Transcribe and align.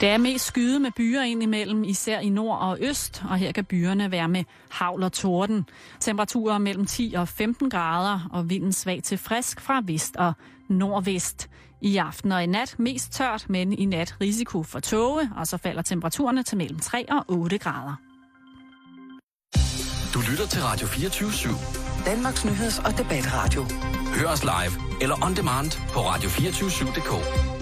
Det 0.00 0.08
er 0.08 0.18
mest 0.18 0.44
skyde 0.44 0.80
med 0.80 0.90
byer 0.96 1.22
ind 1.22 1.42
imellem, 1.42 1.84
især 1.84 2.18
i 2.18 2.28
nord 2.28 2.58
og 2.58 2.78
øst, 2.80 3.22
og 3.30 3.36
her 3.36 3.52
kan 3.52 3.64
byerne 3.64 4.10
være 4.10 4.28
med 4.28 4.44
havl 4.70 5.02
og 5.02 5.12
torden. 5.12 5.64
Temperaturer 6.00 6.58
mellem 6.58 6.86
10 6.86 7.14
og 7.16 7.28
15 7.28 7.70
grader, 7.70 8.28
og 8.32 8.50
vinden 8.50 8.72
svag 8.72 9.02
til 9.02 9.18
frisk 9.18 9.60
fra 9.60 9.82
vest 9.84 10.16
og 10.16 10.32
nordvest. 10.68 11.50
I 11.82 11.96
aften 11.96 12.32
og 12.32 12.42
i 12.42 12.46
nat 12.46 12.74
mest 12.78 13.12
tørt, 13.12 13.46
men 13.48 13.72
i 13.72 13.84
nat 13.84 14.16
risiko 14.20 14.62
for 14.62 14.80
tåge, 14.80 15.30
og 15.36 15.46
så 15.46 15.56
falder 15.56 15.82
temperaturerne 15.82 16.42
til 16.42 16.58
mellem 16.58 16.78
3 16.78 17.12
og 17.12 17.24
8 17.28 17.58
grader. 17.58 17.94
Du 20.14 20.20
lytter 20.30 20.46
til 20.46 20.62
Radio 20.62 20.86
24 20.86 21.28
/7. 21.28 22.04
Danmarks 22.06 22.44
nyheds- 22.44 22.86
og 22.86 22.98
debatradio. 22.98 23.66
Hør 24.14 24.28
os 24.28 24.42
live 24.42 25.02
eller 25.02 25.24
on 25.26 25.36
demand 25.36 25.70
på 25.92 26.00
radio247.dk. 26.00 27.57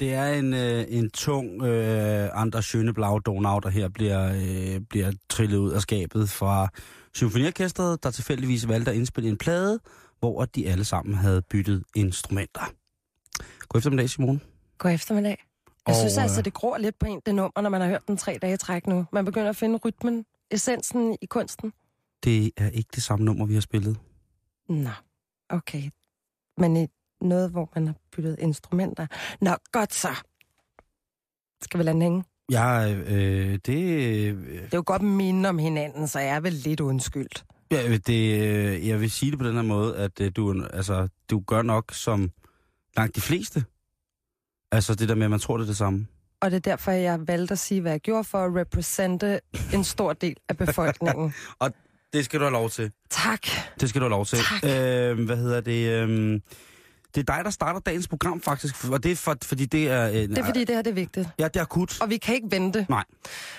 det 0.00 0.14
er 0.14 0.26
en, 0.26 0.54
øh, 0.54 0.84
en 0.88 1.10
tung 1.10 1.62
øh, 1.62 2.28
Anders 2.32 2.74
Schöneblau 2.74 3.18
Donau, 3.18 3.58
der 3.58 3.68
her 3.68 3.88
bliver, 3.88 4.32
øh, 4.34 4.80
bliver 4.80 5.12
trillet 5.28 5.58
ud 5.58 5.70
af 5.70 5.80
skabet 5.80 6.28
fra 6.28 6.68
symfoniorkestret, 7.14 8.02
der 8.02 8.10
tilfældigvis 8.10 8.68
valgte 8.68 8.90
at 8.90 8.96
indspille 8.96 9.30
en 9.30 9.36
plade, 9.38 9.80
hvor 10.20 10.44
de 10.44 10.68
alle 10.68 10.84
sammen 10.84 11.14
havde 11.14 11.42
byttet 11.42 11.84
instrumenter. 11.96 12.72
God 13.68 13.78
eftermiddag, 13.78 14.10
Simone. 14.10 14.40
God 14.78 14.90
eftermiddag. 14.90 15.44
Jeg 15.86 15.94
Og, 15.94 16.00
synes 16.00 16.18
altså, 16.18 16.40
øh, 16.40 16.44
det 16.44 16.52
gror 16.54 16.78
lidt 16.78 16.98
på 16.98 17.06
en, 17.06 17.20
det 17.26 17.34
nummer, 17.34 17.60
når 17.60 17.70
man 17.70 17.80
har 17.80 17.88
hørt 17.88 18.02
den 18.08 18.16
tre 18.16 18.38
dage 18.42 18.54
i 18.54 18.56
træk 18.56 18.86
nu. 18.86 19.06
Man 19.12 19.24
begynder 19.24 19.48
at 19.48 19.56
finde 19.56 19.78
rytmen, 19.84 20.24
essensen 20.50 21.16
i 21.22 21.26
kunsten. 21.26 21.72
Det 22.24 22.50
er 22.56 22.70
ikke 22.70 22.90
det 22.94 23.02
samme 23.02 23.24
nummer, 23.24 23.46
vi 23.46 23.54
har 23.54 23.60
spillet. 23.60 23.98
Nå, 24.68 24.90
okay. 25.48 25.90
Men 26.58 26.76
i 26.76 26.86
noget, 27.20 27.50
hvor 27.50 27.70
man 27.74 27.86
har 27.86 27.94
byttet 28.16 28.36
instrumenter. 28.38 29.06
Nå, 29.40 29.50
godt 29.72 29.94
så. 29.94 30.08
Skal 31.62 31.78
vi 31.78 31.84
lade 31.84 31.94
den 31.94 32.02
hænge? 32.02 32.24
Jeg, 32.50 32.96
øh, 33.06 33.58
det, 33.66 33.68
øh, 33.68 34.46
Det 34.46 34.62
er 34.62 34.68
jo 34.74 34.82
godt 34.86 35.02
minde 35.02 35.48
om 35.48 35.58
hinanden, 35.58 36.08
så 36.08 36.18
jeg 36.18 36.28
er 36.36 36.40
vel 36.40 36.52
lidt 36.52 36.80
undskyldt. 36.80 37.44
ja, 37.70 37.96
det, 37.96 38.42
øh, 38.42 38.88
jeg 38.88 39.00
vil 39.00 39.10
sige 39.10 39.30
det 39.30 39.38
på 39.38 39.46
den 39.46 39.54
her 39.54 39.62
måde, 39.62 39.96
at 39.96 40.20
øh, 40.20 40.32
du, 40.36 40.64
altså, 40.72 41.08
du 41.30 41.40
gør 41.46 41.62
nok 41.62 41.92
som 41.94 42.30
langt 42.96 43.16
de 43.16 43.20
fleste. 43.20 43.64
Altså 44.72 44.94
det 44.94 45.08
der 45.08 45.14
med, 45.14 45.24
at 45.24 45.30
man 45.30 45.40
tror, 45.40 45.56
det 45.56 45.64
er 45.64 45.66
det 45.66 45.76
samme. 45.76 46.06
Og 46.40 46.50
det 46.50 46.56
er 46.56 46.60
derfor, 46.60 46.90
jeg 46.90 47.28
valgte 47.28 47.52
at 47.52 47.58
sige, 47.58 47.80
hvad 47.80 47.92
jeg 47.92 48.00
gjorde 48.00 48.24
for 48.24 48.38
at 48.44 48.54
repræsente 48.56 49.40
en 49.74 49.84
stor 49.84 50.12
del 50.12 50.36
af 50.48 50.56
befolkningen. 50.56 51.34
Det 52.12 52.24
skal 52.24 52.40
du 52.40 52.44
have 52.44 52.52
lov 52.52 52.70
til. 52.70 52.92
tak. 53.10 53.46
Det 53.80 53.88
skal 53.88 54.00
du 54.00 54.04
have 54.04 54.10
lov 54.10 54.26
til. 54.26 54.38
Tak. 54.38 54.64
Øh, 54.64 55.24
hvad 55.24 55.36
hedder 55.36 55.60
det? 55.60 56.08
Øh, 56.08 56.40
det 57.16 57.28
er 57.28 57.34
dig, 57.36 57.44
der 57.44 57.50
starter 57.50 57.80
dagens 57.80 58.08
program, 58.08 58.40
faktisk. 58.40 58.90
Og 58.90 59.02
det 59.02 59.12
er 59.12 59.16
for, 59.16 59.36
fordi 59.44 59.66
det 59.66 59.90
er... 59.90 60.08
Øh, 60.08 60.14
Det 60.14 60.38
er 60.38 60.44
fordi, 60.44 60.64
det 60.64 60.74
her 60.74 60.82
det 60.82 60.90
er 60.90 60.94
vigtigt. 60.94 61.28
Ja, 61.38 61.44
det 61.44 61.56
er 61.56 61.62
akut. 61.62 62.00
Og 62.00 62.10
vi 62.10 62.16
kan 62.16 62.34
ikke 62.34 62.48
vente. 62.50 62.86
Nej. 62.88 63.04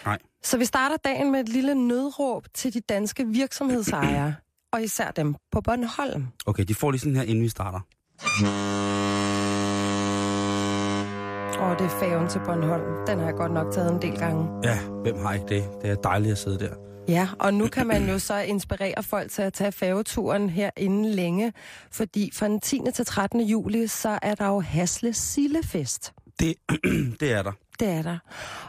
Nej. 0.05 0.17
Så 0.43 0.57
vi 0.57 0.65
starter 0.65 0.95
dagen 0.97 1.31
med 1.31 1.39
et 1.39 1.49
lille 1.49 1.75
nødråb 1.87 2.45
til 2.53 2.73
de 2.73 2.79
danske 2.79 3.25
virksomhedsejere. 3.27 4.35
og 4.73 4.83
især 4.83 5.11
dem 5.11 5.35
på 5.51 5.61
Bornholm. 5.61 6.27
Okay, 6.45 6.63
de 6.63 6.75
får 6.75 6.91
lige 6.91 6.99
sådan 6.99 7.15
her, 7.15 7.23
inden 7.23 7.43
vi 7.43 7.49
starter. 7.49 7.79
Og 11.59 11.79
det 11.79 11.85
er 11.85 11.99
færgen 11.99 12.27
til 12.29 12.39
Bornholm. 12.45 13.05
Den 13.07 13.19
har 13.19 13.25
jeg 13.25 13.35
godt 13.35 13.51
nok 13.53 13.73
taget 13.73 13.91
en 13.93 14.01
del 14.01 14.19
gange. 14.19 14.47
Ja, 14.63 14.79
hvem 15.03 15.15
har 15.25 15.33
ikke 15.33 15.45
det? 15.55 15.63
Det 15.81 15.89
er 15.89 15.95
dejligt 15.95 16.31
at 16.31 16.37
sidde 16.37 16.59
der. 16.59 16.73
Ja, 17.07 17.29
og 17.39 17.53
nu 17.53 17.67
kan 17.67 17.87
man 17.87 18.09
jo 18.09 18.19
så 18.19 18.37
inspirere 18.39 19.03
folk 19.03 19.31
til 19.31 19.41
at 19.41 19.53
tage 19.53 19.71
færgeturen 19.71 20.49
her 20.49 20.69
inden 20.77 21.05
længe, 21.05 21.53
fordi 21.91 22.31
fra 22.33 22.47
den 22.47 22.59
10. 22.61 22.81
til 22.95 23.05
13. 23.05 23.41
juli, 23.41 23.87
så 23.87 24.19
er 24.21 24.35
der 24.35 24.47
jo 24.47 24.59
Hasle 24.59 25.13
Sillefest. 25.13 26.13
Det, 26.39 26.53
det 27.19 27.31
er 27.33 27.41
der. 27.43 27.51
Det 27.79 27.87
er 27.87 28.01
der. 28.01 28.17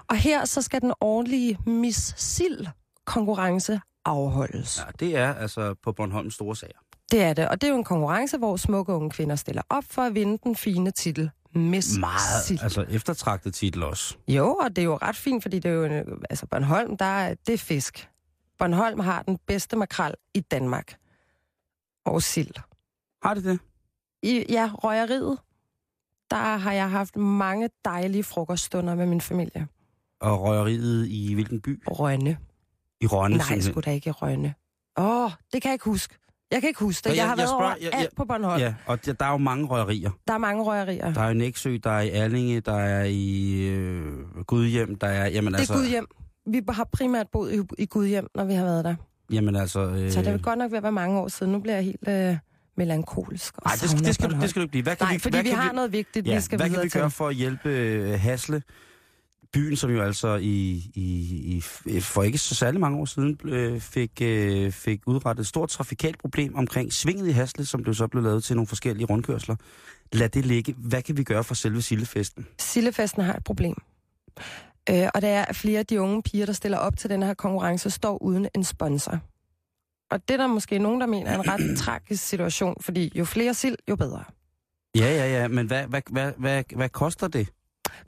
Og 0.09 0.17
her 0.17 0.45
så 0.45 0.63
skal 0.63 0.81
den 0.81 0.93
årlige 1.01 1.59
Miss 1.67 2.15
Sild 2.17 2.67
konkurrence 3.07 3.81
afholdes. 4.05 4.79
Ja, 4.87 5.07
det 5.07 5.17
er 5.17 5.35
altså 5.35 5.75
på 5.85 5.93
Bornholms 5.93 6.35
store 6.35 6.57
sager. 6.57 6.79
Det 7.11 7.23
er 7.23 7.33
det, 7.35 7.49
og 7.49 7.61
det 7.61 7.67
er 7.67 7.71
jo 7.71 7.79
en 7.79 7.85
konkurrence, 7.85 8.39
hvor 8.39 8.57
smukke 8.57 8.93
unge 8.93 9.11
kvinder 9.11 9.37
stiller 9.37 9.63
op 9.71 9.85
for 9.91 10.03
at 10.03 10.15
vinde 10.15 10.39
den 10.45 10.57
fine 10.57 10.91
titel 10.91 11.31
Miss 11.55 11.99
Meget, 11.99 12.21
Sild. 12.45 12.63
altså 12.63 12.85
eftertragtet 12.91 13.55
titel 13.55 13.83
også. 13.83 14.17
Jo, 14.29 14.55
og 14.55 14.77
det 14.77 14.83
er 14.83 14.87
jo 14.87 14.97
ret 15.03 15.17
fint, 15.17 15.43
fordi 15.43 15.59
det 15.59 15.69
er 15.69 15.73
jo, 15.75 15.85
en- 15.85 16.05
altså 16.31 16.47
Bornholm, 16.47 16.97
der 16.97 17.05
er, 17.05 17.35
det 17.47 17.53
er 17.55 17.59
fisk. 17.59 18.09
Bornholm 18.59 19.01
har 19.01 19.23
den 19.23 19.39
bedste 19.47 19.77
makrel 19.77 20.15
i 20.35 20.41
Danmark. 20.41 20.97
Og 22.07 22.23
sild. 22.23 22.55
Har 23.23 23.35
det 23.35 23.45
det? 23.45 23.59
I, 24.23 24.45
ja, 24.49 24.71
røgeriet, 24.75 25.39
der 26.31 26.57
har 26.57 26.73
jeg 26.73 26.91
haft 26.91 27.17
mange 27.17 27.71
dejlige 27.85 28.25
frokoststunder 28.25 28.95
med 28.95 29.07
min 29.07 29.21
familie. 29.21 29.67
Og 30.21 30.41
røgeriet 30.43 31.07
i 31.09 31.35
hvilken 31.35 31.61
by? 31.61 31.83
Rønne. 31.87 32.39
I 33.01 33.07
Rønne, 33.07 33.37
Nej, 33.37 33.47
simpelthen. 33.47 33.73
sgu 33.73 33.81
da 33.81 33.91
ikke 33.91 34.09
i 34.09 34.13
Rønne. 34.13 34.55
Åh, 34.97 35.25
oh, 35.25 35.31
det 35.53 35.63
kan 35.63 35.69
jeg 35.69 35.75
ikke 35.75 35.85
huske. 35.85 36.15
Jeg 36.51 36.61
kan 36.61 36.69
ikke 36.69 36.81
huske 36.81 37.05
det. 37.05 37.11
Jeg, 37.11 37.17
jeg- 37.17 37.25
har 37.25 37.31
jeg 37.33 37.39
været 37.39 37.49
spørger- 37.49 37.65
over 37.65 37.75
jeg- 37.81 37.93
jeg- 37.93 38.01
alt 38.01 38.17
på 38.17 38.25
Bornholm. 38.25 38.61
Ja, 38.61 38.75
og 38.87 39.05
der, 39.07 39.13
der 39.13 39.27
er 39.27 39.31
jo 39.31 39.37
mange 39.37 39.67
røgerier. 39.67 40.11
Der 40.29 40.35
er 40.35 40.39
mange 40.39 40.63
røgerier. 40.65 41.13
Der 41.13 41.21
er 41.21 41.31
i 41.31 41.35
Næksø, 41.35 41.77
der 41.85 41.91
er 41.91 42.01
i 42.01 42.09
Allinge, 42.09 42.61
der 42.61 42.75
er 42.77 43.05
i 43.05 43.53
øh, 43.69 44.45
Gudhjem, 44.47 44.97
der 44.99 45.07
er... 45.07 45.27
Jamen 45.27 45.53
det 45.53 45.59
altså... 45.59 45.75
er 45.75 45.79
Gudhjem. 45.79 46.07
Vi 46.49 46.63
har 46.69 46.89
primært 46.93 47.27
boet 47.33 47.53
i, 47.55 47.83
i 47.83 47.87
Gudhjem, 47.87 48.27
når 48.35 48.45
vi 48.45 48.53
har 48.55 48.65
været 48.65 48.85
der. 48.85 48.95
Jamen 49.33 49.57
altså... 49.57 49.81
Øh, 49.81 50.13
Så 50.13 50.19
det 50.23 50.29
er 50.29 50.39
godt 50.39 50.59
nok 50.59 50.71
ved 50.71 50.77
at 50.77 50.83
være 50.83 50.93
mange 50.93 51.19
år 51.19 51.29
siden. 51.29 51.53
Nu 51.53 51.59
bliver 51.59 51.75
jeg 51.75 51.85
helt 51.85 52.09
øh, 52.09 52.37
melankolsk. 52.77 53.55
Nej, 53.65 53.75
det, 53.81 53.91
skal- 53.91 54.05
det, 54.05 54.15
skal, 54.15 54.31
du- 54.31 54.41
det 54.41 54.51
skal 54.51 54.61
du 54.61 54.65
ikke 54.65 54.71
blive. 54.71 54.83
Hvad 54.83 54.97
kan 54.97 55.05
Nej, 55.05 55.13
vi, 55.15 55.19
fordi 55.19 55.35
hvad 55.37 55.43
vi 55.43 55.49
kan 55.49 55.59
har 55.59 55.73
noget 55.73 55.93
vigtigt, 55.93 56.27
ja, 56.27 56.35
vi 56.35 56.41
skal 56.41 56.59
hvad 56.59 56.71
kan 56.71 56.83
vi 56.83 56.89
til. 56.89 57.01
gøre 57.01 57.11
for 57.11 57.29
at 57.29 57.35
hjælpe 57.35 57.69
øh, 57.69 58.21
Hasle, 58.21 58.63
byen, 59.53 59.77
som 59.77 59.91
jo 59.91 60.03
altså 60.03 60.37
i, 60.37 60.71
i, 60.95 61.63
i, 61.87 62.01
for 62.01 62.23
ikke 62.23 62.39
så 62.39 62.55
særlig 62.55 62.81
mange 62.81 62.99
år 62.99 63.05
siden 63.05 63.39
øh, 63.45 63.81
fik, 63.81 64.11
øh, 64.23 64.73
fik 64.73 65.01
udrettet 65.07 65.41
et 65.41 65.47
stort 65.47 65.69
trafikalt 65.69 66.19
problem 66.19 66.55
omkring 66.55 66.93
svinget 66.93 67.29
i 67.29 67.31
Hasle, 67.31 67.67
som 67.67 67.83
blev 67.83 67.95
så 67.95 68.07
blev 68.07 68.23
lavet 68.23 68.45
til 68.45 68.57
nogle 68.57 68.67
forskellige 68.67 69.07
rundkørsler. 69.07 69.57
Lad 70.13 70.29
det 70.29 70.47
ligge. 70.47 70.75
Hvad 70.79 71.03
kan 71.03 71.17
vi 71.17 71.23
gøre 71.25 71.45
for 71.45 71.55
selve 71.55 71.83
Sillefesten? 71.83 72.47
Sillefesten 72.59 73.23
har 73.23 73.33
et 73.35 73.45
problem. 73.45 73.75
Øh, 74.91 75.09
og 75.15 75.23
det 75.23 75.31
er, 75.31 75.53
flere 75.53 75.79
af 75.79 75.87
de 75.87 76.01
unge 76.01 76.23
piger, 76.23 76.47
der 76.47 76.53
stiller 76.53 76.79
op 76.79 76.97
til 76.97 77.11
den 77.11 77.23
her 77.23 77.35
konkurrence, 77.35 77.91
står 77.91 78.23
uden 78.23 78.49
en 78.55 78.65
sponsor. 78.65 79.21
Og 80.11 80.29
det 80.29 80.35
er 80.35 80.39
der 80.39 80.47
måske 80.47 80.79
nogen, 80.79 81.01
der 81.01 81.07
mener 81.07 81.31
er 81.31 81.39
en 81.39 81.49
ret 81.49 81.79
tragisk 81.85 82.25
situation, 82.25 82.77
fordi 82.81 83.13
jo 83.15 83.25
flere 83.25 83.55
sild, 83.55 83.77
jo 83.91 83.97
bedre. 83.97 84.25
Ja, 84.97 85.15
ja, 85.15 85.41
ja, 85.41 85.49
men 85.49 85.67
hvad, 85.67 85.87
hvad, 85.87 86.03
hvad, 86.11 86.33
hvad, 86.39 86.65
hvad 86.77 86.89
koster 86.89 87.29
det? 87.29 87.49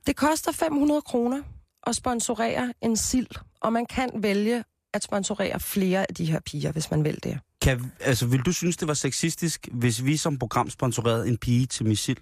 Det 0.06 0.16
koster 0.16 0.52
500 0.52 1.02
kroner 1.02 1.42
at 1.86 1.96
sponsorere 1.96 2.72
en 2.82 2.96
sild, 2.96 3.26
og 3.60 3.72
man 3.72 3.86
kan 3.86 4.10
vælge 4.14 4.64
at 4.94 5.02
sponsorere 5.02 5.60
flere 5.60 6.06
af 6.08 6.14
de 6.14 6.24
her 6.24 6.40
piger, 6.40 6.72
hvis 6.72 6.90
man 6.90 7.04
vil 7.04 7.18
det. 7.22 7.38
Kan, 7.62 7.92
altså, 8.00 8.26
vil 8.26 8.40
du 8.40 8.52
synes, 8.52 8.76
det 8.76 8.88
var 8.88 8.94
sexistisk, 8.94 9.68
hvis 9.72 10.04
vi 10.04 10.16
som 10.16 10.38
program 10.38 10.70
sponsorerede 10.70 11.28
en 11.28 11.38
pige 11.38 11.66
til 11.66 11.86
missil? 11.86 12.18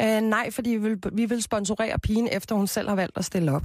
Øh, 0.00 0.20
nej, 0.20 0.50
fordi 0.50 0.70
vi 0.70 0.76
vil, 0.76 0.98
vi 1.12 1.24
vil 1.24 1.42
sponsorere 1.42 1.98
pigen, 1.98 2.28
efter 2.32 2.54
hun 2.54 2.66
selv 2.66 2.88
har 2.88 2.96
valgt 2.96 3.18
at 3.18 3.24
stille 3.24 3.52
op. 3.52 3.62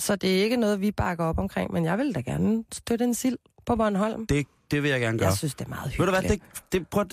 Så 0.00 0.16
det 0.16 0.38
er 0.38 0.44
ikke 0.44 0.56
noget, 0.56 0.80
vi 0.80 0.90
bakker 0.90 1.24
op 1.24 1.38
omkring, 1.38 1.72
men 1.72 1.84
jeg 1.84 1.98
vil 1.98 2.14
da 2.14 2.20
gerne 2.20 2.64
støtte 2.72 3.04
en 3.04 3.14
sild 3.14 3.38
på 3.66 3.76
Bornholm. 3.76 4.26
Det, 4.26 4.46
det 4.70 4.82
vil 4.82 4.90
jeg 4.90 5.00
gerne 5.00 5.18
gøre. 5.18 5.28
Jeg 5.28 5.38
synes, 5.38 5.54
det 5.54 5.64
er 5.64 5.68
meget 5.68 5.84
Ved 5.98 6.06
du 6.06 6.12
hyggeligt. 6.12 6.40
hvad, 6.42 6.50
det, 6.62 6.72
det, 6.72 6.88
prøv, 6.88 7.04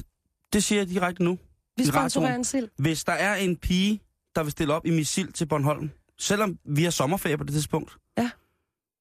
det, 0.54 0.64
siger 0.64 0.80
jeg 0.82 0.90
direkte 0.90 1.24
nu. 1.24 1.38
vi 1.78 1.84
i 1.84 1.86
sponsorerer 1.86 2.36
en 2.36 2.44
sild. 2.44 2.70
Hvis 2.78 3.04
der 3.04 3.14
er 3.14 3.36
en 3.36 3.56
pige, 3.58 4.02
der 4.36 4.44
vil 4.44 4.52
stille 4.52 4.74
op 4.74 4.86
i 4.86 4.92
missil 4.92 5.34
til 5.34 5.46
Bornholm, 5.46 5.90
selvom 6.20 6.58
vi 6.66 6.84
har 6.84 6.92
sommerferie 6.92 7.38
på 7.38 7.44
det 7.44 7.54
tidspunkt, 7.54 7.96
Ja. 8.18 8.30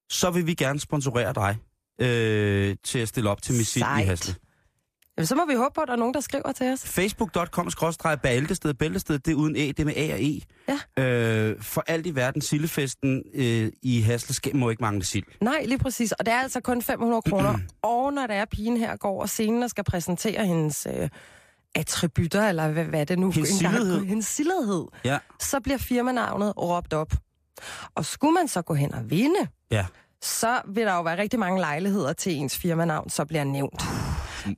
så 0.09 0.31
vil 0.31 0.47
vi 0.47 0.53
gerne 0.53 0.79
sponsorere 0.79 1.33
dig 1.33 1.57
øh, 2.01 2.75
til 2.83 2.99
at 2.99 3.07
stille 3.07 3.29
op 3.29 3.41
til 3.41 3.55
missil 3.55 3.79
i 3.79 3.83
Sejt. 3.83 4.05
Hasle. 4.05 4.35
Jamen, 5.19 5.27
så 5.27 5.35
må 5.35 5.45
vi 5.45 5.53
håbe 5.55 5.73
på, 5.75 5.81
at 5.81 5.87
der 5.87 5.93
er 5.93 5.97
nogen, 5.97 6.13
der 6.13 6.19
skriver 6.19 6.51
til 6.51 6.71
os. 6.73 6.81
Facebook.com 6.85 7.69
bæltested. 8.23 8.73
Bæltested, 8.73 9.19
det 9.19 9.31
er 9.31 9.35
uden 9.35 9.55
A, 9.55 9.59
det 9.59 9.79
er 9.79 9.85
med 9.85 9.93
A 9.97 10.13
og 10.13 10.19
E. 10.23 10.41
Ja. 10.97 11.03
Øh, 11.03 11.61
for 11.61 11.83
alt 11.87 12.05
i 12.07 12.15
verden, 12.15 12.41
sildefesten 12.41 13.23
øh, 13.33 13.71
i 13.81 14.01
Hasle 14.01 14.53
må 14.53 14.69
ikke 14.69 14.81
mangle 14.83 15.03
sild. 15.05 15.23
Nej, 15.41 15.65
lige 15.65 15.77
præcis. 15.77 16.11
Og 16.11 16.25
det 16.25 16.33
er 16.33 16.37
altså 16.39 16.59
kun 16.61 16.81
500 16.81 17.21
kroner. 17.21 17.57
og 17.81 18.13
når 18.13 18.27
der 18.27 18.33
er 18.33 18.45
pigen 18.45 18.77
her 18.77 18.95
går 18.95 19.09
over 19.09 19.25
scenen 19.25 19.63
og 19.63 19.69
skal 19.69 19.83
præsentere 19.83 20.45
hendes 20.45 20.87
øh, 20.99 21.09
attributter, 21.75 22.49
eller 22.49 22.67
hvad, 22.71 22.85
hvad 22.85 23.05
det 23.05 23.19
nu 23.19 23.31
Hendes 23.31 23.49
sildighed. 23.49 24.05
hendes 24.05 24.25
sildighed, 24.25 24.85
Ja. 25.05 25.17
så 25.39 25.59
bliver 25.59 25.77
firmanavnet 25.77 26.53
råbt 26.57 26.93
op. 26.93 27.11
Og 27.95 28.05
skulle 28.05 28.33
man 28.33 28.47
så 28.47 28.61
gå 28.61 28.73
hen 28.73 28.93
og 28.93 29.09
vinde, 29.09 29.47
Ja. 29.71 29.85
så 30.21 30.61
vil 30.67 30.85
der 30.85 30.93
jo 30.95 31.01
være 31.01 31.17
rigtig 31.17 31.39
mange 31.39 31.59
lejligheder 31.59 32.13
til 32.13 32.33
ens 32.35 32.57
firmanavn, 32.57 33.09
så 33.09 33.25
bliver 33.25 33.43
nævnt. 33.43 33.83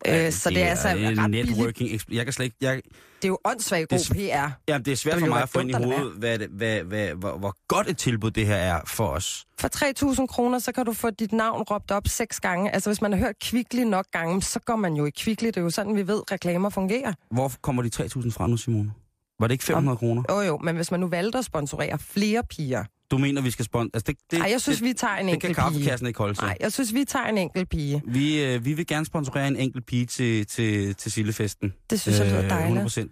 Øh, 0.08 0.32
så 0.32 0.50
det 0.50 0.62
er 0.64 0.68
altså 0.70 0.94
billigt. 0.94 1.32
networking. 1.32 1.90
eksp- 1.90 2.16
Jeg 2.16 2.24
kan 2.26 2.34
slet 2.34 2.46
ikke... 2.46 2.58
Jeg, 2.62 2.76
Det 2.76 3.24
er 3.24 3.28
jo 3.28 3.38
åndssvagt 3.46 3.92
Det 3.92 4.08
god 4.10 4.16
PR. 4.16 4.50
ja, 4.72 4.78
det 4.78 4.88
er 4.88 4.96
svært 4.96 5.14
Det 5.14 5.20
for 5.22 5.28
mig 5.28 5.42
at 5.42 5.50
få 5.50 5.60
ind 5.60 5.70
i 5.70 5.74
hovedet, 5.74 6.14
hvad, 6.18 6.40
det, 6.40 6.48
hvad, 6.50 6.82
hvad, 6.84 7.08
hvor, 7.10 7.38
hvor 7.38 7.56
godt 7.68 7.90
et 7.90 7.98
tilbud 7.98 8.32
det 8.32 8.46
her 8.46 8.56
er 8.56 8.82
for 8.88 9.08
os. 9.08 9.46
For 9.60 10.14
3.000 10.22 10.26
kroner, 10.28 10.60
så 10.60 10.72
kan 10.72 10.86
du 10.86 10.94
få 10.94 11.10
dit 11.10 11.32
navn 11.32 11.62
råbt 11.62 11.92
op 11.92 12.08
seks 12.08 12.40
gange. 12.40 12.74
Altså, 12.74 12.90
hvis 12.90 13.02
man 13.02 13.12
har 13.12 13.20
hørt 13.20 13.36
Kvickly 13.42 13.80
nok 13.84 14.06
gange, 14.12 14.42
så 14.42 14.60
går 14.60 14.76
man 14.76 14.94
jo 14.94 15.06
i 15.06 15.10
Kvickly. 15.10 15.48
Det 15.48 15.58
er 15.58 15.62
jo 15.62 15.70
sådan, 15.70 15.96
vi 15.96 16.08
ved, 16.08 16.32
reklamer 16.32 16.70
fungerer. 16.70 17.14
Hvor 17.32 17.52
kommer 17.62 17.84
de 17.84 17.90
3.000 18.04 18.32
fra 18.32 18.48
nu, 18.48 18.58
Simone? 18.58 18.92
Var 19.40 19.48
det 19.48 19.52
ikke 19.54 19.64
500 19.66 19.98
kroner? 19.98 20.24
Jo 20.30 20.42
jo, 20.42 20.58
men 20.58 20.76
hvis 20.76 20.92
man 20.92 21.00
nu 21.00 21.08
valgte 21.08 21.38
at 21.38 21.46
sponsorere 21.46 22.00
flere 22.00 22.44
piger... 22.50 22.84
Du 23.12 23.18
mener, 23.18 23.42
vi 23.42 23.52
skal 23.52 23.66
spon... 23.66 23.90
Altså, 23.94 24.06
det, 24.12 24.18
det, 24.32 24.40
Nej, 24.40 24.50
jeg 24.52 24.62
synes, 24.62 24.78
det, 24.80 24.88
vi 24.88 24.94
tager 24.94 25.16
en 25.16 25.28
det 25.28 25.42
kan 25.42 25.50
enkelt 25.50 25.68
pige. 25.68 25.74
kaffekassen 25.74 26.08
ikke 26.08 26.18
holde 26.18 26.34
til. 26.34 26.44
Nej, 26.44 26.58
jeg 26.60 26.72
synes, 26.72 26.94
vi 26.94 27.06
tager 27.06 27.26
en 27.26 27.38
enkelt 27.38 27.70
pige. 27.70 28.02
Vi, 28.08 28.44
øh, 28.44 28.66
vi 28.66 28.74
vil 28.74 28.88
gerne 28.88 29.06
sponsorere 29.06 29.48
en 29.48 29.56
enkelt 29.56 29.86
pige 29.86 30.06
til, 30.06 30.46
til, 30.48 30.96
til 30.96 31.12
Sillefesten. 31.12 31.74
Det 31.90 32.02
synes 32.02 32.20
jeg 32.20 32.28
lyder 32.28 32.48
dejligt. 32.48 32.98
100%. 32.98 33.08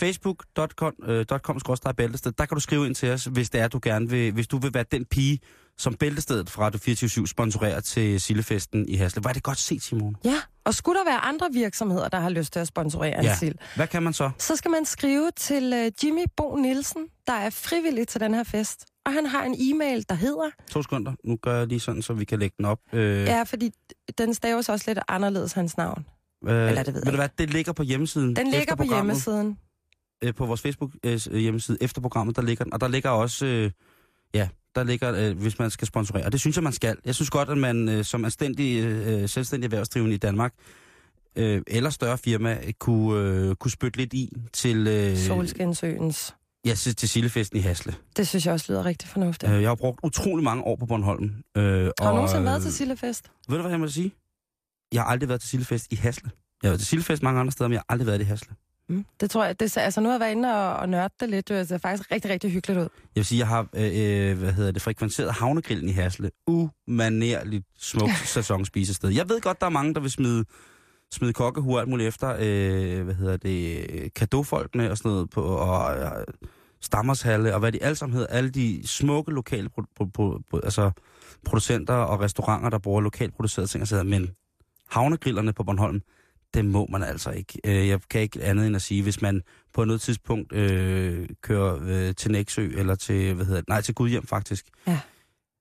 Facebook.com 0.00 0.92
øh, 1.06 1.26
bæltested, 1.96 2.32
der 2.32 2.46
kan 2.46 2.54
du 2.54 2.60
skrive 2.60 2.86
ind 2.86 2.94
til 2.94 3.10
os, 3.10 3.24
hvis 3.24 3.50
det 3.50 3.60
er, 3.60 3.68
du 3.68 3.80
gerne 3.82 4.10
vil, 4.10 4.32
hvis 4.32 4.48
du 4.48 4.58
vil 4.58 4.74
være 4.74 4.84
den 4.92 5.04
pige, 5.04 5.38
som 5.78 5.94
Bæltestedet 5.94 6.50
fra 6.50 6.62
Radio 6.62 6.78
24 6.78 7.28
sponsorerer 7.28 7.80
til 7.80 8.20
Sillefesten 8.20 8.88
i 8.88 8.94
Hasle. 8.96 9.24
Var 9.24 9.32
det 9.32 9.42
godt 9.42 9.58
set, 9.58 9.82
Simon? 9.82 10.16
Ja, 10.24 10.36
og 10.64 10.74
skulle 10.74 10.98
der 10.98 11.04
være 11.04 11.18
andre 11.18 11.48
virksomheder, 11.52 12.08
der 12.08 12.20
har 12.20 12.30
lyst 12.30 12.52
til 12.52 12.60
at 12.60 12.66
sponsorere 12.68 13.22
Ja. 13.22 13.30
en 13.32 13.38
sild, 13.38 13.54
Hvad 13.76 13.86
kan 13.86 14.02
man 14.02 14.12
så? 14.12 14.30
så 14.38 14.56
skal 14.56 14.70
man 14.70 14.84
skrive 14.84 15.30
til 15.36 15.72
uh, 15.72 16.04
Jimmy 16.06 16.24
Bo 16.36 16.56
Nielsen, 16.56 17.02
der 17.26 17.32
er 17.32 17.50
frivillig 17.50 18.08
til 18.08 18.20
den 18.20 18.34
her 18.34 18.44
fest. 18.44 18.84
Og 19.06 19.12
han 19.12 19.26
har 19.26 19.44
en 19.44 19.54
e-mail, 19.58 20.04
der 20.08 20.14
hedder... 20.14 20.50
To 20.70 20.82
sekunder. 20.82 21.12
Nu 21.24 21.36
gør 21.36 21.58
jeg 21.58 21.66
lige 21.66 21.80
sådan, 21.80 22.02
så 22.02 22.12
vi 22.12 22.24
kan 22.24 22.38
lægge 22.38 22.54
den 22.56 22.64
op. 22.66 22.78
Øh, 22.92 23.00
Ja, 23.20 23.42
fordi 23.42 23.70
den 24.18 24.34
staves 24.34 24.68
også 24.68 24.84
lidt 24.88 24.98
anderledes, 25.08 25.52
hans 25.52 25.76
navn. 25.76 26.06
øh, 26.48 26.68
eller 26.68 26.82
det 26.82 26.94
ved 26.94 27.02
ved 27.04 27.12
du 27.12 27.16
hvad, 27.16 27.28
det 27.38 27.50
ligger 27.52 27.72
på 27.72 27.82
hjemmesiden. 27.82 28.36
Den 28.36 28.50
ligger 28.50 28.74
på 28.74 28.82
hjemmesiden. 28.82 29.58
øh, 30.24 30.34
på 30.34 30.46
vores 30.46 30.60
Facebook 30.60 30.90
øh, 31.04 31.20
hjemmeside 31.32 31.78
efter 31.80 32.00
programmet, 32.00 32.36
der 32.36 32.42
ligger 32.42 32.64
den, 32.64 32.72
og 32.72 32.80
der 32.80 32.88
ligger 32.88 33.10
også, 33.10 33.46
øh, 33.46 33.70
ja, 34.34 34.48
der 34.74 34.84
ligger, 34.84 35.28
øh, 35.30 35.38
hvis 35.38 35.58
man 35.58 35.70
skal 35.70 35.86
sponsorere, 35.86 36.24
og 36.24 36.32
det 36.32 36.40
synes 36.40 36.56
jeg, 36.56 36.64
man 36.64 36.72
skal. 36.72 36.96
Jeg 37.04 37.14
synes 37.14 37.30
godt, 37.30 37.48
at 37.48 37.58
man 37.58 37.88
øh, 37.88 38.04
som 38.04 38.24
anstændig, 38.24 38.84
øh, 38.84 39.28
selvstændig 39.28 39.66
erhvervsdrivende 39.66 40.14
i 40.14 40.18
Danmark, 40.18 40.54
øh, 41.36 41.62
eller 41.66 41.90
større 41.90 42.18
firma, 42.18 42.58
øh, 42.66 42.72
kunne, 42.72 43.20
øh, 43.48 43.54
kunne 43.54 43.70
spytte 43.70 43.98
lidt 43.98 44.14
i 44.14 44.32
til, 44.52 44.86
øh, 44.88 45.16
Solskinsøens. 45.16 46.34
Ja, 46.66 46.74
til, 46.74 46.96
til 46.96 47.08
Sillefesten 47.08 47.58
i 47.58 47.60
Hasle. 47.60 47.94
Det 48.16 48.28
synes 48.28 48.46
jeg 48.46 48.54
også 48.54 48.72
lyder 48.72 48.84
rigtig 48.84 49.08
fornuftigt. 49.08 49.52
Øh, 49.52 49.62
jeg 49.62 49.70
har 49.70 49.74
brugt 49.74 50.00
utrolig 50.02 50.44
mange 50.44 50.64
år 50.64 50.76
på 50.76 50.86
Bornholm. 50.86 51.24
Øh, 51.56 51.62
Har 51.64 51.82
du 51.82 51.92
og, 52.00 52.14
nogensinde 52.14 52.44
været 52.44 52.56
øh, 52.56 52.62
til 52.62 52.72
Sillefest? 52.72 53.30
Ved 53.48 53.56
du, 53.56 53.62
hvad 53.62 53.70
jeg 53.72 53.80
må 53.80 53.88
sige? 53.88 54.12
Jeg 54.92 55.02
har 55.02 55.08
aldrig 55.08 55.28
været 55.28 55.40
til 55.40 55.50
Sillefest 55.50 55.86
i 55.90 55.94
Hasle. 55.94 56.30
Jeg 56.62 56.68
har 56.68 56.72
været 56.72 56.80
til 56.80 56.88
Sillefest 56.88 57.22
mange 57.22 57.40
andre 57.40 57.52
steder, 57.52 57.68
men 57.68 57.72
jeg 57.72 57.82
har 57.88 57.94
aldrig 57.94 58.06
været 58.06 58.20
i 58.20 58.24
Hasle. 58.24 58.54
Mm. 58.88 59.04
Det 59.20 59.30
tror 59.30 59.44
jeg, 59.44 59.60
det, 59.60 59.76
altså 59.76 60.00
nu 60.00 60.08
har 60.08 60.14
jeg 60.14 60.20
været 60.20 60.32
inde 60.32 60.54
og, 60.54 60.76
og 60.76 60.88
nørdet 60.88 61.20
det 61.20 61.28
lidt. 61.28 61.48
Det 61.48 61.68
ser 61.68 61.78
faktisk 61.78 62.10
rigtig, 62.10 62.30
rigtig 62.30 62.50
hyggeligt 62.50 62.78
ud. 62.80 62.82
Jeg 62.82 62.90
vil 63.14 63.24
sige, 63.24 63.38
jeg 63.38 63.48
har 63.48 63.68
øh, 63.74 64.30
øh, 64.30 64.38
hvad 64.38 64.52
hedder 64.52 64.70
det, 64.72 64.82
frekventeret 64.82 65.32
havnegrillen 65.32 65.88
i 65.88 65.92
Hasle. 65.92 66.30
Umanerligt 66.46 67.64
smukt 67.78 68.28
sæsonspisested. 68.34 69.10
Jeg 69.10 69.28
ved 69.28 69.40
godt, 69.40 69.60
der 69.60 69.66
er 69.66 69.70
mange, 69.70 69.94
der 69.94 70.00
vil 70.00 70.10
smide, 70.10 70.44
smide 71.12 71.32
kokkehuer 71.32 71.74
og 71.74 71.80
alt 71.80 71.88
muligt 71.88 72.08
efter, 72.08 72.36
øh, 72.40 73.04
hvad 73.04 73.14
hedder 73.14 73.36
det, 73.36 74.14
kadofolkene 74.14 74.90
og 74.90 74.98
sådan 74.98 75.10
noget, 75.10 75.30
på, 75.30 75.42
og 75.42 75.98
øh, 75.98 76.10
stammershalle, 76.86 77.54
og 77.54 77.60
hvad 77.60 77.72
de 77.72 77.82
alle 77.82 77.96
sammen 77.96 78.14
hedder. 78.14 78.28
Alle 78.28 78.50
de 78.50 78.80
smukke 78.84 79.30
lokale 79.32 79.68
pro, 79.68 79.82
pro, 79.96 80.04
pro, 80.04 80.38
pro, 80.50 80.60
altså, 80.64 80.90
producenter 81.44 81.94
og 81.94 82.20
restauranter, 82.20 82.70
der 82.70 82.78
bruger 82.78 83.00
lokalt 83.00 83.34
producerede 83.34 83.70
ting 83.70 83.82
og 83.82 83.88
videre. 83.90 84.04
Men 84.04 84.30
havnegrillerne 84.90 85.52
på 85.52 85.64
Bornholm, 85.64 86.00
det 86.54 86.64
må 86.64 86.86
man 86.90 87.02
altså 87.02 87.30
ikke. 87.30 87.60
Øh, 87.64 87.88
Jeg 87.88 88.00
kan 88.10 88.20
ikke 88.20 88.42
andet 88.42 88.66
end 88.66 88.76
at 88.76 88.82
sige, 88.82 89.02
hvis 89.02 89.22
man 89.22 89.42
på 89.74 89.84
noget 89.84 90.00
tidspunkt 90.00 90.52
øh, 90.52 91.28
kører 91.42 91.78
øh, 91.82 92.14
til 92.14 92.30
Næksø, 92.30 92.70
eller 92.76 92.94
til, 92.94 93.34
hvad 93.34 93.46
hedder 93.46 93.60
det, 93.60 93.68
nej, 93.68 93.80
til 93.80 93.94
Gudhjem 93.94 94.26
faktisk. 94.26 94.66
Ja. 94.86 95.00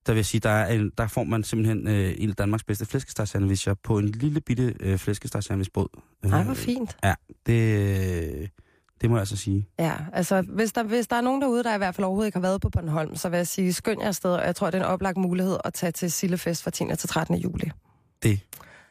Der 0.06 0.14
vil 0.14 0.18
jeg 0.18 0.26
sige, 0.26 0.42
der, 0.42 0.50
er 0.50 0.74
en, 0.74 0.92
der 0.98 1.08
får 1.08 1.24
man 1.24 1.44
simpelthen 1.44 1.88
øh, 1.88 2.14
en 2.18 2.30
af 2.30 2.36
Danmarks 2.36 2.64
bedste 2.64 2.86
flæskestegsandwicher 2.86 3.74
på 3.84 3.98
en 3.98 4.08
lille 4.10 4.42
bitte 4.42 4.76
øh, 4.80 4.98
flæskestegsandwichbåd. 4.98 5.88
Nej, 6.24 6.40
Øh, 6.40 6.46
hvor 6.46 6.54
fint. 6.54 6.98
Ja, 7.04 7.14
det, 7.46 8.42
øh, 8.42 8.48
det 9.02 9.10
må 9.10 9.16
jeg 9.16 9.20
altså 9.22 9.38
sige. 9.38 9.70
Ja, 9.80 9.94
altså 10.14 10.42
hvis 10.42 10.72
der, 10.72 10.84
hvis 10.84 11.08
der 11.08 11.16
er 11.16 11.22
nogen 11.22 11.42
derude, 11.42 11.64
der 11.64 11.76
i 11.76 11.78
hvert 11.78 11.96
fald 11.96 12.06
overhovedet 12.06 12.28
ikke 12.28 12.36
har 12.36 12.42
været 12.42 12.62
på 12.62 12.70
Bornholm, 12.70 13.16
så 13.16 13.30
vil 13.30 13.38
jeg 13.38 13.48
sige, 13.48 13.74
skynd 13.74 14.02
jer 14.02 14.08
afsted, 14.08 14.32
og 14.32 14.46
jeg 14.46 14.56
tror, 14.56 14.70
det 14.70 14.78
er 14.78 14.84
en 14.84 14.90
oplagt 14.90 15.18
mulighed 15.18 15.58
at 15.66 15.74
tage 15.74 15.92
til 15.92 16.12
Sillefest 16.12 16.64
fra 16.64 16.72
10. 16.72 16.86
til 16.98 17.10
13. 17.10 17.36
juli. 17.36 17.72
Det, 18.24 18.40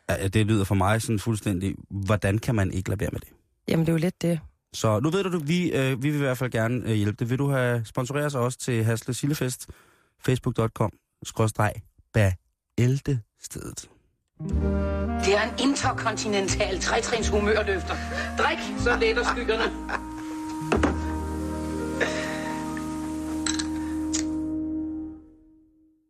ja, 0.08 0.28
det 0.28 0.46
lyder 0.46 0.64
for 0.64 0.74
mig 0.74 1.02
sådan 1.02 1.18
fuldstændig, 1.18 1.74
hvordan 1.90 2.38
kan 2.38 2.54
man 2.54 2.72
ikke 2.72 2.88
lade 2.88 3.00
være 3.00 3.10
med 3.12 3.20
det? 3.20 3.28
Jamen, 3.68 3.86
det 3.86 3.92
er 3.92 3.94
jo 3.94 3.98
lidt 3.98 4.22
det. 4.22 4.40
Så 4.72 5.00
nu 5.00 5.10
ved 5.10 5.24
du, 5.24 5.38
vi, 5.38 5.72
øh, 5.72 6.02
vi 6.02 6.10
vil 6.10 6.20
i 6.20 6.22
hvert 6.22 6.38
fald 6.38 6.50
gerne 6.50 6.82
øh, 6.84 6.92
hjælpe 6.94 7.16
det. 7.18 7.30
Vil 7.30 7.38
du 7.38 7.50
have 7.50 7.84
sponsoreret 7.84 8.32
sig 8.32 8.40
også 8.40 8.58
til 8.58 8.84
Hasle 8.84 9.14
Sillefest? 9.14 9.66
Facebook.com 10.24 10.92
skråstreg 11.22 11.72
stedet. 13.40 13.93
Det 15.24 15.34
er 15.34 15.42
en 15.42 15.68
interkontinental 15.68 16.80
trætrins 16.80 17.28
humørløfter. 17.28 17.94
Drik, 18.38 18.58
så 18.78 18.96
letter 19.00 19.24
skyggerne. 19.24 19.72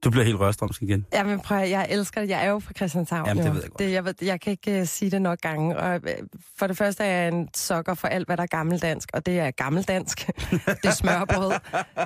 Du 0.04 0.10
bliver 0.10 0.24
helt 0.24 0.40
rørstrømsk 0.40 0.82
igen. 0.82 1.06
Jamen 1.12 1.40
prøv 1.40 1.58
jeg 1.58 1.86
elsker 1.90 2.20
det. 2.20 2.30
Jeg 2.30 2.44
er 2.44 2.50
jo 2.50 2.58
fra 2.58 2.72
Christianshavn. 2.72 3.28
Jamen, 3.28 3.44
det 3.44 3.54
ved 3.54 3.60
jeg 3.60 3.70
godt. 3.70 3.78
Det, 3.78 3.92
jeg, 3.92 4.04
ved, 4.04 4.14
jeg 4.22 4.40
kan 4.40 4.50
ikke 4.50 4.80
uh, 4.80 4.86
sige 4.86 5.10
det 5.10 5.22
nok 5.22 5.40
gange. 5.40 5.76
Og, 5.78 5.94
uh, 5.94 6.10
for 6.58 6.66
det 6.66 6.76
første 6.76 7.04
er 7.04 7.22
jeg 7.22 7.28
en 7.28 7.48
sokker 7.54 7.94
for 7.94 8.08
alt, 8.08 8.28
hvad 8.28 8.36
der 8.36 8.42
er 8.42 8.46
gammeldansk, 8.46 9.08
og 9.12 9.26
det 9.26 9.38
er 9.38 9.50
gammeldansk. 9.50 10.26
det 10.82 10.84
er 10.84 10.90
smørbrød. 10.90 11.52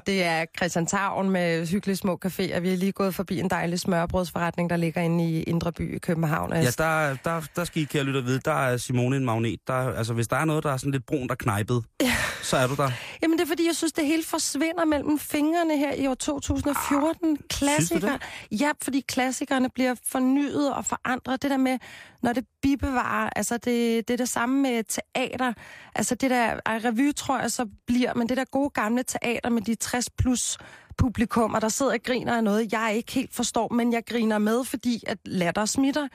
Det 0.06 0.24
er 0.24 0.44
Christianshavn 0.56 1.30
med 1.30 1.66
hyggelige 1.66 1.96
små 1.96 2.18
caféer. 2.26 2.58
Vi 2.60 2.72
er 2.72 2.76
lige 2.76 2.92
gået 2.92 3.14
forbi 3.14 3.38
en 3.40 3.50
dejlig 3.50 3.80
smørbrødsforretning, 3.80 4.70
der 4.70 4.76
ligger 4.76 5.00
inde 5.00 5.24
i 5.24 5.42
Indre 5.42 5.72
By 5.72 5.96
i 5.96 5.98
København. 5.98 6.52
Ja, 6.52 6.70
der, 6.78 7.16
der, 7.24 7.42
der 7.56 7.64
skal 7.64 7.82
I, 7.82 7.84
kære 7.84 8.04
lytter, 8.04 8.20
vide, 8.20 8.40
der 8.44 8.52
er 8.52 8.76
Simone 8.76 9.16
en 9.16 9.24
magnet. 9.24 9.60
Der, 9.66 9.74
altså, 9.74 10.12
hvis 10.14 10.28
der 10.28 10.36
er 10.36 10.44
noget, 10.44 10.64
der 10.64 10.72
er 10.72 10.76
sådan 10.76 10.92
lidt 10.92 11.06
brun, 11.06 11.28
der 11.28 11.34
knejpet, 11.34 11.84
ja. 12.02 12.14
så 12.42 12.56
er 12.56 12.66
du 12.66 12.74
der. 12.74 12.90
Jamen 13.22 13.37
fordi, 13.58 13.66
jeg 13.66 13.76
synes, 13.76 13.92
det 13.92 14.06
hele 14.06 14.24
forsvinder 14.24 14.84
mellem 14.84 15.18
fingrene 15.18 15.78
her 15.78 15.92
i 15.92 16.06
år 16.06 16.14
2014. 16.14 17.30
Ah, 17.30 17.36
Klassikere. 17.50 18.18
Ja, 18.52 18.70
fordi 18.82 19.00
klassikerne 19.00 19.70
bliver 19.70 19.94
fornyet 20.04 20.74
og 20.74 20.84
forandret. 20.84 21.42
Det 21.42 21.50
der 21.50 21.56
med, 21.56 21.78
når 22.22 22.32
det 22.32 22.44
bibevarer, 22.62 23.30
altså 23.36 23.54
det, 23.56 24.08
det 24.08 24.14
er 24.14 24.16
det 24.16 24.28
samme 24.28 24.62
med 24.62 24.84
teater. 24.84 25.52
Altså 25.94 26.14
det 26.14 26.30
der, 26.30 26.60
ej, 26.66 26.80
revy 26.84 27.12
tror 27.14 27.38
jeg 27.40 27.50
så 27.50 27.66
bliver, 27.86 28.14
men 28.14 28.28
det 28.28 28.36
der 28.36 28.44
gode 28.44 28.70
gamle 28.70 29.02
teater 29.02 29.50
med 29.50 29.62
de 29.62 29.74
60 29.74 30.10
plus 30.10 30.58
publikummer, 30.98 31.60
der 31.60 31.68
sidder 31.68 31.92
og 31.92 32.02
griner 32.02 32.36
af 32.36 32.44
noget, 32.44 32.72
jeg 32.72 32.92
ikke 32.96 33.12
helt 33.12 33.34
forstår, 33.34 33.68
men 33.72 33.92
jeg 33.92 34.02
griner 34.06 34.38
med, 34.38 34.64
fordi 34.64 35.02
at 35.06 35.18
latter 35.24 35.64
smitter. 35.64 36.08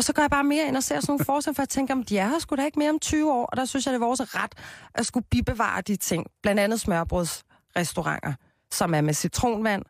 Og 0.00 0.04
så 0.04 0.12
går 0.12 0.22
jeg 0.22 0.30
bare 0.30 0.44
mere 0.44 0.68
ind 0.68 0.76
og 0.76 0.82
ser 0.82 1.00
sådan 1.00 1.12
nogle 1.12 1.24
forestillinger, 1.24 1.54
for 1.56 1.62
jeg 1.62 1.68
tænker, 1.68 1.94
om 1.94 2.02
de 2.02 2.18
er 2.18 2.28
her 2.28 2.38
sgu 2.38 2.56
da 2.56 2.64
ikke 2.64 2.78
mere 2.78 2.90
om 2.90 2.98
20 2.98 3.32
år, 3.32 3.46
og 3.46 3.56
der 3.56 3.64
synes 3.64 3.86
jeg, 3.86 3.92
det 3.92 4.02
er 4.02 4.06
vores 4.06 4.34
ret 4.34 4.52
at 4.94 5.06
skulle 5.06 5.26
bibevare 5.30 5.80
de 5.80 5.96
ting. 5.96 6.26
Blandt 6.42 6.60
andet 6.60 6.80
smørbrødsrestauranter, 6.80 8.32
som 8.72 8.94
er 8.94 9.00
med 9.00 9.14
citronvand 9.14 9.82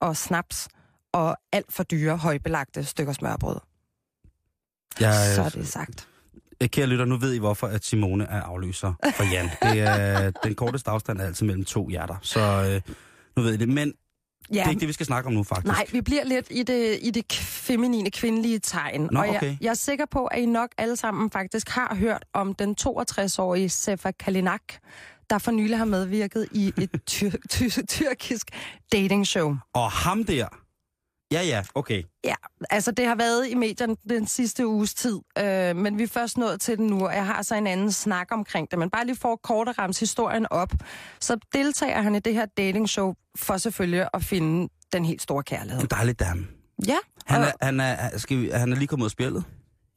og 0.00 0.16
snaps 0.16 0.68
og 1.12 1.36
alt 1.52 1.72
for 1.72 1.82
dyre, 1.82 2.16
højbelagte 2.16 2.84
stykker 2.84 3.12
smørbrød. 3.12 3.56
Jeg, 5.00 5.34
Så 5.34 5.42
er 5.42 5.48
det 5.48 5.68
sagt. 5.68 6.08
Øh, 6.62 6.68
Kære 6.68 6.86
lytter, 6.86 7.04
nu 7.04 7.16
ved 7.16 7.32
I, 7.34 7.38
hvorfor 7.38 7.66
at 7.66 7.84
Simone 7.84 8.24
er 8.24 8.42
afløser 8.42 8.92
for 9.14 9.24
Jan. 9.32 9.50
Det 9.62 9.80
er, 9.80 10.30
den 10.30 10.54
korteste 10.54 10.90
afstand 10.90 11.20
er 11.20 11.24
altid 11.26 11.46
mellem 11.46 11.64
to 11.64 11.88
hjerter. 11.88 12.16
Så 12.22 12.40
øh, 12.40 12.94
nu 13.36 13.42
ved 13.42 13.54
I 13.54 13.56
det. 13.56 13.68
Men 13.68 13.92
ja. 14.50 14.54
det 14.54 14.66
er 14.66 14.70
ikke 14.70 14.80
det, 14.80 14.88
vi 14.88 14.92
skal 14.92 15.06
snakke 15.06 15.26
om 15.26 15.32
nu, 15.32 15.42
faktisk. 15.42 15.66
Nej, 15.66 15.86
vi 15.92 16.00
bliver 16.00 16.24
lidt 16.24 16.46
i 16.50 16.62
det, 16.62 16.98
i 17.02 17.10
det 17.10 17.32
feminine, 17.32 18.10
kvindelige 18.10 18.58
tegn. 18.58 19.08
Nå, 19.12 19.20
og 19.20 19.26
jeg, 19.26 19.36
okay. 19.36 19.56
jeg 19.60 19.70
er 19.70 19.74
sikker 19.74 20.06
på, 20.10 20.24
at 20.24 20.38
I 20.40 20.46
nok 20.46 20.68
alle 20.78 20.96
sammen 20.96 21.30
faktisk 21.30 21.68
har 21.68 21.94
hørt 21.94 22.24
om 22.32 22.54
den 22.54 22.76
62-årige 22.80 23.68
Sefa 23.68 24.10
Kalinak, 24.10 24.62
der 25.30 25.38
for 25.38 25.50
nylig 25.50 25.78
har 25.78 25.84
medvirket 25.84 26.48
i 26.52 26.72
et 26.78 26.90
tyr- 27.10 27.46
ty- 27.50 27.80
tyrkisk 27.88 28.46
datingshow. 28.92 29.56
Og 29.74 29.90
ham 29.90 30.24
der, 30.24 30.46
Ja, 31.32 31.42
ja, 31.42 31.62
okay. 31.74 32.02
Ja, 32.24 32.34
altså 32.70 32.90
det 32.90 33.06
har 33.06 33.14
været 33.14 33.48
i 33.48 33.54
medierne 33.54 33.96
den 34.08 34.26
sidste 34.26 34.66
uges 34.66 34.94
tid, 34.94 35.18
øh, 35.38 35.76
men 35.76 35.98
vi 35.98 36.02
er 36.02 36.06
først 36.08 36.38
nået 36.38 36.60
til 36.60 36.78
den 36.78 36.86
nu, 36.86 37.06
og 37.06 37.14
jeg 37.14 37.26
har 37.26 37.42
så 37.42 37.54
en 37.54 37.66
anden 37.66 37.92
snak 37.92 38.28
omkring 38.30 38.70
det. 38.70 38.78
Men 38.78 38.90
bare 38.90 39.06
lige 39.06 39.16
for 39.16 39.36
kort 39.36 39.68
at 39.68 39.78
ramse 39.78 40.00
historien 40.00 40.46
op, 40.50 40.72
så 41.20 41.36
deltager 41.52 42.02
han 42.02 42.14
i 42.14 42.18
det 42.18 42.34
her 42.34 42.46
datingshow 42.46 43.14
for 43.38 43.56
selvfølgelig 43.56 44.08
at 44.14 44.24
finde 44.24 44.68
den 44.92 45.04
helt 45.04 45.22
store 45.22 45.42
kærlighed. 45.42 45.82
En 45.82 45.86
dejlig 45.90 46.20
dame. 46.20 46.46
Ja, 46.86 46.96
Han 47.26 47.42
er, 47.42 47.52
han 47.62 47.80
er, 47.80 48.18
skal 48.18 48.40
vi, 48.40 48.50
han 48.50 48.72
er 48.72 48.76
lige 48.76 48.88
kommet 48.88 49.04
ud 49.04 49.06
af 49.06 49.10
spjældet. 49.10 49.44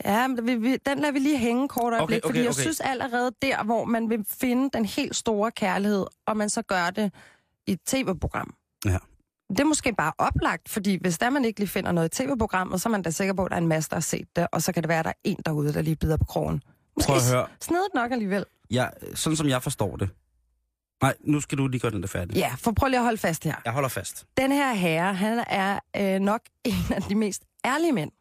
Ja, 0.06 0.28
men 0.28 0.48
vi, 0.48 0.56
vi, 0.56 0.78
den 0.86 1.00
lader 1.00 1.12
vi 1.14 1.20
lige 1.20 1.38
hænge 1.38 1.68
kort 1.68 1.94
øjeblik, 1.94 2.04
Okay, 2.04 2.18
okay, 2.18 2.28
fordi 2.30 2.40
jeg 2.40 2.50
okay. 2.50 2.62
synes 2.62 2.80
allerede 2.80 3.32
der, 3.42 3.64
hvor 3.64 3.86
man 3.86 4.10
vil 4.10 4.26
finde 4.42 4.70
den 4.74 4.86
helt 4.86 5.16
store 5.16 5.52
kærlighed, 5.52 6.06
og 6.28 6.38
man 6.38 6.50
så 6.50 6.62
gør 6.62 6.90
det 6.90 7.12
i 7.68 7.72
et 7.72 7.80
tv-program. 7.88 8.54
Ja. 8.86 8.98
Det 9.51 9.60
er 9.60 9.65
måske 9.65 9.93
bare 9.93 10.12
oplagt, 10.17 10.70
fordi 10.70 10.98
hvis 11.01 11.17
der 11.17 11.29
man 11.29 11.46
ikke 11.46 11.60
lige 11.60 11.70
finder 11.70 11.91
noget 11.91 12.20
i 12.20 12.24
tv-programmet, 12.24 12.81
så 12.81 12.89
er 12.89 12.91
man 12.91 13.01
da 13.01 13.10
sikker 13.10 13.34
på, 13.34 13.46
at 13.46 13.50
der 13.51 13.55
er 13.58 13.62
en 13.62 13.67
masse, 13.67 13.89
der 13.89 13.96
har 13.96 14.01
set 14.01 14.27
det, 14.36 14.48
og 14.51 14.62
så 14.62 14.72
kan 14.72 14.84
det 14.84 14.88
være, 14.89 15.00
at 15.00 15.05
der 15.05 15.10
er 15.12 15.20
en 15.24 15.38
derude, 15.46 15.74
der 15.74 15.81
lige 15.81 15.96
bider 15.96 16.17
på 16.17 16.25
krogen. 16.25 16.63
Måske 16.98 17.08
Prøv 17.08 17.15
at 17.17 17.31
høre. 17.31 17.48
snedet 17.62 17.88
nok 17.96 18.12
alligevel. 18.12 18.46
Ja, 18.72 18.88
sådan 19.15 19.38
som 19.38 19.48
jeg 19.48 19.63
forstår 19.63 19.96
det. 19.96 20.10
Nej, 21.01 21.13
nu 21.25 21.39
skal 21.39 21.58
du 21.58 21.67
lige 21.67 21.79
gøre 21.79 21.91
den 21.91 22.01
der 22.01 22.08
færdig. 22.08 22.36
Ja, 22.38 22.51
for 22.58 22.72
prøv 22.72 22.88
lige 22.89 22.98
at 23.00 23.03
holde 23.03 23.17
fast 23.17 23.43
her. 23.43 23.55
Jeg 23.65 23.74
holder 23.74 23.89
fast. 23.89 24.25
Den 24.38 24.51
her 24.51 24.74
herre, 24.74 25.13
han 25.13 25.43
er 25.48 25.79
øh, 25.98 26.20
nok 26.20 26.41
en 26.63 26.74
af 26.96 27.01
de 27.01 27.15
mest 27.15 27.43
ærlige 27.65 27.91
mænd. 27.91 28.12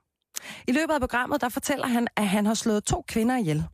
I 0.68 0.72
løbet 0.72 0.94
af 0.94 1.00
programmet, 1.00 1.40
der 1.40 1.48
fortæller 1.48 1.86
han, 1.86 2.08
at 2.16 2.28
han 2.28 2.46
har 2.46 2.54
slået 2.54 2.84
to 2.84 3.04
kvinder 3.08 3.36
ihjel. 3.36 3.64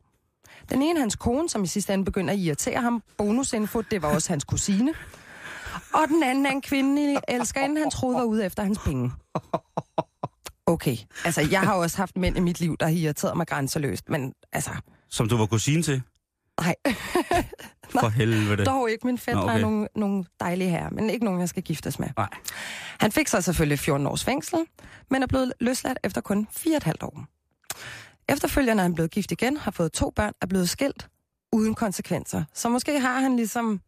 Den 0.69 0.81
ene 0.81 0.99
hans 0.99 1.15
kone, 1.15 1.49
som 1.49 1.63
i 1.63 1.67
sidste 1.67 1.93
ende 1.93 2.05
begynder 2.05 2.33
at 2.33 2.39
irritere 2.39 2.81
ham. 2.81 3.03
Bonusinfo, 3.17 3.81
det 3.81 4.01
var 4.01 4.13
også 4.13 4.29
hans 4.31 4.43
kusine. 4.43 4.93
Og 5.93 6.07
den 6.07 6.23
anden 6.23 6.45
er 6.45 6.51
en 6.51 6.61
kvinde, 6.61 7.19
elskerinde, 7.27 7.81
han 7.81 7.91
troede 7.91 8.15
var 8.17 8.23
ude 8.23 8.45
efter 8.45 8.63
hans 8.63 8.79
penge. 8.85 9.11
Okay, 10.65 10.97
altså 11.25 11.47
jeg 11.51 11.61
har 11.61 11.73
også 11.73 11.97
haft 11.97 12.17
mænd 12.17 12.37
i 12.37 12.39
mit 12.39 12.59
liv, 12.59 12.77
der 12.79 12.85
har 12.85 12.93
irriteret 12.93 13.37
mig 13.37 13.47
grænseløst, 13.47 14.09
men 14.09 14.33
altså, 14.53 14.71
Som 15.09 15.29
du 15.29 15.37
var 15.37 15.45
kusine 15.45 15.83
til? 15.83 16.01
nej, 16.61 16.75
For 18.01 18.09
helvede. 18.09 18.65
dog 18.65 18.91
ikke. 18.91 19.07
Min 19.07 19.17
fætter 19.17 19.41
okay. 19.41 19.51
okay. 19.53 19.57
er 19.57 19.61
nogle, 19.61 19.87
nogle 19.95 20.25
dejlige 20.39 20.69
herrer, 20.69 20.89
men 20.89 21.09
ikke 21.09 21.25
nogen, 21.25 21.39
jeg 21.39 21.49
skal 21.49 21.63
giftes 21.63 21.99
med. 21.99 22.07
Nej. 22.17 22.27
Han 22.99 23.11
fik 23.11 23.27
så 23.27 23.41
selvfølgelig 23.41 23.79
14 23.79 24.07
års 24.07 24.23
fængsel, 24.25 24.59
men 25.11 25.23
er 25.23 25.27
blevet 25.27 25.53
løsladt 25.59 25.99
efter 26.03 26.21
kun 26.21 26.47
4,5 26.51 26.91
år. 27.01 27.25
Efterfølgende 28.29 28.81
er 28.81 28.83
han 28.83 28.93
blevet 28.93 29.11
gift 29.11 29.31
igen, 29.31 29.57
har 29.57 29.71
fået 29.71 29.91
to 29.93 30.09
børn, 30.15 30.33
er 30.41 30.45
blevet 30.47 30.69
skilt 30.69 31.07
uden 31.53 31.75
konsekvenser. 31.75 32.43
Så 32.53 32.69
måske 32.69 32.99
har 32.99 33.19
han 33.19 33.35
ligesom 33.35 33.81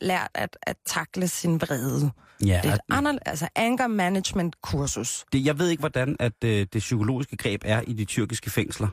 lært 0.00 0.28
at, 0.34 0.56
at 0.62 0.76
takle 0.86 1.28
sin 1.28 1.60
vrede. 1.60 2.10
Ja, 2.46 2.60
Det 2.62 2.70
er 2.70 2.74
et 2.74 2.80
anderledes, 2.90 3.22
altså 3.26 3.48
anger 3.56 3.86
management 3.86 4.62
kursus. 4.62 5.24
det, 5.32 5.44
jeg 5.46 5.58
ved 5.58 5.68
ikke, 5.68 5.80
hvordan 5.80 6.16
at, 6.20 6.32
øh, 6.44 6.50
det 6.72 6.78
psykologiske 6.78 7.36
greb 7.36 7.62
er 7.64 7.80
i 7.86 7.92
de 7.92 8.04
tyrkiske 8.04 8.50
fængsler. 8.50 8.88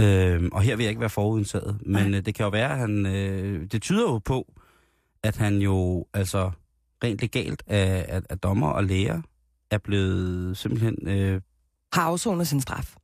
Øhm, 0.00 0.48
og 0.52 0.62
her 0.62 0.76
vil 0.76 0.84
jeg 0.84 0.90
ikke 0.90 1.00
være 1.00 1.10
forudindtaget. 1.10 1.78
Men 1.86 2.14
øh, 2.14 2.24
det 2.26 2.34
kan 2.34 2.44
jo 2.44 2.50
være, 2.50 2.70
at 2.72 2.78
han... 2.78 3.06
Øh, 3.06 3.66
det 3.72 3.82
tyder 3.82 4.02
jo 4.02 4.18
på, 4.18 4.52
at 5.22 5.36
han 5.36 5.56
jo 5.58 6.06
altså 6.14 6.50
rent 7.04 7.20
legalt 7.20 7.62
af, 7.66 8.04
af, 8.08 8.22
af 8.30 8.38
dommer 8.38 8.68
og 8.68 8.84
læger 8.84 9.22
er 9.70 9.78
blevet 9.78 10.56
simpelthen... 10.56 11.08
Øh, 11.08 11.40
Har 11.92 12.02
afsonet 12.02 12.48
sin 12.48 12.60
straf. 12.60 12.94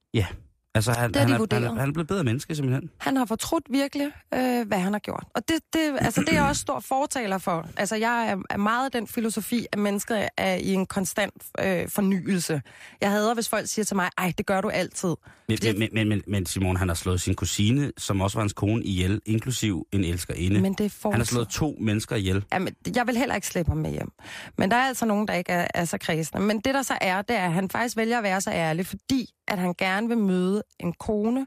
Altså 0.74 0.92
han, 0.92 1.12
Det 1.12 1.20
han, 1.20 1.28
de 1.28 1.34
er, 1.56 1.60
han, 1.68 1.78
han 1.78 1.88
er 1.88 1.92
blevet 1.92 2.08
bedre 2.08 2.24
menneske 2.24 2.54
simpelthen. 2.54 2.90
Han 2.98 3.16
har 3.16 3.24
fortrudt 3.24 3.64
virkelig, 3.70 4.06
øh, 4.34 4.66
hvad 4.68 4.78
han 4.78 4.92
har 4.92 5.00
gjort. 5.00 5.24
Og 5.34 5.48
det, 5.48 5.56
det, 5.72 5.80
altså, 6.00 6.20
det 6.20 6.28
er 6.28 6.32
jeg 6.34 6.44
også 6.48 6.60
stor 6.62 6.80
fortaler 6.80 7.38
for. 7.38 7.68
Altså, 7.76 7.96
jeg 7.96 8.28
er, 8.30 8.36
er 8.50 8.56
meget 8.56 8.92
den 8.92 9.06
filosofi, 9.06 9.66
at 9.72 9.78
mennesket 9.78 10.28
er 10.36 10.54
i 10.54 10.72
en 10.72 10.86
konstant 10.86 11.34
øh, 11.60 11.88
fornyelse. 11.88 12.62
Jeg 13.00 13.10
hader, 13.10 13.34
hvis 13.34 13.48
folk 13.48 13.68
siger 13.68 13.84
til 13.84 13.96
mig, 13.96 14.10
ej, 14.18 14.32
det 14.38 14.46
gør 14.46 14.60
du 14.60 14.68
altid. 14.68 15.14
Men, 15.48 15.58
Det- 15.58 15.78
men, 15.78 15.88
men, 15.92 16.08
men, 16.08 16.22
men 16.26 16.46
Simon, 16.46 16.76
han 16.76 16.88
har 16.88 16.94
slået 16.94 17.20
sin 17.20 17.34
kusine, 17.34 17.92
som 17.98 18.20
også 18.20 18.36
var 18.36 18.42
hans 18.42 18.52
kone, 18.52 18.82
ihjel, 18.84 19.20
inklusiv 19.26 19.86
en 19.92 20.04
elskerinde. 20.04 20.60
Men 20.60 20.72
det 20.74 20.86
er. 21.04 21.10
Han 21.10 21.20
har 21.20 21.24
slået 21.24 21.48
to 21.48 21.76
mennesker 21.80 22.16
ihjel. 22.16 22.44
Jamen, 22.52 22.74
jeg 22.96 23.06
vil 23.06 23.16
heller 23.16 23.34
ikke 23.34 23.46
slippe 23.46 23.68
ham 23.70 23.78
med 23.78 23.90
hjem. 23.90 24.10
Men 24.58 24.70
der 24.70 24.76
er 24.76 24.88
altså 24.88 25.06
nogen, 25.06 25.28
der 25.28 25.34
ikke 25.34 25.52
er, 25.52 25.66
er 25.74 25.84
så 25.84 25.98
kredsende. 25.98 26.42
Men 26.42 26.56
det, 26.60 26.74
der 26.74 26.82
så 26.82 26.98
er, 27.00 27.22
det 27.22 27.36
er, 27.36 27.44
at 27.44 27.52
han 27.52 27.70
faktisk 27.70 27.96
vælger 27.96 28.18
at 28.18 28.24
være 28.24 28.40
så 28.40 28.50
ærlig, 28.50 28.86
fordi 28.86 29.30
at 29.54 29.60
han 29.60 29.74
gerne 29.78 30.08
vil 30.08 30.18
møde 30.18 30.62
en 30.80 30.92
kone, 30.92 31.46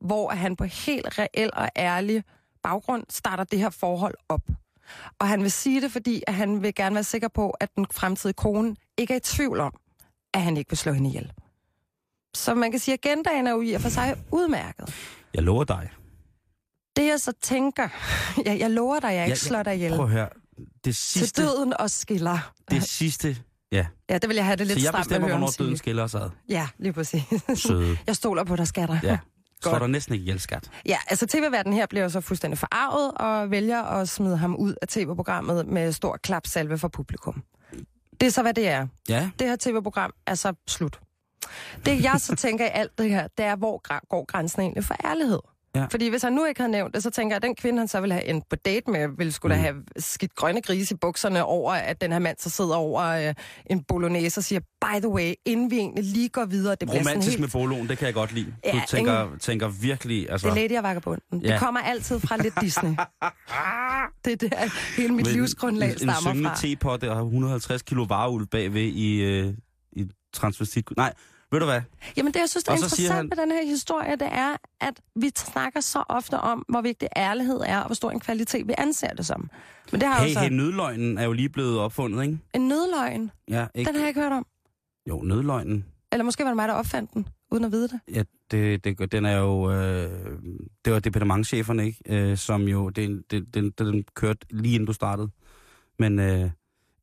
hvor 0.00 0.30
han 0.30 0.56
på 0.56 0.64
helt 0.64 1.18
reel 1.18 1.50
og 1.52 1.68
ærlig 1.76 2.24
baggrund 2.62 3.04
starter 3.10 3.44
det 3.44 3.58
her 3.58 3.70
forhold 3.70 4.14
op. 4.28 4.42
Og 5.18 5.28
han 5.28 5.42
vil 5.42 5.52
sige 5.52 5.80
det, 5.80 5.92
fordi 5.92 6.22
at 6.26 6.34
han 6.34 6.62
vil 6.62 6.74
gerne 6.74 6.94
være 6.94 7.04
sikker 7.04 7.28
på, 7.28 7.50
at 7.50 7.76
den 7.76 7.86
fremtidige 7.92 8.34
kone 8.34 8.76
ikke 8.98 9.12
er 9.14 9.16
i 9.18 9.20
tvivl 9.20 9.60
om, 9.60 9.72
at 10.34 10.42
han 10.42 10.56
ikke 10.56 10.70
vil 10.70 10.78
slå 10.78 10.92
hende 10.92 11.08
ihjel. 11.08 11.32
Så 12.34 12.54
man 12.54 12.70
kan 12.70 12.80
sige, 12.80 12.92
at 12.92 13.06
agendaen 13.06 13.46
er 13.46 13.50
jo 13.50 13.60
i 13.60 13.72
og 13.72 13.80
for 13.80 13.88
sig 13.88 14.16
udmærket. 14.32 14.94
Jeg 15.34 15.42
lover 15.42 15.64
dig. 15.64 15.90
Det 16.96 17.06
jeg 17.06 17.20
så 17.20 17.32
tænker, 17.42 17.88
jeg, 18.44 18.58
jeg 18.58 18.70
lover 18.70 19.00
dig, 19.00 19.08
jeg 19.08 19.14
ikke 19.24 19.30
Jeg- 19.30 19.38
slår 19.38 19.62
dig 19.62 19.74
ihjel. 19.74 19.96
Prøv 19.96 20.04
at 20.04 20.10
høre. 20.10 20.28
Det 20.58 20.66
Til 20.84 20.94
sidste... 20.94 21.42
døden 21.42 21.74
og 21.80 21.90
skiller. 21.90 22.52
Det 22.70 22.82
sidste... 22.82 23.36
Ja, 23.72 23.86
Ja, 24.10 24.18
det 24.18 24.28
vil 24.28 24.34
jeg 24.34 24.44
have 24.44 24.56
det 24.56 24.66
lidt 24.66 24.78
så 24.78 24.84
jeg 24.84 24.88
stramt 24.88 25.04
bestemmer, 25.04 25.28
hvornår 25.28 25.50
døden 25.58 25.76
skiller 25.76 26.02
os 26.02 26.14
ad. 26.14 26.30
Ja, 26.48 26.68
lige 26.78 26.92
præcis. 26.92 27.22
Søde. 27.54 27.98
Jeg 28.06 28.16
stoler 28.16 28.44
på 28.44 28.56
dig, 28.56 28.66
skatter. 28.66 28.98
Ja. 29.02 29.18
Godt. 29.62 29.80
der 29.80 29.86
næsten 29.86 30.14
ikke 30.14 30.22
ihjel, 30.22 30.40
skat. 30.40 30.70
Ja, 30.86 30.98
altså 31.06 31.26
tv-verden 31.26 31.72
her 31.72 31.86
bliver 31.86 32.08
så 32.08 32.20
fuldstændig 32.20 32.58
forarvet 32.58 33.12
og 33.14 33.50
vælger 33.50 33.82
at 33.82 34.08
smide 34.08 34.36
ham 34.36 34.56
ud 34.56 34.74
af 34.82 34.88
tv-programmet 34.88 35.66
med 35.66 35.92
stor 35.92 36.16
klapsalve 36.16 36.78
for 36.78 36.88
publikum. 36.88 37.42
Det 38.20 38.26
er 38.26 38.30
så, 38.30 38.42
hvad 38.42 38.54
det 38.54 38.68
er. 38.68 38.86
Ja, 39.08 39.30
Det 39.38 39.46
her 39.48 39.56
tv-program 39.60 40.12
er 40.26 40.34
så 40.34 40.52
slut. 40.68 41.00
Det 41.84 42.02
jeg 42.02 42.14
så 42.20 42.36
tænker 42.46 42.64
i 42.64 42.70
alt 42.72 42.98
det 42.98 43.10
her, 43.10 43.28
det 43.38 43.46
er, 43.46 43.56
hvor 43.56 44.06
går 44.08 44.24
grænsen 44.26 44.60
egentlig 44.62 44.84
for 44.84 44.96
ærlighed? 45.04 45.40
Ja. 45.78 45.86
Fordi 45.90 46.08
hvis 46.08 46.22
han 46.22 46.32
nu 46.32 46.44
ikke 46.44 46.60
havde 46.60 46.72
nævnt 46.72 46.94
det, 46.94 47.02
så 47.02 47.10
tænker 47.10 47.34
jeg, 47.34 47.36
at 47.36 47.42
den 47.42 47.54
kvinde, 47.54 47.78
han 47.78 47.88
så 47.88 48.00
ville 48.00 48.14
have 48.14 48.24
endt 48.24 48.48
på 48.50 48.56
date 48.56 48.90
med, 48.90 49.08
ville 49.18 49.32
skulle 49.32 49.56
mm. 49.56 49.62
da 49.62 49.66
have 49.66 49.82
skidt 49.96 50.34
grønne 50.34 50.62
grise 50.62 50.94
i 50.94 50.98
bukserne 51.00 51.44
over, 51.44 51.72
at 51.72 52.00
den 52.00 52.12
her 52.12 52.18
mand 52.18 52.36
så 52.40 52.50
sidder 52.50 52.74
over 52.74 53.02
øh, 53.02 53.34
en 53.70 53.84
bolognese 53.84 54.40
og 54.40 54.44
siger, 54.44 54.60
by 54.60 55.00
the 55.00 55.08
way, 55.08 55.34
inden 55.46 55.70
vi 55.70 55.76
egentlig 55.76 56.04
lige 56.04 56.28
går 56.28 56.44
videre, 56.44 56.76
det 56.80 56.88
romantisk 56.88 57.12
sådan 57.14 57.40
med 57.40 57.48
helt... 57.48 57.52
boloen, 57.52 57.88
det 57.88 57.98
kan 57.98 58.06
jeg 58.06 58.14
godt 58.14 58.32
lide. 58.32 58.54
Ja, 58.64 58.72
du 58.72 58.80
tænker, 58.88 59.28
tænker 59.40 59.68
virkelig... 59.68 60.30
Altså, 60.30 60.46
Det 60.48 60.64
er 60.64 60.68
Lady 60.68 60.76
og 60.76 60.82
Vagabunden. 60.82 61.42
Ja. 61.42 61.52
Det 61.52 61.60
kommer 61.60 61.80
altid 61.80 62.20
fra 62.20 62.36
lidt 62.36 62.54
Disney. 62.60 62.90
det 64.24 64.42
er 64.42 64.48
der, 64.48 64.96
hele 64.96 65.14
mit 65.14 65.26
med 65.26 65.32
livsgrundlag 65.32 65.86
en, 65.86 65.92
en 65.92 65.98
stammer 65.98 66.30
syngende 66.30 66.48
fra. 66.48 66.56
tepotte 66.56 67.10
og 67.12 67.24
150 67.24 67.82
kilo 67.82 68.02
vareuld 68.08 68.46
bagved 68.46 68.82
i, 68.82 69.20
øh, 69.22 69.54
i 69.92 70.06
transvestit... 70.32 70.96
Nej, 70.96 71.12
ved 71.52 71.60
du 71.60 71.66
hvad? 71.66 71.80
Jamen 72.16 72.32
det, 72.32 72.40
jeg 72.40 72.48
synes, 72.48 72.64
der 72.64 72.72
er 72.72 72.76
interessant 72.76 73.12
han- 73.14 73.28
med 73.28 73.36
den 73.36 73.50
her 73.50 73.64
historie, 73.66 74.16
det 74.16 74.28
er, 74.32 74.56
at 74.80 75.00
vi 75.16 75.30
snakker 75.36 75.80
så 75.80 76.04
ofte 76.08 76.38
om, 76.40 76.64
hvor 76.68 76.80
vigtig 76.80 77.08
ærlighed 77.16 77.60
er, 77.66 77.78
og 77.78 77.86
hvor 77.86 77.94
stor 77.94 78.10
en 78.10 78.20
kvalitet 78.20 78.68
vi 78.68 78.74
anser 78.78 79.08
det 79.14 79.26
som. 79.26 79.50
Men 79.92 80.00
det 80.00 80.08
har 80.08 80.20
Hey, 80.20 80.28
jo 80.28 80.32
så 80.34 80.40
hey, 80.40 80.50
nødløgnen 80.50 81.18
er 81.18 81.24
jo 81.24 81.32
lige 81.32 81.48
blevet 81.48 81.78
opfundet, 81.78 82.22
ikke? 82.22 82.38
en 82.54 82.68
nødløgn. 82.68 83.30
Ja, 83.50 83.66
ikke? 83.74 83.88
Den 83.88 83.94
har 83.94 84.02
jeg 84.02 84.08
ikke 84.08 84.20
hørt 84.20 84.32
om. 84.32 84.46
Jo, 85.08 85.20
nødløgnen. 85.22 85.84
Eller 86.12 86.24
måske 86.24 86.42
var 86.44 86.50
det 86.50 86.56
mig, 86.56 86.68
der 86.68 86.74
opfandt 86.74 87.14
den, 87.14 87.28
uden 87.50 87.64
at 87.64 87.72
vide 87.72 87.88
det. 87.88 88.00
Ja, 88.14 88.22
det, 88.50 88.84
det, 88.84 89.12
den 89.12 89.24
er 89.24 89.36
jo... 89.36 89.70
Øh, 89.72 90.10
det 90.84 90.92
var 90.92 90.98
departementcheferne, 90.98 91.86
ikke? 91.86 91.98
Øh, 92.30 92.36
som 92.36 92.62
jo... 92.62 92.88
Det, 92.88 93.22
det, 93.30 93.54
den, 93.54 93.70
den 93.70 94.04
kørte 94.14 94.46
lige 94.50 94.74
inden 94.74 94.86
du 94.86 94.92
startede. 94.92 95.28
Men 95.98 96.18
øh, 96.18 96.50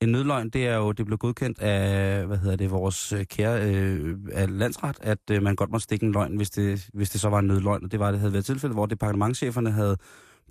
en 0.05 0.11
nødløgn, 0.11 0.49
det 0.49 0.67
er 0.67 0.75
jo... 0.75 0.91
Det 0.91 1.05
blev 1.05 1.17
godkendt 1.17 1.59
af, 1.59 2.25
hvad 2.25 2.37
hedder 2.37 2.55
det, 2.55 2.71
vores 2.71 3.13
øh, 3.13 3.25
kære 3.25 3.71
øh, 3.71 4.17
af 4.31 4.57
landsret, 4.59 4.97
at 5.01 5.19
øh, 5.31 5.43
man 5.43 5.55
godt 5.55 5.71
må 5.71 5.79
stikke 5.79 6.05
en 6.05 6.11
løgn, 6.11 6.35
hvis 6.35 6.49
det, 6.49 6.89
hvis 6.93 7.09
det 7.09 7.21
så 7.21 7.29
var 7.29 7.39
en 7.39 7.47
nødløgn. 7.47 7.83
Og 7.83 7.91
det 7.91 7.99
var 7.99 8.11
det 8.11 8.19
havde 8.19 8.33
været 8.33 8.45
tilfælde, 8.45 8.73
hvor 8.73 8.85
departementcheferne 8.85 9.71
havde 9.71 9.97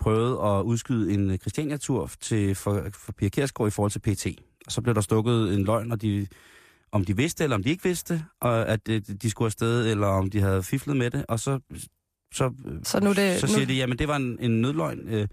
prøvet 0.01 0.33
at 0.33 0.63
udskyde 0.63 1.15
en 1.15 1.31
øh, 1.31 1.39
Christiania-tur 1.39 2.11
til, 2.21 2.55
for, 2.55 2.87
for 2.95 3.13
Pia 3.13 3.29
Kjærsgaard 3.29 3.69
i 3.69 3.71
forhold 3.71 3.91
til 3.91 4.01
PT. 4.01 4.27
Og 4.67 4.73
så 4.73 4.83
blev 4.83 4.95
der 4.95 5.01
stukket 5.01 5.55
en 5.55 5.65
løgn, 5.65 5.93
og 5.93 6.03
de 6.03 6.27
om 6.93 7.05
de 7.05 7.17
vidste, 7.17 7.45
eller 7.45 7.57
om 7.57 7.63
de 7.63 7.71
ikke 7.71 7.85
vidste, 7.85 8.25
og 8.41 8.69
at 8.69 8.89
øh, 8.89 9.03
de 9.23 9.31
skulle 9.31 9.47
afsted, 9.47 9.91
eller 9.91 10.07
om 10.07 10.31
de 10.31 10.41
havde 10.41 10.63
fiflet 10.63 10.97
med 10.97 11.11
det, 11.11 11.25
og 11.29 11.41
så, 11.41 11.61
så, 12.35 12.53
Så 12.83 13.01
nu 13.01 13.13
det... 13.13 13.41
så 13.41 13.47
nu, 13.47 13.53
siger 13.53 13.67
de, 13.67 13.75
jamen 13.75 13.99
det 13.99 14.09
var 14.09 14.17
en, 14.17 14.37
en 14.41 14.61
nødløgn, 14.61 15.09
øh, 15.09 15.29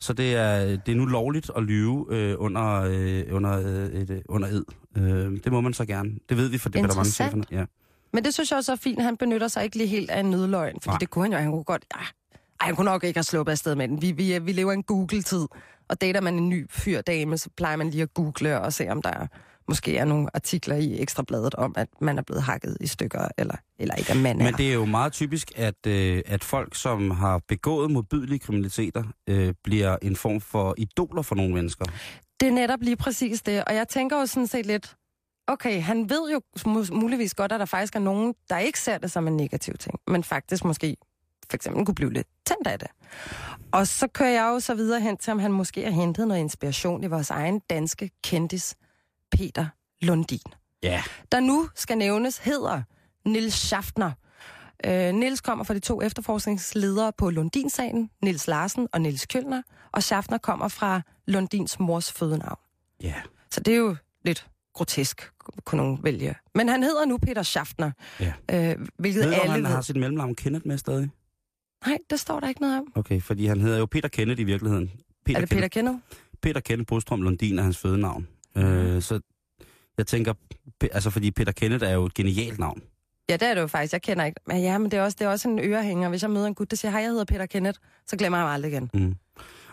så 0.00 0.12
det 0.12 0.34
er, 0.34 0.76
det 0.76 0.92
er 0.92 0.96
nu 0.96 1.04
lovligt 1.04 1.50
at 1.56 1.62
lyve 1.62 2.06
øh, 2.10 2.34
under, 2.38 2.82
øh, 2.90 3.22
under, 3.30 3.58
øh, 3.58 4.00
et, 4.00 4.10
øh, 4.10 4.22
under 4.28 4.48
ed. 4.48 4.64
Øh, 4.96 5.38
det 5.44 5.52
må 5.52 5.60
man 5.60 5.72
så 5.72 5.84
gerne. 5.84 6.10
Det 6.28 6.36
ved 6.36 6.48
vi 6.48 6.58
fra 6.58 6.70
departementcheferne. 6.70 7.44
Ja. 7.50 7.64
Men 8.12 8.24
det 8.24 8.34
synes 8.34 8.50
jeg 8.50 8.56
også 8.56 8.72
er 8.72 8.76
fint, 8.76 9.02
han 9.02 9.16
benytter 9.16 9.48
sig 9.48 9.64
ikke 9.64 9.76
lige 9.76 9.86
helt 9.86 10.10
af 10.10 10.20
en 10.20 10.30
nødløgn, 10.30 10.80
fordi 10.80 10.88
Nej. 10.88 10.98
det 10.98 11.10
kunne 11.10 11.24
han 11.24 11.32
jo, 11.32 11.38
han 11.38 11.50
kunne 11.50 11.64
godt... 11.64 11.84
Ja, 11.96 12.00
ej, 12.00 12.66
han 12.66 12.76
kunne 12.76 12.84
nok 12.84 13.04
ikke 13.04 13.18
have 13.18 13.24
sluppet 13.24 13.52
afsted 13.52 13.74
med 13.74 13.88
den. 13.88 14.02
Vi, 14.02 14.12
vi, 14.12 14.38
vi 14.38 14.52
lever 14.52 14.72
i 14.72 14.74
en 14.74 14.82
Google-tid, 14.82 15.46
og 15.88 16.00
dater 16.00 16.20
man 16.20 16.34
en 16.34 16.48
ny 16.48 16.66
fyrdame, 16.70 17.38
så 17.38 17.50
plejer 17.56 17.76
man 17.76 17.90
lige 17.90 18.02
at 18.02 18.14
google 18.14 18.60
og 18.60 18.72
se, 18.72 18.88
om 18.88 19.02
der 19.02 19.26
måske 19.70 19.96
er 19.96 20.04
nogle 20.04 20.28
artikler 20.34 20.76
i 20.76 21.00
Ekstrabladet 21.02 21.54
om, 21.54 21.74
at 21.76 21.88
man 22.00 22.18
er 22.18 22.22
blevet 22.22 22.42
hakket 22.42 22.76
i 22.80 22.86
stykker, 22.86 23.28
eller, 23.38 23.54
eller 23.78 23.94
ikke, 23.94 24.10
at 24.10 24.16
man 24.16 24.40
er. 24.40 24.44
Men 24.44 24.54
det 24.54 24.68
er 24.68 24.72
jo 24.74 24.84
meget 24.84 25.12
typisk, 25.12 25.52
at, 25.56 25.86
øh, 25.86 26.22
at 26.26 26.44
folk, 26.44 26.74
som 26.74 27.10
har 27.10 27.40
begået 27.48 27.90
modbydelige 27.90 28.38
kriminaliteter, 28.38 29.02
øh, 29.26 29.54
bliver 29.64 29.96
en 30.02 30.16
form 30.16 30.40
for 30.40 30.74
idoler 30.78 31.22
for 31.22 31.34
nogle 31.34 31.54
mennesker. 31.54 31.84
det 32.40 32.48
er 32.48 32.52
netop 32.52 32.78
lige 32.82 32.96
præcis 32.96 33.42
det, 33.42 33.64
og 33.64 33.74
jeg 33.74 33.88
tænker 33.88 34.20
jo 34.20 34.26
sådan 34.26 34.46
set 34.46 34.66
lidt, 34.66 34.96
okay, 35.46 35.82
han 35.82 36.10
ved 36.10 36.30
jo 36.32 36.40
mu- 36.58 36.94
muligvis 36.94 37.34
godt, 37.34 37.52
at 37.52 37.60
der 37.60 37.66
faktisk 37.66 37.96
er 37.96 38.00
nogen, 38.00 38.34
der 38.50 38.58
ikke 38.58 38.80
ser 38.80 38.98
det 38.98 39.10
som 39.10 39.28
en 39.28 39.36
negativ 39.36 39.74
ting, 39.74 39.94
men 40.08 40.24
faktisk 40.24 40.64
måske 40.64 40.96
for 41.50 41.54
eksempel 41.56 41.84
kunne 41.86 41.94
blive 41.94 42.12
lidt 42.12 42.26
tændt 42.46 42.66
af 42.66 42.78
det. 42.78 42.88
Og 43.72 43.86
så 43.86 44.06
kører 44.08 44.30
jeg 44.30 44.50
jo 44.54 44.60
så 44.60 44.74
videre 44.74 45.00
hen 45.00 45.16
til, 45.16 45.30
om 45.30 45.38
han 45.38 45.52
måske 45.52 45.84
har 45.84 45.90
hentet 45.90 46.28
noget 46.28 46.40
inspiration 46.40 47.04
i 47.04 47.06
vores 47.06 47.30
egen 47.30 47.60
danske 47.70 48.10
kendis, 48.24 48.74
Peter 49.32 49.66
Lundin. 50.02 50.40
Ja. 50.82 51.02
Der 51.32 51.40
nu 51.40 51.68
skal 51.74 51.98
nævnes, 51.98 52.38
hedder 52.38 52.82
Nils 53.28 53.54
Schaffner. 53.54 54.12
Øh, 54.86 55.14
Nils 55.14 55.40
kommer 55.40 55.64
fra 55.64 55.74
de 55.74 55.78
to 55.80 56.02
efterforskningsledere 56.02 57.12
på 57.18 57.30
Lundin-sagen, 57.30 58.10
Nils 58.22 58.46
Larsen 58.46 58.88
og 58.92 59.00
Nils 59.00 59.26
Kølner, 59.26 59.62
og 59.92 60.02
Schaffner 60.02 60.38
kommer 60.38 60.68
fra 60.68 61.00
Lundins 61.26 61.78
mors 61.78 62.12
fødenavn. 62.12 62.58
Ja. 63.02 63.14
Så 63.50 63.60
det 63.60 63.74
er 63.74 63.78
jo 63.78 63.96
lidt 64.24 64.46
grotesk, 64.74 65.30
kunne 65.64 65.76
nogen 65.76 65.98
vælge. 66.04 66.34
Men 66.54 66.68
han 66.68 66.82
hedder 66.82 67.04
nu 67.04 67.18
Peter 67.18 67.42
Schaffner, 67.42 67.90
Ja. 68.20 68.32
øh, 68.52 68.86
hvilket 68.98 69.24
Ved 69.24 69.30
du, 69.30 69.40
alle 69.40 69.50
han 69.52 69.64
har 69.64 69.80
sit 69.80 69.96
mellemnavn 69.96 70.34
Kenneth 70.34 70.66
med 70.66 70.78
stadig? 70.78 71.10
Nej, 71.86 71.98
det 72.10 72.20
står 72.20 72.40
der 72.40 72.48
ikke 72.48 72.60
noget 72.60 72.78
om. 72.78 72.92
Okay, 72.94 73.20
fordi 73.20 73.46
han 73.46 73.60
hedder 73.60 73.78
jo 73.78 73.86
Peter 73.86 74.08
Kenneth 74.08 74.40
i 74.40 74.44
virkeligheden. 74.44 74.90
Peter 75.24 75.36
er 75.36 75.40
det 75.40 75.48
Peter 75.50 75.68
Kenneth, 75.68 75.94
Kenneth? 75.98 76.40
Peter 76.42 76.60
Kenneth 76.60 76.86
Bostrøm 76.86 77.22
Lundin 77.22 77.58
er 77.58 77.62
hans 77.62 77.78
fødenavn. 77.78 78.28
Øh, 78.64 79.02
så 79.02 79.20
jeg 79.98 80.06
tænker, 80.06 80.34
altså 80.92 81.10
fordi 81.10 81.30
Peter 81.30 81.52
Kenneth 81.52 81.86
er 81.86 81.92
jo 81.92 82.04
et 82.04 82.14
genialt 82.14 82.58
navn. 82.58 82.82
Ja, 83.28 83.36
det 83.36 83.48
er 83.48 83.54
det 83.54 83.60
jo 83.60 83.66
faktisk. 83.66 83.92
Jeg 83.92 84.02
kender 84.02 84.24
ikke. 84.24 84.40
Men 84.46 84.62
ja, 84.62 84.78
men 84.78 84.90
det 84.90 84.98
er 84.98 85.02
også, 85.02 85.16
det 85.20 85.24
er 85.24 85.28
også 85.28 85.48
en 85.48 85.58
ørehænger. 85.58 86.08
Hvis 86.08 86.22
jeg 86.22 86.30
møder 86.30 86.46
en 86.46 86.54
gut, 86.54 86.70
der 86.70 86.76
siger, 86.76 86.92
hej, 86.92 87.00
jeg 87.00 87.10
hedder 87.10 87.24
Peter 87.24 87.46
Kenneth, 87.46 87.78
så 88.06 88.16
glemmer 88.16 88.38
jeg 88.38 88.46
ham 88.46 88.54
aldrig 88.54 88.72
igen. 88.72 88.90
Mm. 88.94 89.14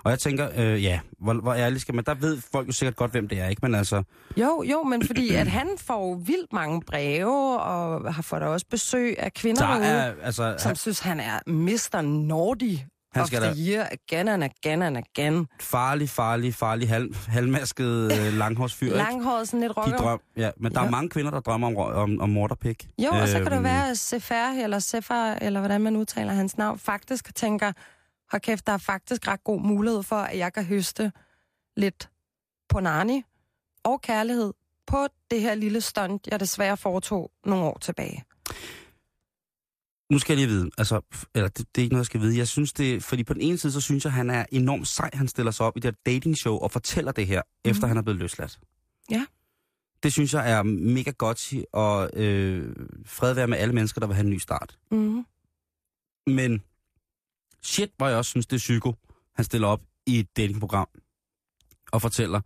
Og 0.03 0.11
jeg 0.11 0.19
tænker, 0.19 0.49
øh, 0.57 0.83
ja, 0.83 0.99
hvor, 1.19 1.33
hvor 1.33 1.53
ærligt 1.53 1.81
skal 1.81 1.95
man... 1.95 2.03
Der 2.03 2.13
ved 2.13 2.41
folk 2.51 2.67
jo 2.67 2.71
sikkert 2.71 2.95
godt, 2.95 3.11
hvem 3.11 3.27
det 3.27 3.39
er, 3.39 3.47
ikke? 3.47 3.59
Men 3.63 3.75
altså, 3.75 4.03
Jo, 4.37 4.63
jo, 4.63 4.83
men 4.83 5.05
fordi 5.05 5.29
at 5.41 5.47
han 5.47 5.67
får 5.77 6.15
vildt 6.15 6.53
mange 6.53 6.81
breve, 6.81 7.59
og 7.61 8.13
har 8.13 8.21
fået 8.21 8.41
også 8.41 8.65
besøg 8.69 9.15
af 9.19 9.33
kvinder 9.33 9.67
der 9.67 9.85
er... 9.85 10.13
Altså, 10.23 10.55
som 10.57 10.69
han, 10.69 10.75
synes, 10.75 10.99
han 10.99 11.19
er 11.19 11.39
Mr. 11.47 12.01
Nordy 12.01 12.77
Han 13.17 13.21
of 13.23 13.27
skal 13.27 13.41
the 13.41 13.49
da- 13.49 13.71
year 13.71 13.87
again 13.91 14.27
and 14.27 14.43
again 14.43 14.81
and 14.81 14.97
again. 14.97 15.47
farlig, 15.61 16.09
farlig, 16.09 16.53
farlig, 16.55 16.89
halv, 16.89 17.15
halvmasket 17.27 18.11
øh, 18.11 18.33
langhårsfyr? 18.33 18.95
Langhåret, 18.95 19.47
sådan 19.47 19.59
lidt 19.59 19.71
De 19.75 19.81
rocker. 19.81 19.97
drøm, 19.97 20.19
ja, 20.37 20.51
men 20.57 20.73
der 20.73 20.79
Ja. 20.81 20.87
er 20.87 20.91
mange 20.91 21.09
kvinder, 21.09 21.31
der 21.31 21.39
drømmer 21.39 21.67
om, 21.67 21.75
om, 21.77 22.21
om 22.21 22.29
morterpik. 22.29 22.87
Jo, 22.99 23.09
og 23.09 23.27
så 23.27 23.37
kan 23.37 23.45
det 23.45 23.53
Øhm, 23.53 23.63
være, 23.63 23.89
at 23.89 23.97
Sefer, 23.97 24.63
eller 24.63 24.79
Sefer, 24.79 25.33
eller 25.33 25.59
hvordan 25.59 25.81
man 25.81 25.95
udtaler 25.95 26.33
hans 26.33 26.57
navn, 26.57 26.79
faktisk 26.79 27.35
tænker, 27.35 27.71
hold 28.31 28.41
kæft, 28.41 28.67
der 28.67 28.73
er 28.73 28.77
faktisk 28.77 29.27
ret 29.27 29.43
god 29.43 29.61
mulighed 29.61 30.03
for, 30.03 30.15
at 30.15 30.37
jeg 30.37 30.53
kan 30.53 30.65
høste 30.65 31.11
lidt 31.77 32.09
på 32.69 32.79
Nani 32.79 33.23
og 33.83 34.01
kærlighed 34.01 34.53
på 34.87 35.07
det 35.31 35.41
her 35.41 35.55
lille 35.55 35.81
stunt, 35.81 36.27
jeg 36.31 36.39
desværre 36.39 36.77
foretog 36.77 37.31
nogle 37.45 37.63
år 37.65 37.77
tilbage. 37.81 38.23
Nu 40.11 40.19
skal 40.19 40.33
jeg 40.33 40.47
lige 40.47 40.55
vide, 40.55 40.69
altså, 40.77 41.01
eller 41.35 41.47
det, 41.47 41.75
det 41.75 41.81
er 41.81 41.83
ikke 41.83 41.93
noget, 41.93 42.01
jeg 42.01 42.05
skal 42.05 42.21
vide. 42.21 42.37
Jeg 42.37 42.47
synes 42.47 42.73
det, 42.73 43.03
fordi 43.03 43.23
på 43.23 43.33
den 43.33 43.41
ene 43.41 43.57
side, 43.57 43.71
så 43.71 43.81
synes 43.81 44.05
jeg, 44.05 44.13
han 44.13 44.29
er 44.29 44.45
enormt 44.51 44.87
sej, 44.87 45.09
han 45.13 45.27
stiller 45.27 45.51
sig 45.51 45.65
op 45.65 45.77
i 45.77 45.79
det 45.79 45.95
her 46.05 46.13
datingshow 46.13 46.57
og 46.57 46.71
fortæller 46.71 47.11
det 47.11 47.27
her, 47.27 47.41
mm. 47.65 47.71
efter 47.71 47.87
han 47.87 47.97
er 47.97 48.01
blevet 48.01 48.19
løsladt. 48.19 48.59
Ja. 49.11 49.25
Det 50.03 50.13
synes 50.13 50.33
jeg 50.33 50.51
er 50.51 50.63
mega 50.63 51.11
godt, 51.11 51.53
og 51.73 52.09
øh, 52.13 52.75
fred 53.05 53.33
være 53.33 53.47
med 53.47 53.57
alle 53.57 53.73
mennesker, 53.73 53.99
der 53.99 54.07
vil 54.07 54.15
have 54.15 54.23
en 54.23 54.29
ny 54.29 54.37
start. 54.37 54.77
Mm. 54.91 55.25
Men 56.27 56.63
shit, 57.63 57.89
hvor 57.97 58.07
jeg 58.07 58.17
også 58.17 58.29
synes, 58.29 58.45
det 58.47 58.55
er 58.55 58.59
psyko, 58.59 58.93
han 59.35 59.45
stiller 59.45 59.67
op 59.67 59.81
i 60.05 60.19
et 60.19 60.37
datingprogram 60.37 60.87
og 61.91 62.01
fortæller 62.01 62.41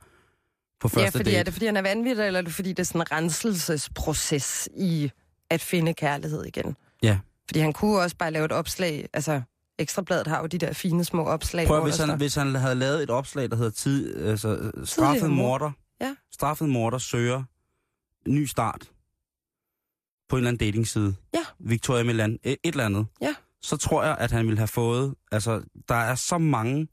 på 0.80 0.88
første 0.88 1.02
Ja, 1.02 1.10
fordi 1.10 1.24
date. 1.24 1.38
er 1.38 1.44
det 1.44 1.54
fordi, 1.54 1.66
han 1.66 1.78
er 1.78 1.82
vanvittig, 1.82 2.26
eller 2.26 2.40
er 2.40 2.44
det 2.44 2.54
fordi, 2.54 2.70
det 2.70 2.80
er 2.80 2.84
sådan 2.84 3.02
en 3.02 3.12
renselsesproces 3.12 4.70
i 4.78 5.12
at 5.50 5.62
finde 5.62 5.94
kærlighed 5.94 6.46
igen? 6.46 6.76
Ja. 7.04 7.20
Fordi 7.52 7.60
han 7.60 7.74
kunne 7.74 8.00
også 8.00 8.16
bare 8.18 8.32
lave 8.32 8.46
et 8.46 8.52
opslag, 8.52 9.08
altså 9.14 9.42
Ekstrabladet 9.80 10.28
har 10.28 10.40
jo 10.42 10.46
de 10.48 10.58
der 10.58 10.74
fine 10.74 11.04
små 11.04 11.24
opslag. 11.26 11.68
Prøv 11.68 11.78
hvor 11.78 11.86
hvis 11.86 11.98
han, 11.98 12.08
står- 12.08 12.16
hvis 12.16 12.36
han 12.36 12.56
havde 12.56 12.76
lavet 12.76 13.04
et 13.04 13.10
opslag, 13.10 13.50
der 13.50 13.56
hedder 13.56 13.72
tid, 13.72 14.26
altså, 14.26 14.72
straffet 14.84 15.30
mor. 15.30 15.36
morder, 15.44 15.72
Ja. 16.02 16.16
straffet 16.32 16.70
morder 16.70 16.98
søger 16.98 17.44
ny 18.28 18.46
start 18.46 18.92
på 20.30 20.36
en 20.36 20.38
eller 20.38 20.48
anden 20.50 20.68
datingside. 20.68 21.16
Ja. 21.34 21.40
Victoria 21.60 22.04
Milan, 22.04 22.40
et 22.44 22.58
eller 22.64 22.86
andet. 22.86 23.06
Ja. 23.22 23.36
Så 23.62 23.78
tror 23.78 24.04
jeg, 24.04 24.18
at 24.20 24.32
han 24.32 24.46
ville 24.46 24.58
have 24.58 24.68
fået, 24.68 25.16
altså 25.32 25.62
der 25.90 25.96
er 25.96 26.16
så 26.16 26.38
mange, 26.38 26.88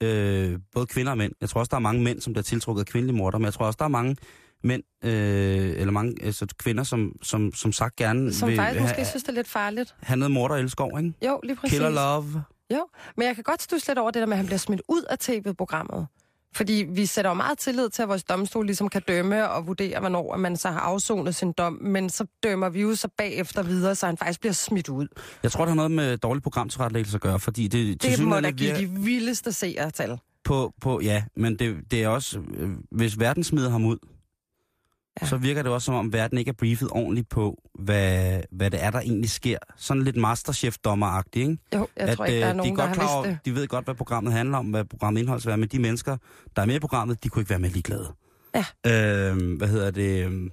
øh, 0.00 0.58
både 0.72 0.86
kvinder 0.86 1.12
og 1.12 1.18
mænd. 1.18 1.32
Jeg 1.40 1.48
tror 1.48 1.58
også, 1.60 1.70
der 1.70 1.76
er 1.76 1.80
mange 1.80 2.02
mænd, 2.02 2.20
som 2.20 2.32
bliver 2.32 2.42
tiltrukket 2.44 2.80
af 2.80 2.86
kvindelige 2.86 3.16
morder, 3.16 3.38
men 3.38 3.44
jeg 3.44 3.54
tror 3.54 3.66
også, 3.66 3.76
der 3.78 3.84
er 3.84 3.88
mange 3.88 4.16
mænd, 4.64 4.82
øh, 5.04 5.10
eller 5.80 5.90
mange 5.90 6.14
altså, 6.22 6.46
kvinder, 6.58 6.84
som, 6.84 7.12
som, 7.22 7.52
som 7.54 7.72
sagt 7.72 7.96
gerne 7.96 8.32
Som 8.32 8.48
vil 8.48 8.56
faktisk 8.56 8.80
måske 8.80 8.96
have, 8.96 9.06
synes, 9.06 9.22
det 9.22 9.28
er 9.30 9.34
lidt 9.34 9.48
farligt. 9.48 9.94
noget 10.16 10.30
morder 10.30 10.54
og 10.54 10.60
elskov, 10.60 10.90
ikke? 10.98 11.12
Jo, 11.26 11.40
lige 11.42 11.56
præcis. 11.56 11.72
Killer 11.72 11.90
love. 11.90 12.42
Jo, 12.74 12.86
men 13.16 13.26
jeg 13.26 13.34
kan 13.34 13.44
godt 13.44 13.62
stusse 13.62 13.88
lidt 13.88 13.98
over 13.98 14.10
det 14.10 14.20
der 14.20 14.26
med, 14.26 14.32
at 14.32 14.38
han 14.38 14.46
bliver 14.46 14.58
smidt 14.58 14.82
ud 14.88 15.02
af 15.10 15.18
tv-programmet. 15.18 16.06
Fordi 16.54 16.86
vi 16.88 17.06
sætter 17.06 17.30
jo 17.30 17.34
meget 17.34 17.58
tillid 17.58 17.88
til, 17.90 18.02
at 18.02 18.08
vores 18.08 18.24
domstol 18.24 18.66
ligesom 18.66 18.88
kan 18.88 19.02
dømme 19.08 19.50
og 19.50 19.66
vurdere, 19.66 20.00
hvornår 20.00 20.36
man 20.36 20.56
så 20.56 20.68
har 20.70 20.80
afsonet 20.80 21.34
sin 21.34 21.52
dom. 21.52 21.72
Men 21.72 22.10
så 22.10 22.26
dømmer 22.42 22.68
vi 22.68 22.80
jo 22.80 22.94
så 22.94 23.08
bagefter 23.18 23.62
videre, 23.62 23.94
så 23.94 24.06
han 24.06 24.16
faktisk 24.16 24.40
bliver 24.40 24.52
smidt 24.52 24.88
ud. 24.88 25.08
Jeg 25.42 25.52
tror, 25.52 25.64
det 25.64 25.70
har 25.70 25.76
noget 25.76 25.90
med 25.90 26.16
dårlig 26.18 26.42
programtilrettelæggelse 26.42 27.16
at 27.16 27.20
gøre, 27.20 27.40
fordi 27.40 27.68
det, 27.68 28.02
Det 28.02 28.24
må 28.24 28.40
da 28.40 28.50
give 28.50 28.76
de 28.76 28.86
vildeste 28.90 29.52
seertal. 29.52 30.18
på, 30.44 30.72
på, 30.80 31.00
ja, 31.00 31.22
men 31.36 31.58
det, 31.58 31.76
det 31.90 32.02
er 32.02 32.08
også, 32.08 32.38
øh, 32.56 32.70
hvis 32.90 33.18
verden 33.18 33.44
smider 33.44 33.70
ham 33.70 33.84
ud, 33.84 33.98
Ja. 35.22 35.26
så 35.26 35.36
virker 35.36 35.62
det 35.62 35.72
også 35.72 35.84
som 35.84 35.94
om 35.94 36.12
verden 36.12 36.38
ikke 36.38 36.48
er 36.48 36.52
briefet 36.52 36.88
ordentligt 36.90 37.28
på, 37.28 37.62
hvad, 37.78 38.40
hvad 38.50 38.70
det 38.70 38.84
er, 38.84 38.90
der 38.90 39.00
egentlig 39.00 39.30
sker. 39.30 39.58
Sådan 39.76 40.02
lidt 40.02 40.16
masterchef-dommeragtigt, 40.16 41.36
ikke? 41.36 41.58
Jo, 41.74 41.88
jeg 41.96 42.08
at, 42.08 42.16
tror 42.16 42.24
ikke, 42.24 42.40
der 42.40 42.46
er 42.46 42.50
øh, 42.50 42.56
nogen, 42.56 42.76
de, 42.76 42.82
er 42.82 42.86
godt 42.86 42.96
har 42.96 43.06
klar 43.06 43.22
det. 43.22 43.38
de 43.44 43.54
ved 43.54 43.68
godt, 43.68 43.84
hvad 43.84 43.94
programmet 43.94 44.32
handler 44.32 44.58
om, 44.58 44.66
hvad 44.66 44.84
programmet 44.84 45.20
indhold 45.20 45.40
skal 45.40 45.48
være, 45.48 45.58
men 45.58 45.68
de 45.68 45.78
mennesker, 45.78 46.16
der 46.56 46.62
er 46.62 46.66
med 46.66 46.74
i 46.74 46.78
programmet, 46.78 47.24
de 47.24 47.28
kunne 47.28 47.40
ikke 47.42 47.50
være 47.50 47.58
med 47.58 47.70
ligeglade. 47.70 48.12
Ja. 48.54 48.64
Øh, 49.30 49.56
hvad 49.56 49.68
hedder 49.68 49.90
det? 49.90 50.24
øhm, 50.24 50.50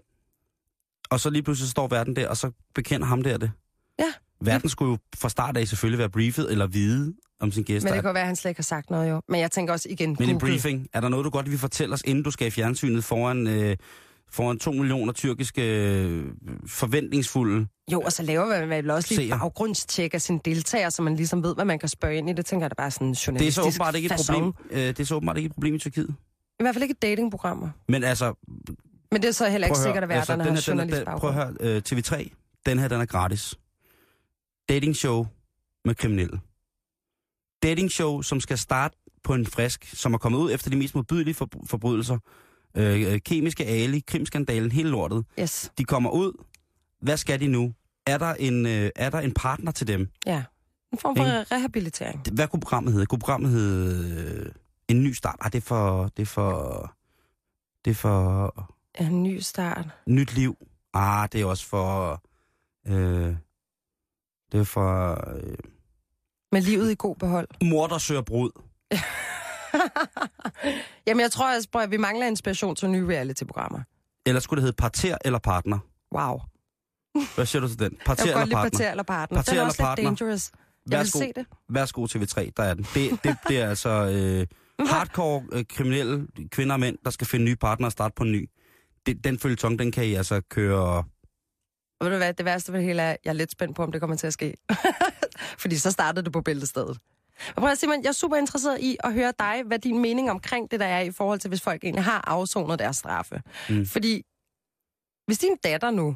Og 1.10 1.20
så 1.20 1.30
lige 1.30 1.44
pludselig 1.44 1.70
står 1.70 1.88
verden 1.88 2.16
der, 2.16 2.28
og 2.30 2.38
så 2.38 2.52
bekender 2.76 3.08
ham 3.08 3.22
der 3.24 3.38
det. 3.38 3.52
Ja. 4.00 4.14
Verden 4.42 4.70
skulle 4.70 4.92
jo 4.92 4.98
fra 5.18 5.30
start 5.30 5.58
af 5.58 5.68
selvfølgelig 5.68 6.00
være 6.00 6.10
briefet 6.10 6.52
eller 6.52 6.68
vide 6.68 7.14
om 7.40 7.52
sin 7.52 7.64
gæster. 7.64 7.90
Men 7.90 7.96
det 7.96 8.04
kan 8.04 8.14
være, 8.14 8.22
at 8.22 8.28
han 8.28 8.36
slet 8.36 8.50
ikke 8.52 8.60
har 8.60 8.64
sagt 8.64 8.90
noget, 8.90 9.10
jo. 9.10 9.22
Men 9.30 9.40
jeg 9.42 9.52
tænker 9.52 9.74
også 9.74 9.90
igen, 9.90 10.16
Men 10.20 10.30
en 10.30 10.40
briefing, 10.40 10.88
er 10.94 11.02
der 11.02 11.10
noget, 11.10 11.26
du 11.26 11.30
godt 11.30 11.52
vil 11.52 11.60
fortælle 11.60 11.94
os, 11.94 12.02
inden 12.06 12.24
du 12.24 12.32
skal 12.32 12.48
i 12.48 12.50
fjernsynet 12.50 13.04
foran, 13.04 13.48
øh, 13.48 13.76
foran 14.32 14.60
to 14.60 14.72
millioner 14.72 15.14
tyrkiske 15.14 15.62
øh, 15.62 16.26
forventningsfulde... 16.68 17.68
Jo, 17.92 18.02
og 18.02 18.12
så 18.12 18.24
laver 18.24 18.46
man 18.46 18.70
vel 18.70 18.90
også 18.90 19.16
lige 19.16 19.30
baggrundstjek 19.32 20.14
af 20.14 20.22
sine 20.22 20.40
deltagere, 20.46 20.92
så 20.92 21.02
man 21.02 21.16
ligesom 21.16 21.44
ved, 21.44 21.56
hvad 21.56 21.66
man 21.66 21.80
kan 21.80 21.90
spørge 21.90 22.16
ind 22.16 22.30
i. 22.30 22.34
Det 22.34 22.46
tænker 22.46 22.64
jeg 22.64 22.72
da 22.72 22.76
bare 22.76 22.92
sådan 22.92 23.08
en 23.08 23.14
Det 23.14 23.22
er 23.22 23.24
journalistisk 23.28 23.56
så 23.56 23.62
åbenbart 23.62 23.96
ikke 23.96 24.06
et 24.06 24.22
problem. 24.28 24.54
Øh, 24.72 24.80
det 24.80 25.00
er 25.00 25.04
så 25.04 25.16
åbenbart 25.16 25.38
ikke 25.38 25.48
et 25.48 25.54
problem 25.54 25.76
i 25.76 25.80
Tyrkiet. 25.80 26.16
I 26.60 26.64
hvert 26.64 26.76
fald 26.76 26.84
ikke 26.84 26.96
datingprogrammer. 27.02 27.70
Men 27.88 28.04
altså, 28.04 28.34
Men 29.12 29.22
det 29.22 29.28
er 29.28 29.32
så 29.32 29.50
heller 29.50 29.68
ikke 29.68 29.80
sikkert, 29.80 30.04
at 30.04 30.10
høre, 30.10 30.18
altså, 30.18 30.34
værterne 30.34 30.50
den 30.50 30.56
har 30.56 30.62
her, 30.66 30.72
den 30.74 30.80
er, 30.80 30.84
journalist 30.84 31.08
den, 31.08 31.20
prøv 31.20 31.30
at 31.30 31.36
høre, 31.36 31.54
øh, 31.60 31.82
TV3, 31.90 32.30
den 32.66 32.80
her, 32.80 32.88
den 32.88 33.02
er 33.02 33.06
gratis. 33.06 33.56
Dating 34.70 34.96
show 34.96 35.26
med 35.86 35.96
kriminelle. 35.96 36.40
Dating 37.64 37.92
show, 37.92 38.22
som 38.22 38.40
skal 38.40 38.58
starte 38.58 38.98
på 39.24 39.34
en 39.34 39.46
frisk, 39.46 39.90
som 39.94 40.14
er 40.14 40.18
kommet 40.18 40.40
ud 40.40 40.52
efter 40.52 40.70
de 40.70 40.76
mest 40.76 40.96
modbydelige 40.96 41.34
for, 41.36 41.50
forbrydelser. 41.66 42.18
Øh, 42.76 43.14
øh, 43.14 43.20
kemiske 43.26 43.66
Ali, 43.66 44.00
krimskandalen, 44.08 44.72
hele 44.72 44.90
lortet. 44.90 45.26
Yes, 45.40 45.72
De 45.78 45.84
kommer 45.84 46.10
ud. 46.10 46.44
Hvad 47.02 47.18
skal 47.18 47.40
de 47.40 47.48
nu? 47.48 47.74
Er 48.06 48.18
der 48.18 48.34
en, 48.34 48.66
øh, 48.66 48.90
er 48.96 49.10
der 49.10 49.20
en 49.20 49.32
partner 49.34 49.72
til 49.72 49.88
dem? 49.88 50.10
ja. 50.26 50.44
En 50.92 50.98
form 50.98 51.16
for 51.16 51.24
rehabilitering. 51.56 52.22
Hvad 52.34 52.48
kunne 52.48 52.60
programmet 52.60 52.94
hedde? 52.94 53.06
Kunne 53.06 53.20
programmet 53.20 53.52
hedde 53.52 54.46
øh, 54.46 54.52
En 54.88 55.04
ny 55.04 55.12
start? 55.14 55.36
Ah, 55.42 55.52
det 55.52 55.58
er 55.58 55.62
for... 55.62 56.12
Det 56.18 56.22
er 56.22 56.26
for... 56.26 56.96
Det 57.86 57.92
er 57.92 57.96
for... 57.96 58.54
En 59.00 59.24
ny 59.24 59.40
start. 59.40 59.86
Nyt 60.08 60.34
liv. 60.36 60.58
Ah, 60.94 61.30
det 61.32 61.42
er 61.42 61.46
også 61.46 61.66
for... 61.66 62.22
Øh, 62.88 63.36
det 64.52 64.60
er 64.60 64.64
for... 64.64 65.12
Øh, 65.36 65.58
Med 66.52 66.62
livet 66.62 66.92
i 66.92 66.96
god 66.98 67.16
behold. 67.16 67.48
mor, 67.64 67.88
der 67.88 67.98
søger 67.98 68.22
brud. 68.22 68.52
Jamen, 71.08 71.22
jeg 71.22 71.32
tror 71.32 71.56
også, 71.56 71.70
at 71.74 71.92
vi 71.92 71.98
mangler 71.98 72.28
inspiration 72.28 72.76
til 72.76 72.90
nye 72.90 73.08
reality-programmer. 73.08 73.80
Eller 74.26 74.40
skulle 74.40 74.58
det 74.58 74.64
hedde 74.64 74.76
parter 74.76 75.18
eller 75.26 75.40
partner? 75.40 75.80
Wow. 76.16 76.40
Hvad 77.36 77.46
siger 77.46 77.62
du 77.62 77.68
til 77.68 77.80
den? 77.80 77.98
Parter 78.06 78.24
eller 78.24 78.56
partner? 78.56 78.60
parter 78.70 78.92
eller 78.92 79.04
partner. 79.04 79.38
Parter 79.38 79.52
Den 79.52 79.58
er 79.58 79.62
eller 79.62 79.66
også 79.66 79.82
lidt 79.82 79.88
partner? 79.88 80.04
dangerous. 80.10 80.52
Jeg 80.90 80.92
vil 80.92 80.98
Værsgo. 80.98 81.20
se 81.20 81.32
det. 81.36 81.46
Værsgo 81.70 82.06
TV3, 82.06 82.52
der 82.58 82.64
er 82.64 82.74
den. 82.74 82.88
Det, 82.94 83.24
det, 83.24 83.38
det 83.48 83.62
er 83.62 83.70
altså 83.70 83.90
øh, 83.90 84.48
hardcore 84.92 85.44
øh, 85.52 85.66
kriminelle 85.70 86.28
kvinder 86.52 86.74
og 86.74 86.80
mænd, 86.80 86.98
der 87.06 87.10
skal 87.10 87.28
finde 87.28 87.46
nye 87.46 87.56
partnere 87.56 87.88
og 87.88 87.92
starte 87.92 88.14
på 88.16 88.24
en 88.24 88.32
ny. 88.32 88.50
Det, 89.06 89.24
den 89.24 89.40
følgetong, 89.40 89.80
den 89.80 89.92
kan 89.92 90.06
I 90.06 90.14
altså 90.14 90.42
køre... 90.50 91.04
Og 92.00 92.06
ved 92.06 92.12
du 92.12 92.18
hvad, 92.18 92.34
det 92.34 92.46
værste 92.46 92.72
ved 92.72 92.80
det 92.80 92.88
hele 92.88 93.02
er, 93.02 93.16
jeg 93.26 93.30
er 93.30 93.34
lidt 93.34 93.52
spændt 93.52 93.76
på, 93.76 93.84
om 93.84 93.92
det 93.92 94.02
kommer 94.02 94.16
til 94.16 94.28
at 94.28 94.34
ske. 94.34 94.54
Fordi 95.62 95.78
så 95.78 95.92
startede 95.92 96.26
det 96.26 96.34
på 96.34 96.42
bæltestedet. 96.42 96.98
Og 97.48 97.56
prøv 97.56 97.70
at 97.70 97.78
Simon, 97.78 98.02
jeg 98.04 98.10
er 98.10 98.14
super 98.14 98.36
interesseret 98.36 98.80
i 98.82 98.98
at 99.04 99.14
høre 99.14 99.34
dig, 99.40 99.64
hvad 99.66 99.80
din 99.80 100.00
mening 100.00 100.32
omkring 100.32 100.72
det 100.72 100.80
der 100.80 100.86
er 100.86 101.00
i 101.02 101.12
forhold 101.12 101.40
til, 101.40 101.48
hvis 101.48 101.62
folk 101.62 101.84
egentlig 101.84 102.04
har 102.04 102.24
afsonet 102.28 102.80
deres 102.80 102.98
straffe. 102.98 103.42
Mm. 103.70 103.86
Fordi 103.86 104.24
Hvis 105.28 105.38
din 105.40 105.56
datter 105.64 105.92
nu, 105.92 106.16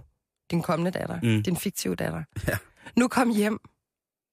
din 0.52 0.62
kommende 0.62 0.92
datter, 1.00 1.20
mm. 1.24 1.44
din 1.44 1.58
fiktive 1.58 1.96
datter, 1.96 2.24
Ja. 2.48 2.58
nu 2.98 3.08
kom 3.08 3.30
hjem 3.30 3.60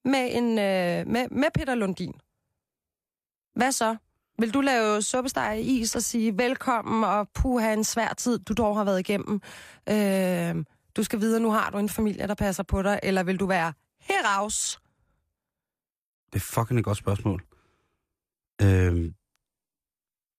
med, 0.05 0.29
en, 0.37 0.45
øh, 0.59 1.07
med, 1.13 1.29
med 1.29 1.49
Peter 1.55 1.75
Lundin, 1.75 2.15
hvad 3.59 3.73
så? 3.73 3.97
Vil 4.41 4.55
du 4.55 4.61
lave 4.61 5.03
suppesteg 5.03 5.61
i 5.61 5.81
is 5.81 5.97
og 5.97 6.03
sige 6.03 6.39
velkommen 6.39 7.05
og 7.05 7.29
puha 7.35 7.73
en 7.73 7.85
svær 7.85 8.13
tid, 8.15 8.39
du 8.39 8.53
dog 8.53 8.77
har 8.77 8.85
været 8.85 9.01
igennem? 9.01 9.41
Øh, 9.89 10.65
du 10.97 11.03
skal 11.03 11.21
videre, 11.21 11.41
nu 11.41 11.51
har 11.51 11.71
du 11.71 11.79
en 11.79 11.89
familie, 11.89 12.27
der 12.27 12.35
passer 12.35 12.63
på 12.63 12.83
dig. 12.83 13.01
Eller 13.03 13.23
vil 13.23 13.41
du 13.41 13.47
være 13.47 13.73
heraus? 14.01 14.79
Det 16.33 16.37
er 16.37 16.41
fucking 16.41 16.79
et 16.79 16.85
godt 16.85 16.99
spørgsmål. 16.99 17.43
Øhm, 18.63 19.15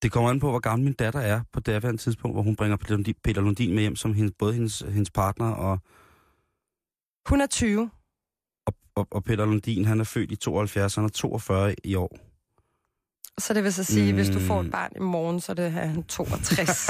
det 0.02 0.12
kommer 0.12 0.30
an 0.30 0.40
på, 0.40 0.50
hvor 0.50 0.60
gammel 0.60 0.84
min 0.86 0.94
datter 0.94 1.20
er 1.20 1.42
på 1.54 1.60
det 1.60 1.84
her 1.84 1.96
tidspunkt, 1.98 2.36
hvor 2.36 2.42
hun 2.44 2.56
bringer 2.56 2.78
Peter 3.24 3.42
Lundin, 3.42 3.74
med 3.74 3.82
hjem 3.82 3.96
som 3.96 4.14
hendes, 4.14 4.34
både 4.40 4.54
hendes, 4.54 4.80
hendes 4.80 5.12
partner 5.12 5.52
og, 5.52 5.80
Hun 7.30 7.42
er 7.42 7.48
20. 7.48 7.90
og, 8.66 8.74
og, 8.96 9.08
og 9.12 9.24
Peter 9.24 9.46
Lundin, 9.46 9.86
han 9.86 10.00
er 10.00 10.04
født 10.04 10.32
i 10.32 10.36
72, 10.36 10.96
han 10.96 11.04
er 11.04 11.10
42 11.10 11.76
i 11.84 11.96
år. 11.96 12.18
Så 13.40 13.54
det 13.54 13.64
vil 13.64 13.74
så 13.74 13.84
sige, 13.84 14.12
mm. 14.12 14.16
hvis 14.18 14.30
du 14.30 14.40
får 14.40 14.62
Mm. 14.62 14.66
et 14.68 14.72
barn 14.72 14.92
i 14.96 15.00
morgen, 15.00 15.42
så 15.42 15.52
er 15.52 15.54
det 15.54 15.72
han 15.72 16.04
62. 16.04 16.90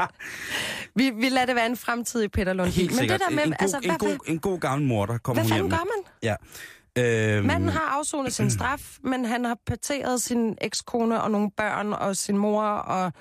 vi, 0.96 1.10
vi 1.10 1.28
lader 1.28 1.46
det 1.46 1.54
være 1.54 1.66
en 1.66 1.76
fremtidig 1.76 2.30
Peter 2.30 2.52
Lundin. 2.52 2.72
Helt 2.72 2.90
Men 2.90 2.98
sikkert. 2.98 3.20
det 3.20 3.28
der 3.28 3.34
med, 3.34 3.42
en, 3.44 3.48
en, 3.48 3.52
god, 3.52 3.60
altså, 3.60 3.76
en, 3.76 3.90
hvad, 3.90 3.98
god, 3.98 4.18
en 4.26 4.38
god 4.38 4.60
gammel 4.60 4.88
mor, 4.88 5.06
der 5.06 5.18
kommer 5.18 5.42
hvad 5.42 5.50
hjem 5.50 5.54
fanden 5.56 5.70
med. 5.70 5.78
gør 5.78 5.84
man? 5.84 6.36
Øhm, 6.98 7.46
Manden 7.46 7.68
har 7.68 7.98
afsonet 7.98 8.32
sin 8.32 8.50
straf, 8.50 8.96
men 9.04 9.24
han 9.24 9.44
har 9.44 9.56
parteret 9.66 10.22
sin 10.22 10.56
ekskone 10.60 11.22
og 11.22 11.30
nogle 11.30 11.50
børn 11.56 11.92
og 11.92 12.16
sin 12.16 12.36
mor 12.38 12.62
og 12.64 13.12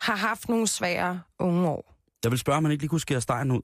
har 0.00 0.16
haft 0.16 0.48
nogle 0.48 0.66
svære 0.66 1.20
unge 1.38 1.68
år. 1.68 1.94
Jeg 2.24 2.30
vil 2.30 2.38
spørge, 2.38 2.56
om 2.56 2.64
han 2.64 2.72
ikke 2.72 2.82
lige 2.82 2.88
kunne 2.88 3.00
skære 3.00 3.20
stegen 3.20 3.50
ud. 3.50 3.60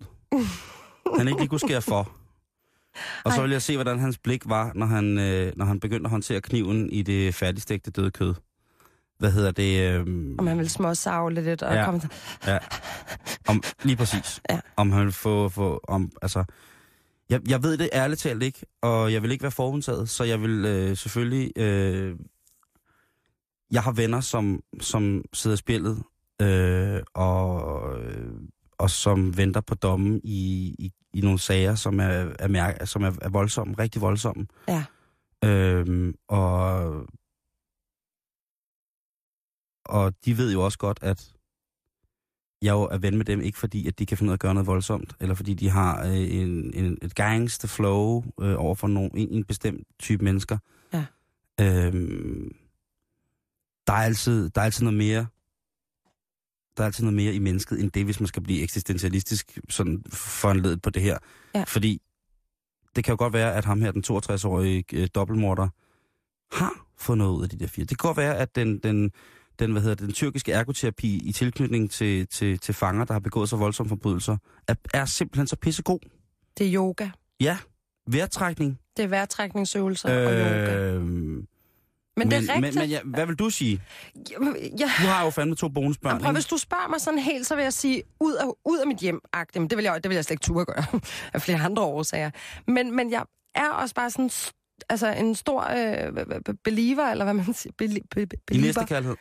han 1.18 1.28
ikke 1.28 1.40
lige 1.40 1.48
kunne 1.48 1.60
skære 1.60 1.82
for. 1.82 2.10
Og 3.24 3.32
så 3.32 3.38
Ej. 3.38 3.42
vil 3.42 3.50
jeg 3.52 3.62
se, 3.62 3.74
hvordan 3.76 3.98
hans 3.98 4.18
blik 4.18 4.42
var, 4.48 4.72
når 4.74 4.86
han, 4.86 5.18
øh, 5.18 5.52
når 5.56 5.64
han 5.64 5.80
begyndte 5.80 6.06
at 6.06 6.10
håndtere 6.10 6.40
kniven 6.40 6.90
i 6.90 7.02
det 7.02 7.34
færdigstegte 7.34 7.90
døde 7.90 8.10
kød. 8.10 8.34
Hvad 9.18 9.30
hedder 9.32 9.50
det? 9.50 9.80
Øh, 9.94 10.06
Om 10.38 10.46
han 10.46 10.58
vil 10.58 10.70
småsavle 10.70 11.42
lidt 11.42 11.62
og 11.62 11.74
Ja. 11.74 11.84
komme... 11.84 12.00
ja, 12.46 12.58
om, 13.48 13.62
lige 13.82 13.96
præcis. 13.96 14.40
Ja. 14.50 14.60
Om 14.76 14.92
han 14.92 15.04
vil 15.04 15.12
få... 15.12 15.48
få 15.48 15.80
om, 15.88 16.10
altså, 16.22 16.44
jeg, 17.30 17.40
jeg 17.48 17.62
ved 17.62 17.76
det 17.76 17.90
ærligt 17.92 18.20
talt 18.20 18.42
ikke, 18.42 18.66
og 18.82 19.12
jeg 19.12 19.22
vil 19.22 19.30
ikke 19.30 19.42
være 19.42 19.50
forudtaget, 19.52 20.08
så 20.08 20.24
jeg 20.24 20.42
vil 20.42 20.64
øh, 20.64 20.96
selvfølgelig... 20.96 21.58
Øh, 21.58 22.16
jeg 23.70 23.82
har 23.82 23.92
venner, 23.92 24.20
som, 24.20 24.62
som 24.80 25.24
sidder 25.32 25.54
i 25.54 25.58
spillet, 25.58 26.02
øh, 26.42 27.02
og, 27.14 28.00
øh, 28.00 28.32
og 28.78 28.90
som 28.90 29.36
venter 29.36 29.60
på 29.60 29.74
dommen 29.74 30.20
i, 30.24 30.74
i, 30.78 30.92
i 31.14 31.20
nogle 31.20 31.38
sager, 31.38 31.74
som 31.74 32.00
er, 32.00 32.34
er, 32.38 32.48
mærke, 32.48 32.86
som 32.86 33.02
er, 33.02 33.12
er 33.22 33.28
voldsomme, 33.28 33.74
rigtig 33.78 34.02
voldsomme. 34.02 34.46
Ja. 34.68 34.84
Øhm, 35.44 36.14
og, 36.28 37.06
og 39.84 40.12
de 40.24 40.36
ved 40.38 40.52
jo 40.52 40.64
også 40.64 40.78
godt, 40.78 40.98
at 41.02 41.33
jeg 42.64 42.72
jo 42.72 42.82
er 42.82 42.98
ven 42.98 43.16
med 43.16 43.24
dem, 43.24 43.40
ikke 43.40 43.58
fordi, 43.58 43.88
at 43.88 43.98
de 43.98 44.06
kan 44.06 44.18
finde 44.18 44.30
ud 44.30 44.32
af 44.32 44.36
at 44.36 44.40
gøre 44.40 44.54
noget 44.54 44.66
voldsomt, 44.66 45.16
eller 45.20 45.34
fordi 45.34 45.54
de 45.54 45.70
har 45.70 46.04
øh, 46.04 46.16
en, 46.16 46.74
en, 46.74 46.98
et 47.02 47.14
gangster 47.14 47.68
flow 47.68 48.24
øh, 48.40 48.54
over 48.58 48.74
for 48.74 48.88
nogen, 48.88 49.10
en, 49.14 49.28
en 49.30 49.44
bestemt 49.44 49.86
type 49.98 50.24
mennesker. 50.24 50.58
Ja. 50.92 51.04
Øhm, 51.60 52.54
der, 53.86 53.92
er 53.92 54.02
altid, 54.02 54.50
der 54.50 54.60
er 54.60 54.64
altid 54.64 54.84
noget 54.84 54.98
mere 54.98 55.26
der 56.76 56.82
er 56.82 56.86
altid 56.86 57.04
noget 57.04 57.16
mere 57.16 57.34
i 57.34 57.38
mennesket, 57.38 57.80
end 57.80 57.90
det, 57.90 58.04
hvis 58.04 58.20
man 58.20 58.26
skal 58.26 58.42
blive 58.42 58.62
eksistentialistisk 58.62 59.58
sådan 59.68 60.04
foranledet 60.12 60.82
på 60.82 60.90
det 60.90 61.02
her. 61.02 61.18
Ja. 61.54 61.64
Fordi 61.66 62.02
det 62.96 63.04
kan 63.04 63.12
jo 63.12 63.16
godt 63.18 63.32
være, 63.32 63.54
at 63.54 63.64
ham 63.64 63.80
her, 63.80 63.92
den 63.92 64.04
62-årige 64.10 64.84
øh, 64.92 65.08
dobbeltmorder, 65.14 65.68
har 66.56 66.86
fået 66.98 67.18
noget 67.18 67.36
ud 67.36 67.42
af 67.42 67.48
de 67.48 67.58
der 67.58 67.66
fire. 67.66 67.84
Det 67.84 67.98
kan 67.98 68.08
godt 68.08 68.16
være, 68.16 68.36
at 68.36 68.54
den, 68.54 68.78
den, 68.78 69.12
den, 69.58 69.72
hvad 69.72 69.82
hedder 69.82 69.94
det, 69.94 70.06
den 70.06 70.14
tyrkiske 70.14 70.52
ergoterapi 70.52 71.28
i 71.28 71.32
tilknytning 71.32 71.90
til, 71.90 72.26
til, 72.26 72.58
til 72.58 72.74
fanger, 72.74 73.04
der 73.04 73.12
har 73.12 73.20
begået 73.20 73.48
så 73.48 73.56
voldsomme 73.56 73.88
forbrydelser, 73.88 74.36
er, 74.68 74.74
er 74.94 75.04
simpelthen 75.04 75.46
så 75.46 75.56
pissegod. 75.56 75.98
Det 76.58 76.66
er 76.66 76.74
yoga. 76.74 77.08
Ja, 77.40 77.58
vejrtrækning. 78.06 78.78
Det 78.96 79.02
er 79.02 79.06
vejrtrækningsøvelser 79.08 80.10
øh, 80.10 80.26
og 80.26 80.32
yoga. 80.32 80.76
Øh, 80.76 81.00
Men, 81.02 81.46
det 82.16 82.32
er 82.32 82.40
men, 82.40 82.48
rigtigt. 82.48 82.74
men 82.74 82.88
ja, 82.88 83.00
hvad 83.04 83.26
vil 83.26 83.34
du 83.36 83.50
sige? 83.50 83.82
Jamen, 84.30 84.56
ja. 84.78 84.90
Du 85.02 85.06
har 85.06 85.24
jo 85.24 85.30
fandme 85.30 85.56
to 85.56 85.68
bonusbørn, 85.68 86.10
Jamen, 86.10 86.22
prøv, 86.22 86.30
ikke? 86.30 86.36
hvis 86.36 86.46
du 86.46 86.56
spørger 86.56 86.88
mig 86.88 87.00
sådan 87.00 87.18
helt, 87.18 87.46
så 87.46 87.54
vil 87.54 87.62
jeg 87.62 87.72
sige, 87.72 88.02
ud 88.20 88.34
af, 88.34 88.44
ud 88.64 88.78
af 88.78 88.86
mit 88.86 88.98
hjem 88.98 89.20
-agtigt. 89.36 89.58
Men 89.58 89.70
det 89.70 89.76
vil, 89.76 89.82
jeg, 89.82 90.04
det 90.04 90.08
vil 90.08 90.14
jeg 90.14 90.24
slet 90.24 90.34
ikke 90.34 90.42
turde 90.42 90.64
gøre, 90.64 90.84
af 91.34 91.42
flere 91.42 91.58
andre 91.58 91.82
årsager. 91.82 92.30
Men, 92.66 92.96
men 92.96 93.10
jeg 93.10 93.24
er 93.54 93.68
også 93.70 93.94
bare 93.94 94.10
sådan 94.10 94.30
altså 94.88 95.06
en 95.06 95.34
stor 95.34 95.60
øh, 95.62 96.52
believer, 96.64 97.10
eller 97.10 97.24
hvad 97.24 97.34
man 97.34 97.54
siger, 97.54 97.72
be, 97.78 97.88
be, 97.88 98.26
be, 98.26 98.36
I 98.36 98.40
believer. 98.46 98.66
næste 98.66 98.84
kærlighed. 98.86 99.16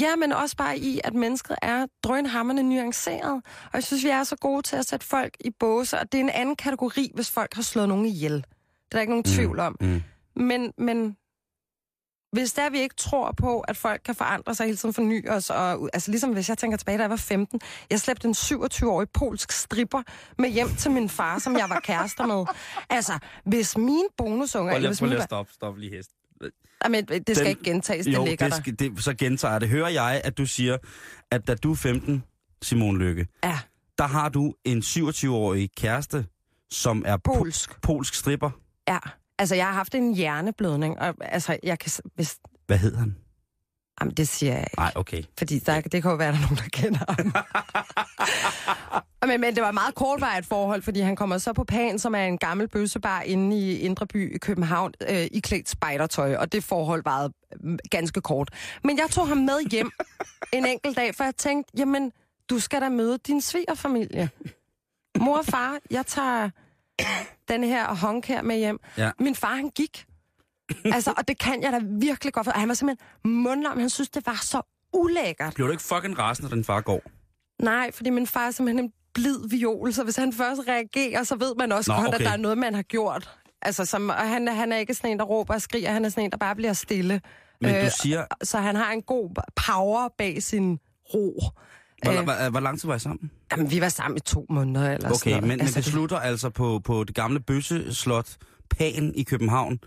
Ja, 0.00 0.16
men 0.16 0.32
også 0.32 0.56
bare 0.56 0.78
i, 0.78 1.00
at 1.04 1.14
mennesket 1.14 1.56
er 1.62 1.86
drønhammerne 2.02 2.62
nuanceret. 2.62 3.42
Og 3.64 3.70
jeg 3.74 3.84
synes, 3.84 4.04
vi 4.04 4.08
er 4.08 4.24
så 4.24 4.36
gode 4.36 4.62
til 4.62 4.76
at 4.76 4.86
sætte 4.86 5.06
folk 5.06 5.36
i 5.40 5.50
båse, 5.60 5.98
og 5.98 6.12
det 6.12 6.18
er 6.18 6.24
en 6.24 6.30
anden 6.30 6.56
kategori, 6.56 7.10
hvis 7.14 7.30
folk 7.30 7.54
har 7.54 7.62
slået 7.62 7.88
nogen 7.88 8.06
ihjel. 8.06 8.32
Det 8.32 8.42
er 8.42 8.46
der 8.92 9.00
ikke 9.00 9.12
nogen 9.12 9.24
tvivl 9.24 9.60
om. 9.60 9.76
Mm. 9.80 10.02
Men, 10.36 10.72
men 10.78 11.16
hvis 12.32 12.52
der 12.52 12.70
vi 12.70 12.78
ikke 12.80 12.94
tror 12.94 13.32
på, 13.32 13.60
at 13.60 13.76
folk 13.76 14.00
kan 14.04 14.14
forandre 14.14 14.54
sig 14.54 14.66
hele 14.66 14.76
tiden, 14.76 14.94
forny 14.94 15.28
os, 15.28 15.50
og 15.50 15.90
altså 15.92 16.10
ligesom 16.10 16.32
hvis 16.32 16.48
jeg 16.48 16.58
tænker 16.58 16.76
tilbage, 16.76 16.98
da 16.98 17.02
jeg 17.02 17.10
var 17.10 17.16
15, 17.16 17.60
jeg 17.90 18.00
slæbte 18.00 18.28
en 18.28 18.34
27-årig 18.34 19.08
polsk 19.14 19.52
stripper 19.52 20.02
med 20.38 20.48
hjem 20.50 20.68
til 20.78 20.90
min 20.90 21.08
far, 21.08 21.38
som 21.38 21.56
jeg 21.56 21.66
var 21.68 21.80
kærester 21.80 22.26
med. 22.26 22.44
Altså, 22.90 23.18
hvis 23.44 23.76
mine 23.76 24.04
bonusunger... 24.16 24.72
Prøv 24.72 24.80
lige, 24.80 24.96
prøv 24.98 25.08
lige 25.08 25.22
stoppe, 25.22 25.52
stop 25.52 25.76
lige 25.76 25.96
hest. 25.96 26.10
Jamen, 26.84 27.04
det 27.06 27.22
skal 27.28 27.36
Den- 27.36 27.46
ikke 27.46 27.62
gentages, 27.64 28.06
det 28.06 28.14
jo, 28.14 28.24
ligger 28.24 28.46
det, 28.46 28.52
der. 28.54 28.60
skal, 28.62 28.78
det, 28.78 29.04
så 29.04 29.14
gentager 29.14 29.52
jeg 29.52 29.60
det. 29.60 29.68
Hører 29.68 29.88
jeg, 29.88 30.20
at 30.24 30.38
du 30.38 30.46
siger, 30.46 30.78
at 31.30 31.46
da 31.46 31.54
du 31.54 31.72
er 31.72 31.76
15, 31.76 32.24
Simon 32.62 32.98
Lykke, 32.98 33.26
Ja, 33.44 33.58
der 33.98 34.06
har 34.06 34.28
du 34.28 34.54
en 34.64 34.78
27-årig 34.78 35.70
kæreste, 35.76 36.26
som 36.70 37.02
er 37.06 37.16
po- 37.28 37.38
polsk. 37.38 37.80
polsk 37.82 38.14
stripper. 38.14 38.50
Ja. 38.88 38.98
Altså, 39.40 39.54
jeg 39.54 39.66
har 39.66 39.72
haft 39.72 39.94
en 39.94 40.14
hjerneblødning, 40.14 40.98
og 40.98 41.14
altså, 41.20 41.58
jeg 41.62 41.78
kan... 41.78 41.90
Hvis, 42.14 42.38
Hvad 42.66 42.78
hed 42.78 42.96
han? 42.96 43.16
jamen, 44.00 44.14
det 44.14 44.28
siger 44.28 44.52
jeg 44.52 44.62
ikke. 44.62 44.76
Nej, 44.76 44.92
okay. 44.94 45.22
Fordi 45.38 45.58
der, 45.58 45.80
det 45.80 46.02
kan 46.02 46.10
jo 46.10 46.16
være, 46.16 46.28
at 46.28 46.34
der 46.34 46.40
er 46.40 46.42
nogen, 46.42 46.56
der 46.56 46.68
kender 46.72 46.98
ham. 47.08 47.32
men, 49.28 49.40
men 49.40 49.54
det 49.54 49.62
var 49.62 49.68
et 49.68 49.74
meget 49.74 49.94
kortvarigt 49.94 50.46
forhold, 50.46 50.82
fordi 50.82 51.00
han 51.00 51.16
kommer 51.16 51.38
så 51.38 51.52
på 51.52 51.64
Pan, 51.64 51.98
som 51.98 52.14
er 52.14 52.24
en 52.24 52.38
gammel 52.38 52.68
bøssebar 52.68 53.20
inde 53.20 53.58
i 53.58 53.78
Indre 53.78 54.06
By 54.06 54.34
i 54.34 54.38
København, 54.38 54.92
øh, 55.08 55.26
i 55.32 55.40
klædt 55.40 55.68
spejdertøj, 55.68 56.36
og 56.36 56.52
det 56.52 56.64
forhold 56.64 57.02
varede 57.04 57.32
øh, 57.64 57.78
ganske 57.90 58.20
kort. 58.20 58.50
Men 58.84 58.98
jeg 58.98 59.06
tog 59.10 59.28
ham 59.28 59.36
med 59.36 59.70
hjem 59.70 59.90
en 60.52 60.66
enkelt 60.66 60.96
dag, 60.96 61.14
for 61.14 61.24
jeg 61.24 61.36
tænkte, 61.36 61.72
jamen, 61.78 62.12
du 62.50 62.58
skal 62.58 62.80
da 62.80 62.88
møde 62.88 63.18
din 63.26 63.40
svigerfamilie. 63.40 64.30
Mor 65.18 65.38
og 65.38 65.44
far, 65.44 65.78
jeg 65.90 66.06
tager 66.06 66.50
den 67.52 67.64
her 67.64 67.94
honk 67.94 68.26
her 68.26 68.42
med 68.42 68.56
hjem. 68.56 68.80
Ja. 68.96 69.10
Min 69.20 69.34
far, 69.34 69.54
han 69.54 69.70
gik. 69.70 70.06
Altså, 70.84 71.12
og 71.16 71.28
det 71.28 71.38
kan 71.38 71.62
jeg 71.62 71.72
da 71.72 71.80
virkelig 71.82 72.32
godt 72.32 72.44
for. 72.44 72.52
Han 72.52 72.68
var 72.68 72.74
simpelthen 72.74 73.06
mundlam. 73.24 73.78
Han 73.78 73.90
synes, 73.90 74.08
det 74.08 74.26
var 74.26 74.38
så 74.42 74.62
ulækkert. 74.92 75.54
Bliver 75.54 75.66
du 75.66 75.72
ikke 75.72 75.84
fucking 75.84 76.18
rasende, 76.18 76.48
når 76.48 76.54
din 76.54 76.64
far 76.64 76.80
går? 76.80 77.02
Nej, 77.62 77.90
fordi 77.92 78.10
min 78.10 78.26
far 78.26 78.46
er 78.46 78.50
simpelthen 78.50 78.84
en 78.84 78.92
blid 79.14 79.48
viol, 79.48 79.92
så 79.92 80.04
hvis 80.04 80.16
han 80.16 80.32
først 80.32 80.60
reagerer, 80.68 81.22
så 81.22 81.36
ved 81.36 81.54
man 81.58 81.72
også 81.72 81.92
Nå, 81.92 81.96
godt, 81.96 82.08
okay. 82.08 82.18
at 82.18 82.24
der 82.24 82.32
er 82.32 82.36
noget, 82.36 82.58
man 82.58 82.74
har 82.74 82.82
gjort. 82.82 83.30
Altså, 83.62 83.84
som, 83.84 84.08
og 84.08 84.28
han, 84.28 84.48
han 84.48 84.72
er 84.72 84.76
ikke 84.76 84.94
sådan 84.94 85.10
en, 85.10 85.18
der 85.18 85.24
råber 85.24 85.54
og 85.54 85.62
skriger, 85.62 85.90
han 85.90 86.04
er 86.04 86.08
sådan 86.08 86.24
en, 86.24 86.30
der 86.30 86.36
bare 86.36 86.56
bliver 86.56 86.72
stille. 86.72 87.20
Men 87.60 87.74
Øh, 87.74 87.84
du 87.84 87.90
siger, 88.02 88.24
Så 88.42 88.58
han 88.58 88.76
har 88.76 88.92
en 88.92 89.02
god 89.02 89.30
power 89.66 90.08
bag 90.18 90.42
sin 90.42 90.78
ro. 91.14 91.40
Hvor, 92.02 92.12
øh. 92.12 92.24
hvor, 92.24 92.50
hvor 92.50 92.60
lang 92.60 92.80
tid 92.80 92.88
var 92.88 92.94
I 92.96 92.98
sammen? 92.98 93.30
Jamen, 93.52 93.70
vi 93.70 93.80
var 93.80 93.88
sammen 93.88 94.16
i 94.16 94.20
to 94.20 94.46
måneder 94.50 94.92
eller 94.92 95.08
sådan 95.08 95.14
Okay, 95.14 95.30
noget. 95.30 95.42
men, 95.42 95.48
men 95.48 95.60
altså, 95.60 95.80
det 95.80 95.84
slutter 95.84 96.18
altså 96.18 96.50
på, 96.50 96.80
på 96.84 97.04
det 97.04 97.14
gamle 97.14 97.40
bøsseslot 97.40 98.36
Pan 98.70 99.12
i 99.16 99.22
København. 99.22 99.78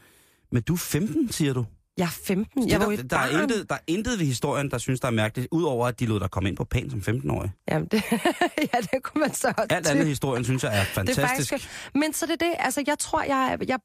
Men 0.52 0.62
du 0.64 0.74
er 0.74 0.78
15, 0.78 1.32
siger 1.32 1.54
du? 1.54 1.66
Jeg 1.98 2.04
er 2.04 2.10
15. 2.26 2.64
Det 2.64 2.72
Jeg 2.72 2.80
var 2.80 2.86
der, 2.86 3.04
der, 3.04 3.18
er 3.18 3.42
intet, 3.42 3.70
der 3.70 3.76
er 3.76 3.80
intet 3.88 4.20
ved 4.20 4.26
historien, 4.26 4.72
der 4.72 4.78
synes, 4.78 5.00
der 5.00 5.08
er 5.08 5.12
mærkeligt, 5.12 5.48
udover 5.52 5.88
at 5.88 6.00
de 6.00 6.06
lod 6.06 6.20
dig 6.20 6.32
komme 6.32 6.50
ind 6.50 6.58
på 6.58 6.64
Pan 6.64 6.90
som 6.90 7.00
15-årig. 7.16 7.52
Jamen, 7.72 7.88
det, 7.88 8.04
ja, 8.74 8.78
det 8.92 9.04
kunne 9.04 9.20
man 9.22 9.34
så 9.34 9.48
også 9.48 9.68
Alt 9.70 9.88
andet 9.88 10.08
historien 10.08 10.44
synes 10.44 10.64
jeg 10.64 10.70
er 10.78 10.80
Det 10.82 11.10
er 11.10 11.14
fantastisk. 11.16 11.52
faktisk, 11.52 11.70
men 11.96 12.14
så 12.14 12.26
det 12.26 12.32
er 12.42 12.46
det, 12.46 12.54
altså 12.60 12.84
jeg 12.88 13.00
tror, 13.00 13.24
jeg, 13.24 13.58
jeg, 13.68 13.80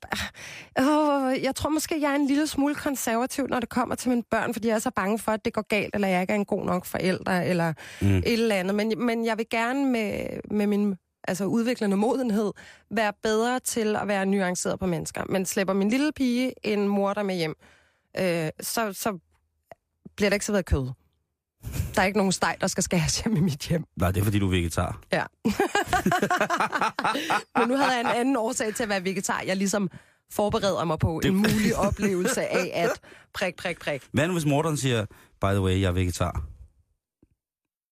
øh, 0.78 1.42
jeg 1.44 1.54
tror 1.56 1.70
måske, 1.70 2.00
jeg 2.00 2.10
er 2.12 2.16
en 2.16 2.26
lille 2.26 2.46
smule 2.46 2.74
konservativ, 2.74 3.46
når 3.46 3.60
det 3.60 3.68
kommer 3.68 3.94
til 3.94 4.08
mine 4.10 4.22
børn, 4.30 4.52
fordi 4.54 4.68
jeg 4.68 4.74
er 4.74 4.78
så 4.78 4.90
bange 4.96 5.18
for, 5.18 5.32
at 5.32 5.44
det 5.44 5.52
går 5.52 5.62
galt, 5.68 5.94
eller 5.94 6.08
jeg 6.08 6.20
ikke 6.20 6.30
er 6.32 6.34
en 6.36 6.44
god 6.44 6.64
nok 6.64 6.84
forælder, 6.84 7.40
eller 7.40 7.72
Mm. 8.00 8.08
mm. 8.08 8.16
et 8.18 8.32
eller 8.32 8.54
andet. 8.54 8.74
Men, 8.74 8.92
men 8.96 9.24
jeg 9.24 9.38
vil 9.38 9.46
gerne 9.50 9.84
med, 9.84 10.26
med 10.50 10.66
min 10.66 10.94
altså 11.28 11.44
udviklende 11.44 11.96
modenhed, 11.96 12.52
være 12.90 13.12
bedre 13.22 13.60
til 13.60 13.96
at 13.96 14.08
være 14.08 14.26
nuanceret 14.26 14.78
på 14.78 14.86
mennesker. 14.86 15.22
Men 15.28 15.46
slæber 15.46 15.72
min 15.72 15.88
lille 15.88 16.12
pige 16.16 16.52
en 16.64 16.88
morter 16.88 17.22
med 17.22 17.34
hjem, 17.36 17.54
øh, 18.20 18.50
så, 18.60 18.92
så 18.92 19.18
bliver 20.16 20.30
der 20.30 20.34
ikke 20.34 20.46
så 20.46 20.52
været 20.52 20.66
kød. 20.66 20.90
Der 21.94 22.02
er 22.02 22.06
ikke 22.06 22.18
nogen 22.18 22.32
steg, 22.32 22.56
der 22.60 22.66
skal 22.66 22.82
skæres 22.82 23.20
hjem 23.20 23.36
i 23.36 23.40
mit 23.40 23.62
hjem. 23.68 23.84
Nej, 23.96 24.10
det 24.10 24.20
er 24.20 24.24
fordi, 24.24 24.38
du 24.38 24.46
er 24.46 24.50
vegetar. 24.50 25.00
Ja. 25.12 25.24
Men 27.58 27.68
nu 27.68 27.76
havde 27.76 27.90
jeg 27.92 28.00
en 28.00 28.06
anden 28.06 28.36
årsag 28.36 28.74
til 28.74 28.82
at 28.82 28.88
være 28.88 29.04
vegetar. 29.04 29.42
Jeg 29.46 29.56
ligesom 29.56 29.90
forbereder 30.32 30.84
mig 30.84 30.98
på 30.98 31.20
Det- 31.22 31.28
en 31.28 31.36
mulig 31.36 31.76
oplevelse 31.88 32.46
af 32.46 32.70
at 32.74 33.00
prik, 33.34 33.56
prik, 33.56 33.78
prik. 33.80 34.02
Hvad 34.12 34.26
nu, 34.26 34.32
hvis 34.32 34.46
morderen 34.46 34.76
siger, 34.76 35.06
by 35.40 35.46
the 35.46 35.60
way, 35.60 35.80
jeg 35.80 35.88
er 35.88 35.92
vegetar? 35.92 36.42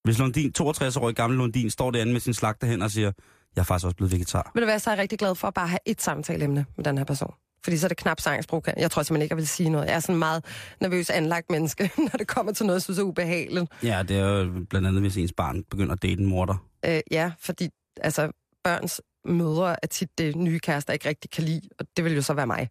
Hvis 0.05 0.19
Lundin, 0.19 0.53
62-årig 0.59 1.17
gammel 1.17 1.39
Lundin, 1.39 1.71
står 1.71 1.91
derinde 1.91 2.13
med 2.13 2.21
sin 2.21 2.35
slagterhænder 2.35 2.85
og 2.85 2.91
siger, 2.91 3.13
jeg 3.57 3.63
er 3.63 3.65
faktisk 3.65 3.85
også 3.87 3.97
blevet 3.97 4.13
vegetar. 4.13 4.51
Vil 4.55 4.63
du 4.63 4.67
være 4.67 4.81
så 4.81 4.91
er 4.91 4.95
jeg 4.95 5.03
rigtig 5.03 5.19
glad 5.19 5.35
for 5.35 5.49
at 5.49 5.55
bare 5.55 5.69
have 5.69 5.79
et 5.87 6.03
samtaleemne 6.03 6.67
med 6.77 6.85
den 6.85 6.99
her 6.99 7.05
person? 7.05 7.35
Fordi 7.65 7.77
så 7.77 7.87
er 7.87 7.89
det 7.89 7.97
knap 7.97 8.21
sangsprovokerende. 8.21 8.83
Jeg 8.83 8.91
tror 8.91 9.03
simpelthen 9.03 9.23
ikke, 9.23 9.33
jeg 9.33 9.37
vil 9.37 9.49
sige 9.49 9.71
noget. 9.71 9.87
Jeg 9.87 9.95
er 9.95 10.01
sådan 10.01 10.19
meget 10.19 10.45
nervøs 10.81 11.11
anlagt 11.11 11.51
menneske, 11.51 11.91
når 12.13 12.19
det 12.19 12.27
kommer 12.27 12.53
til 12.53 12.67
noget, 12.67 12.77
jeg 12.77 12.83
synes 12.83 12.99
er 12.99 13.03
ubehageligt. 13.03 13.67
Ja, 13.83 14.03
det 14.03 14.17
er 14.17 14.27
jo 14.27 14.65
blandt 14.71 14.89
andet, 14.89 15.03
hvis 15.03 15.17
ens 15.17 15.33
barn 15.33 15.63
begynder 15.63 15.93
at 15.93 16.03
date 16.03 16.21
en 16.21 16.27
morder. 16.27 16.67
Øh, 16.85 17.01
ja, 17.11 17.33
fordi 17.39 17.69
altså, 18.01 18.31
børns 18.65 19.01
mødre 19.25 19.77
er 19.83 19.87
tit 19.87 20.19
det 20.19 20.37
nye 20.37 20.59
kærester 20.59 20.93
ikke 20.93 21.09
rigtig 21.09 21.31
kan 21.31 21.45
lide, 21.45 21.69
og 21.79 21.87
det 21.97 22.05
vil 22.05 22.15
jo 22.15 22.23
så 22.23 22.35
være 22.35 22.47
mig. 22.47 22.69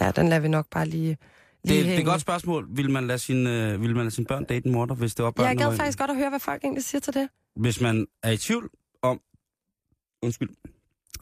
Ja, 0.00 0.10
den 0.10 0.28
lader 0.28 0.40
vi 0.40 0.48
nok 0.48 0.66
bare 0.70 0.86
lige, 0.86 1.16
lige 1.64 1.78
Det, 1.78 1.84
det 1.86 1.94
er 1.94 1.98
et 1.98 2.04
godt 2.04 2.20
spørgsmål. 2.20 2.66
Vil 2.70 2.90
man 2.90 3.06
lade 3.06 3.18
sin, 3.18 3.46
øh, 3.46 3.82
vil 3.82 3.94
man 3.94 4.04
lade 4.04 4.14
sin 4.14 4.24
børn 4.24 4.44
date 4.44 4.66
en 4.66 4.72
morder, 4.72 4.94
hvis 4.94 5.14
det 5.14 5.24
var 5.24 5.30
børn? 5.30 5.46
Jeg 5.46 5.56
gad 5.56 5.76
faktisk 5.76 5.98
godt 5.98 6.10
at 6.10 6.16
høre, 6.16 6.28
hvad 6.28 6.40
folk 6.40 6.64
egentlig 6.64 6.84
siger 6.84 7.00
til 7.00 7.14
det. 7.14 7.28
Hvis 7.56 7.80
man 7.80 8.06
er 8.22 8.30
i 8.30 8.36
tvivl 8.36 8.70
om... 9.02 9.20
Undskyld. 10.22 10.48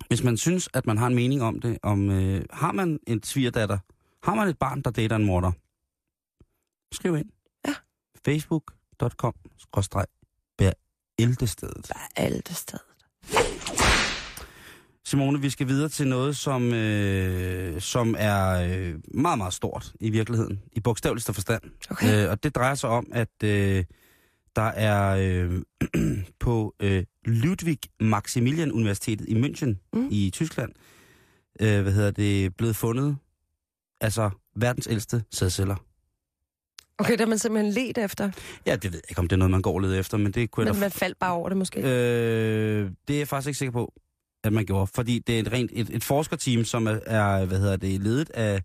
Hvis 0.08 0.22
man 0.22 0.36
synes, 0.36 0.68
at 0.74 0.86
man 0.86 0.98
har 0.98 1.06
en 1.06 1.14
mening 1.14 1.42
om 1.42 1.60
det, 1.60 1.78
om 1.82 2.10
øh, 2.10 2.44
har 2.50 2.72
man 2.72 2.98
en 3.06 3.22
svigerdatter, 3.22 3.78
har 4.22 4.34
man 4.34 4.48
et 4.48 4.58
barn, 4.58 4.82
der 4.82 4.90
dater 4.90 5.16
en 5.16 5.24
morder, 5.24 5.52
skriv 6.92 7.16
ind. 7.16 7.30
Ja. 7.66 7.74
Facebook.com 8.24 9.34
bær 10.58 10.72
ældestedet. 11.18 11.90
Alt 12.16 12.48
sted. 12.48 12.78
Simone, 15.04 15.40
vi 15.40 15.50
skal 15.50 15.68
videre 15.68 15.88
til 15.88 16.08
noget, 16.08 16.36
som, 16.36 16.72
øh, 16.72 17.80
som 17.80 18.14
er 18.18 18.50
øh, 18.50 18.94
meget, 19.14 19.38
meget 19.38 19.54
stort 19.54 19.92
i 20.00 20.10
virkeligheden, 20.10 20.62
i 20.72 20.80
bogstaveligste 20.80 21.32
forstand. 21.34 21.62
Okay. 21.90 22.24
Øh, 22.24 22.30
og 22.30 22.42
det 22.42 22.54
drejer 22.54 22.74
sig 22.74 22.90
om, 22.90 23.06
at 23.12 23.42
øh, 23.44 23.84
der 24.58 24.64
er 24.64 25.16
øh, 25.20 25.62
på 26.44 26.74
øh, 26.80 27.04
Ludwig 27.24 27.78
Maximilian 28.00 28.72
Universitetet 28.72 29.28
i 29.28 29.34
München 29.34 29.74
Mm. 29.92 30.08
i 30.10 30.30
Tyskland, 30.32 30.72
øh, 31.60 31.82
hvad 31.82 31.92
hedder 31.92 32.10
det, 32.10 32.56
blevet 32.56 32.76
fundet, 32.76 33.16
altså 34.00 34.30
verdens 34.56 34.88
ældste 34.90 35.24
sædceller. 35.30 35.76
Okay, 36.98 37.18
der 37.18 37.24
er 37.24 37.28
man 37.28 37.38
simpelthen 37.38 37.72
let 37.72 37.98
efter. 37.98 38.30
Ja, 38.66 38.76
det 38.76 38.92
ved 38.92 38.98
jeg 38.98 39.10
ikke, 39.10 39.18
om 39.18 39.28
det 39.28 39.36
er 39.36 39.38
noget, 39.38 39.50
man 39.50 39.62
går 39.62 39.80
leder 39.80 39.98
efter, 39.98 40.18
men 40.18 40.32
det 40.32 40.50
kunne 40.50 40.66
jeg 40.66 40.74
Men 40.74 40.80
da 40.80 40.84
man 40.84 40.90
faldt 40.90 41.18
bare 41.18 41.32
over 41.32 41.48
det 41.48 41.58
måske. 41.58 41.80
Øh, 41.80 42.90
det 43.08 43.14
er 43.14 43.18
jeg 43.18 43.28
faktisk 43.28 43.48
ikke 43.48 43.58
sikker 43.58 43.72
på, 43.72 43.92
at 44.44 44.52
man 44.52 44.66
gjorde. 44.66 44.86
Fordi 44.86 45.18
det 45.18 45.36
er 45.36 45.40
et 45.40 45.52
rent 45.52 45.70
et, 45.74 45.90
et 45.90 46.04
forskerteam, 46.04 46.64
som 46.64 46.86
er, 46.86 46.98
er, 47.06 47.44
hvad 47.44 47.58
hedder 47.58 47.76
det, 47.76 48.00
ledet 48.02 48.30
af 48.30 48.62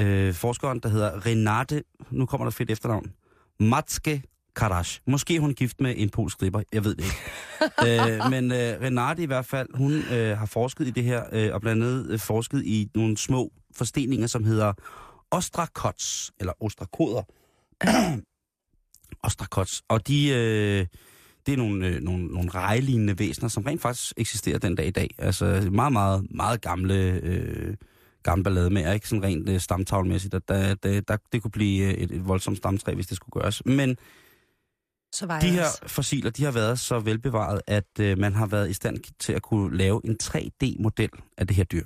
øh, 0.00 0.34
forskeren, 0.34 0.78
der 0.80 0.88
hedder 0.88 1.26
Renate, 1.26 1.82
nu 2.10 2.26
kommer 2.26 2.44
der 2.44 2.50
fedt 2.50 2.70
efternavn, 2.70 3.12
Matske 3.60 4.22
Karash. 4.56 5.00
Måske 5.06 5.36
er 5.36 5.40
hun 5.40 5.54
gift 5.54 5.80
med 5.80 5.94
en 5.96 6.10
polsk 6.10 6.34
stripper, 6.34 6.62
jeg 6.72 6.84
ved 6.84 6.94
det 6.94 7.04
ikke. 7.04 8.22
øh, 8.24 8.30
men 8.30 8.52
øh, 8.52 8.82
Renate 8.82 9.22
i 9.22 9.26
hvert 9.26 9.46
fald, 9.46 9.68
hun 9.74 9.92
øh, 9.92 10.38
har 10.38 10.46
forsket 10.46 10.86
i 10.86 10.90
det 10.90 11.04
her, 11.04 11.24
øh, 11.32 11.54
og 11.54 11.60
blandt 11.60 11.84
andet 11.84 12.06
øh, 12.10 12.18
forsket 12.18 12.64
i 12.64 12.88
nogle 12.94 13.16
små 13.16 13.52
forsteninger, 13.76 14.26
som 14.26 14.44
hedder 14.44 14.72
ostrakots, 15.30 16.32
eller 16.40 16.52
ostrakoder. 16.60 17.22
ostrakots. 19.22 19.82
Og 19.88 20.08
de, 20.08 20.28
øh, 20.28 20.86
det 21.46 21.52
er 21.52 21.56
nogle, 21.56 21.86
øh, 21.86 22.00
nogle, 22.02 22.26
nogle 22.26 22.50
rejelignende 22.50 23.18
væsener, 23.18 23.48
som 23.48 23.62
rent 23.62 23.82
faktisk 23.82 24.12
eksisterer 24.16 24.58
den 24.58 24.74
dag 24.74 24.86
i 24.86 24.90
dag. 24.90 25.10
Altså 25.18 25.68
meget, 25.72 25.92
meget, 25.92 26.26
meget 26.30 26.60
gamle, 26.60 27.20
øh, 27.22 27.74
gamle 28.22 28.44
ballade 28.44 28.70
med, 28.70 28.94
ikke 28.94 29.08
sådan 29.08 29.22
rent 29.22 29.48
øh, 29.48 29.60
stamtavlmæssigt. 29.60 30.32
Der, 30.32 30.38
der, 30.38 30.74
der, 30.74 31.00
der, 31.00 31.16
det 31.32 31.42
kunne 31.42 31.50
blive 31.50 31.84
øh, 31.84 31.94
et, 31.94 32.10
et 32.10 32.28
voldsomt 32.28 32.56
stamtræ, 32.56 32.94
hvis 32.94 33.06
det 33.06 33.16
skulle 33.16 33.42
gøres. 33.42 33.62
Men 33.66 33.96
Så 35.12 35.26
var 35.26 35.40
de 35.40 35.50
her 35.50 35.64
også. 35.66 35.78
fossiler, 35.86 36.30
de 36.30 36.44
har 36.44 36.50
været 36.52 36.78
så 36.78 36.98
velbevaret, 37.00 37.60
at 37.66 37.84
øh, 38.00 38.18
man 38.18 38.32
har 38.34 38.46
været 38.46 38.70
i 38.70 38.72
stand 38.72 38.98
til 39.18 39.32
at 39.32 39.42
kunne 39.42 39.76
lave 39.76 40.00
en 40.04 40.16
3D-model 40.22 41.10
af 41.38 41.46
det 41.46 41.56
her 41.56 41.64
dyr. 41.64 41.84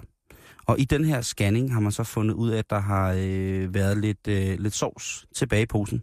Og 0.66 0.80
i 0.80 0.84
den 0.84 1.04
her 1.04 1.20
scanning 1.20 1.72
har 1.72 1.80
man 1.80 1.92
så 1.92 2.04
fundet 2.04 2.34
ud 2.34 2.50
af, 2.50 2.58
at 2.58 2.70
der 2.70 2.78
har 2.80 3.14
øh, 3.18 3.74
været 3.74 3.98
lidt, 3.98 4.28
øh, 4.28 4.58
lidt 4.60 4.74
sovs 4.74 5.26
tilbage 5.34 5.62
i 5.62 5.66
posen. 5.66 6.02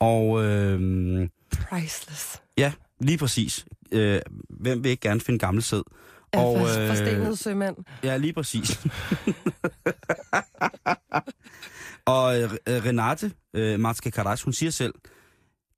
Og 0.00 0.44
øh, 0.44 1.28
Priceless. 1.52 2.42
ja, 2.58 2.72
lige 3.00 3.18
præcis. 3.18 3.66
Øh, 3.92 4.20
hvem 4.50 4.84
vil 4.84 4.90
ikke 4.90 5.08
gerne 5.08 5.20
finde 5.20 5.38
gammel 5.38 5.62
sæd? 5.62 5.82
Ja, 6.34 6.40
Og, 6.44 6.56
øh, 6.60 6.88
forstenede 6.88 7.36
sømænd. 7.36 7.76
Ja, 8.02 8.16
lige 8.16 8.32
præcis. 8.32 8.80
og 12.06 12.40
øh, 12.42 12.50
Renate 12.66 13.32
øh, 13.54 13.80
Matske 13.80 14.10
Karash, 14.10 14.44
hun 14.44 14.52
siger 14.52 14.70
selv, 14.70 14.94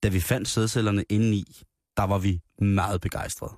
da 0.06 0.10
vi 0.10 0.20
fandt 0.20 0.48
sædcellerne 0.48 1.04
indeni, 1.08 1.62
der 1.96 2.02
var 2.04 2.18
vi 2.18 2.40
meget 2.58 3.00
begejstrede. 3.00 3.52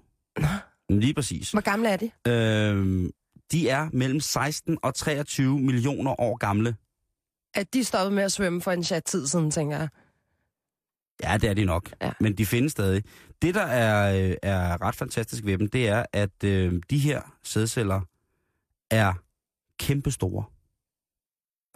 Lige 1.01 1.15
præcis. 1.15 1.51
Hvor 1.51 1.61
gamle 1.61 1.89
er 1.89 1.97
de? 1.97 2.11
Øh, 2.29 3.11
de 3.53 3.69
er 3.69 3.89
mellem 3.93 4.21
16 4.21 4.79
og 4.83 4.95
23 4.95 5.61
millioner 5.61 6.21
år 6.21 6.37
gamle. 6.37 6.77
At 7.55 7.75
de 7.75 7.85
stoppede 7.85 8.15
med 8.15 8.23
at 8.23 8.33
svømme 8.33 8.61
for 8.61 8.73
en 8.73 8.85
chat 8.85 9.05
tid 9.05 9.27
siden, 9.27 9.51
tænker 9.51 9.79
jeg. 9.79 9.89
Ja, 11.23 11.37
det 11.37 11.51
er 11.51 11.55
de 11.55 11.65
nok. 11.65 11.91
Ja. 12.03 12.13
Men 12.21 12.39
de 12.39 12.47
findes 12.47 12.73
stadig. 12.73 13.05
Det, 13.43 13.55
der 13.55 13.67
er, 13.67 14.29
øh, 14.31 14.37
er 14.43 14.83
ret 14.83 14.97
fantastisk 14.97 15.45
ved 15.45 15.59
dem, 15.59 15.69
det 15.69 15.89
er, 15.89 16.05
at 16.13 16.45
øh, 16.45 16.83
de 16.91 16.99
her 16.99 17.23
sædceller 17.45 18.01
er 18.91 19.15
kæmpestore. 19.79 20.45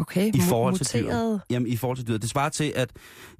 Okay, 0.02 0.28
I 0.34 0.40
forhold 0.48 0.78
til 0.78 1.04
muteret. 1.04 1.40
Jamen, 1.50 1.68
i 1.68 1.76
forhold 1.76 1.96
til 1.98 2.08
dyret. 2.08 2.22
Det 2.22 2.30
svarer 2.30 2.48
til, 2.48 2.72
at 2.76 2.90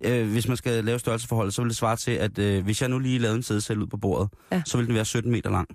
øh, 0.04 0.30
hvis 0.30 0.48
man 0.48 0.56
skal 0.56 0.84
lave 0.84 0.98
størrelseforholdet, 0.98 1.54
så 1.54 1.62
vil 1.62 1.68
det 1.68 1.76
svare 1.76 1.96
til, 1.96 2.10
at 2.10 2.38
øh, 2.38 2.64
hvis 2.64 2.80
jeg 2.80 2.88
nu 2.88 2.98
lige 2.98 3.18
lavede 3.18 3.36
en 3.36 3.42
sædcelle 3.42 3.82
ud 3.82 3.88
på 3.88 3.96
bordet, 3.96 4.28
Ja. 4.52 4.62
så 4.66 4.76
vil 4.78 4.86
den 4.86 4.94
være 4.94 5.04
17 5.04 5.30
meter 5.32 5.50
lang. 5.50 5.68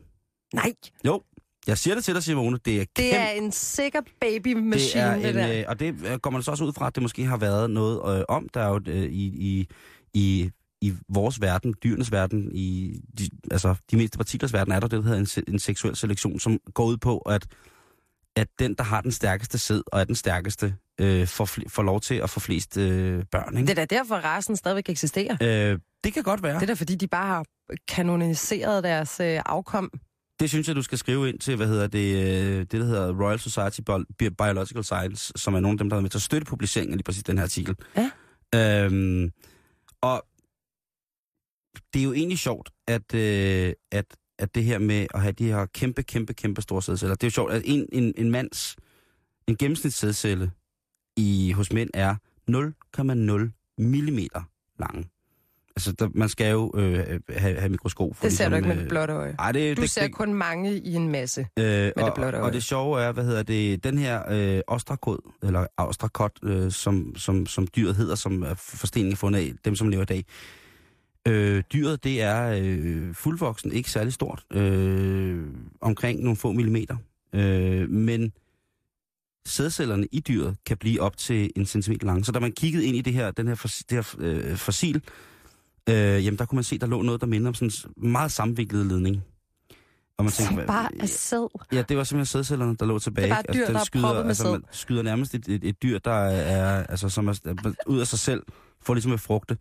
Nej, 0.53 0.73
Jo, 1.05 1.21
jeg 1.67 1.77
siger 1.77 1.95
det 1.95 2.03
til 2.03 2.13
dig, 2.13 2.23
Simone. 2.23 2.57
Det 2.65 2.75
er 2.75 2.79
det 2.79 2.93
kæmpe, 2.95 3.15
er 3.15 3.29
en 3.31 3.51
sikker 3.51 4.01
baby 4.21 4.49
det 4.49 4.95
er 4.95 5.15
det, 5.15 5.29
en, 5.29 5.35
der. 5.35 5.59
øh, 5.59 5.63
og 5.67 5.79
det 5.79 5.95
øh, 6.05 6.17
går 6.19 6.29
man 6.29 6.43
så 6.43 6.51
også 6.51 6.63
ud 6.63 6.73
fra, 6.73 6.87
at 6.87 6.95
det 6.95 7.03
måske 7.03 7.23
har 7.25 7.37
været 7.37 7.69
noget 7.69 8.17
øh, 8.19 8.23
om. 8.29 8.49
Der 8.53 8.61
er 8.61 8.67
jo 8.69 8.79
øh, 8.87 9.03
i, 9.03 9.25
i, 9.25 9.67
i, 10.13 10.49
i 10.81 10.93
vores 11.09 11.41
verden, 11.41 11.73
dyrenes 11.83 12.11
verden, 12.11 12.51
i 12.53 12.99
de, 13.19 13.29
altså 13.51 13.75
de 13.91 13.97
mindste 13.97 14.17
partiklers 14.17 14.53
verden, 14.53 14.73
er 14.73 14.79
der 14.79 14.87
det, 14.87 14.97
der 15.03 15.09
hedder 15.15 15.41
en, 15.47 15.53
en 15.53 15.59
seksuel 15.59 15.95
selektion, 15.95 16.39
som 16.39 16.57
går 16.73 16.85
ud 16.85 16.97
på, 16.97 17.17
at, 17.17 17.45
at 18.37 18.47
den, 18.59 18.73
der 18.73 18.83
har 18.83 19.01
den 19.01 19.11
stærkeste 19.11 19.57
sæd 19.57 19.81
og 19.87 19.99
er 19.99 20.03
den 20.03 20.15
stærkeste, 20.15 20.75
øh, 21.01 21.27
får, 21.27 21.49
får 21.67 21.83
lov 21.83 22.01
til 22.01 22.15
at 22.15 22.29
få 22.29 22.39
flest 22.39 22.77
øh, 22.77 23.23
børn. 23.31 23.57
Ikke? 23.57 23.67
Det 23.67 23.79
er 23.79 23.85
da 23.85 23.95
derfor, 23.95 24.15
rasen 24.15 24.55
stadigvæk 24.55 24.89
eksisterer. 24.89 25.37
Øh, 25.41 25.79
det 26.03 26.13
kan 26.13 26.23
godt 26.23 26.43
være. 26.43 26.55
Det 26.55 26.61
er 26.61 26.65
da 26.65 26.73
fordi, 26.73 26.95
de 26.95 27.07
bare 27.07 27.27
har 27.27 27.45
kanoniseret 27.87 28.83
deres 28.83 29.19
øh, 29.19 29.41
afkom. 29.45 29.91
Det 30.39 30.49
synes 30.49 30.67
jeg, 30.67 30.75
du 30.75 30.81
skal 30.81 30.97
skrive 30.97 31.29
ind 31.29 31.39
til, 31.39 31.55
hvad 31.55 31.67
hedder 31.67 31.87
det, 31.87 32.15
øh, 32.15 32.59
det 32.59 32.71
der 32.71 32.83
hedder 32.83 33.23
Royal 33.23 33.39
Society 33.39 33.79
Bi- 34.19 34.29
Biological 34.29 34.83
Science, 34.83 35.33
som 35.35 35.55
er 35.55 35.59
nogle 35.59 35.75
af 35.75 35.77
dem, 35.77 35.89
der 35.89 35.95
har 35.95 36.01
med 36.01 36.09
til 36.09 36.17
at 36.17 36.21
støtte 36.21 36.45
publiceringen 36.45 36.93
af 36.93 36.97
lige 36.97 37.03
præcis 37.03 37.23
den 37.23 37.37
her 37.37 37.43
artikel. 37.43 37.75
Ja. 37.97 38.11
Øhm, 38.55 39.31
og 40.01 40.25
det 41.93 41.99
er 41.99 42.03
jo 42.03 42.13
egentlig 42.13 42.39
sjovt, 42.39 42.69
at, 42.87 43.13
øh, 43.13 43.73
at, 43.91 44.05
at 44.39 44.55
det 44.55 44.63
her 44.63 44.79
med 44.79 45.07
at 45.13 45.21
have 45.21 45.31
de 45.31 45.45
her 45.45 45.65
kæmpe, 45.65 46.03
kæmpe, 46.03 46.33
kæmpe 46.33 46.61
store 46.61 46.81
sædceller, 46.81 47.15
det 47.15 47.23
er 47.23 47.27
jo 47.27 47.31
sjovt, 47.31 47.51
at 47.53 47.61
en, 47.65 47.85
en, 47.91 48.13
en 48.17 48.31
mands, 48.31 48.75
en 49.47 49.55
gennemsnitssædcelle 49.57 50.51
i, 51.17 51.51
hos 51.55 51.73
mænd 51.73 51.89
er 51.93 52.15
0,0 52.51 53.75
millimeter 53.77 54.41
lang. 54.79 55.09
Altså, 55.75 55.91
der, 55.91 56.09
man 56.15 56.29
skal 56.29 56.51
jo 56.51 56.71
øh, 56.75 57.19
have, 57.29 57.59
have 57.59 57.69
mikroskop. 57.69 58.15
For 58.15 58.23
Det 58.23 58.33
ser 58.37 58.49
du 58.49 58.55
ikke 58.55 58.67
med 58.67 58.75
øh, 58.75 58.81
det 58.81 58.89
blotte 58.89 59.13
øje. 59.13 59.35
Ej, 59.39 59.51
det, 59.51 59.77
Du 59.77 59.81
det, 59.81 59.89
ser 59.89 60.01
det, 60.01 60.11
kun 60.13 60.33
mange 60.33 60.77
i 60.77 60.93
en 60.93 61.09
masse. 61.09 61.47
Øh, 61.59 61.65
det 61.65 61.93
og, 61.93 62.11
blotte 62.15 62.37
øje. 62.37 62.47
og 62.47 62.53
det 62.53 62.63
sjove 62.63 63.01
er, 63.01 63.11
hvad 63.11 63.23
hedder 63.23 63.43
det, 63.43 63.83
den 63.83 63.97
her 63.97 64.23
øh, 64.31 64.61
ostrakod, 64.67 65.17
eller 65.43 65.65
ostrakot, 65.77 66.31
øh, 66.43 66.71
som, 66.71 67.15
som, 67.15 67.45
som 67.45 67.67
dyret 67.75 67.95
hedder, 67.95 68.15
som 68.15 68.43
er 68.43 68.53
forsteningen 68.53 69.11
er 69.11 69.15
fundet 69.15 69.39
af, 69.39 69.53
dem 69.65 69.75
som 69.75 69.89
lever 69.89 70.03
i 70.03 70.05
dag. 70.05 70.25
Øh, 71.27 71.63
dyret, 71.73 72.03
det 72.03 72.21
er 72.21 72.59
øh, 72.63 73.13
fuldvoksen, 73.15 73.71
ikke 73.71 73.91
særlig 73.91 74.13
stort, 74.13 74.43
øh, 74.53 75.45
omkring 75.81 76.19
nogle 76.23 76.35
få 76.37 76.51
millimeter. 76.51 76.95
Øh, 77.33 77.89
men 77.89 78.33
sædcellerne 79.45 80.07
i 80.11 80.19
dyret 80.19 80.55
kan 80.65 80.77
blive 80.77 81.01
op 81.01 81.17
til 81.17 81.51
en 81.55 81.65
centimeter 81.65 82.07
lange. 82.07 82.25
Så 82.25 82.31
da 82.31 82.39
man 82.39 82.51
kiggede 82.51 82.85
ind 82.85 82.97
i 82.97 83.01
det 83.01 83.13
her, 83.13 83.31
den 83.31 83.47
her, 83.47 83.55
det 83.89 83.91
her 83.91 84.15
øh, 84.19 84.55
fossil, 84.57 85.01
øh, 85.89 85.95
jamen 85.95 86.37
der 86.37 86.45
kunne 86.45 86.57
man 86.57 86.63
se, 86.63 86.77
der 86.77 86.87
lå 86.87 87.01
noget, 87.01 87.21
der 87.21 87.27
minder 87.27 87.47
om 87.47 87.53
sådan 87.53 87.71
en 88.03 88.11
meget 88.11 88.31
sammenviklet 88.31 88.85
ledning. 88.85 89.23
Og 90.17 90.23
man 90.25 90.31
Som 90.31 90.55
hvad- 90.55 90.67
bare 90.67 90.89
er 90.99 91.05
sæd. 91.05 91.47
Ja, 91.71 91.81
det 91.81 91.97
var 91.97 92.03
simpelthen 92.03 92.25
sædcellerne, 92.25 92.75
der 92.75 92.85
lå 92.85 92.99
tilbage. 92.99 93.25
Det 93.27 93.31
er 93.31 93.35
bare 93.35 93.49
et 93.49 93.55
dyr, 93.55 93.65
den 93.65 93.73
der 93.73 93.79
er 93.79 93.83
skyder, 93.83 94.13
med 94.13 94.23
altså, 94.27 94.51
man 94.51 94.63
skyder 94.71 95.01
nærmest 95.01 95.35
et, 95.35 95.47
et, 95.47 95.63
et 95.63 95.83
dyr, 95.83 95.99
der 95.99 96.11
er, 96.11 96.83
altså, 96.83 97.09
som 97.09 97.27
er, 97.27 97.39
er 97.45 97.73
ud 97.87 97.99
af 97.99 98.07
sig 98.07 98.19
selv, 98.19 98.43
for 98.81 98.93
ligesom 98.93 99.11
at 99.11 99.19
frugte. 99.19 99.57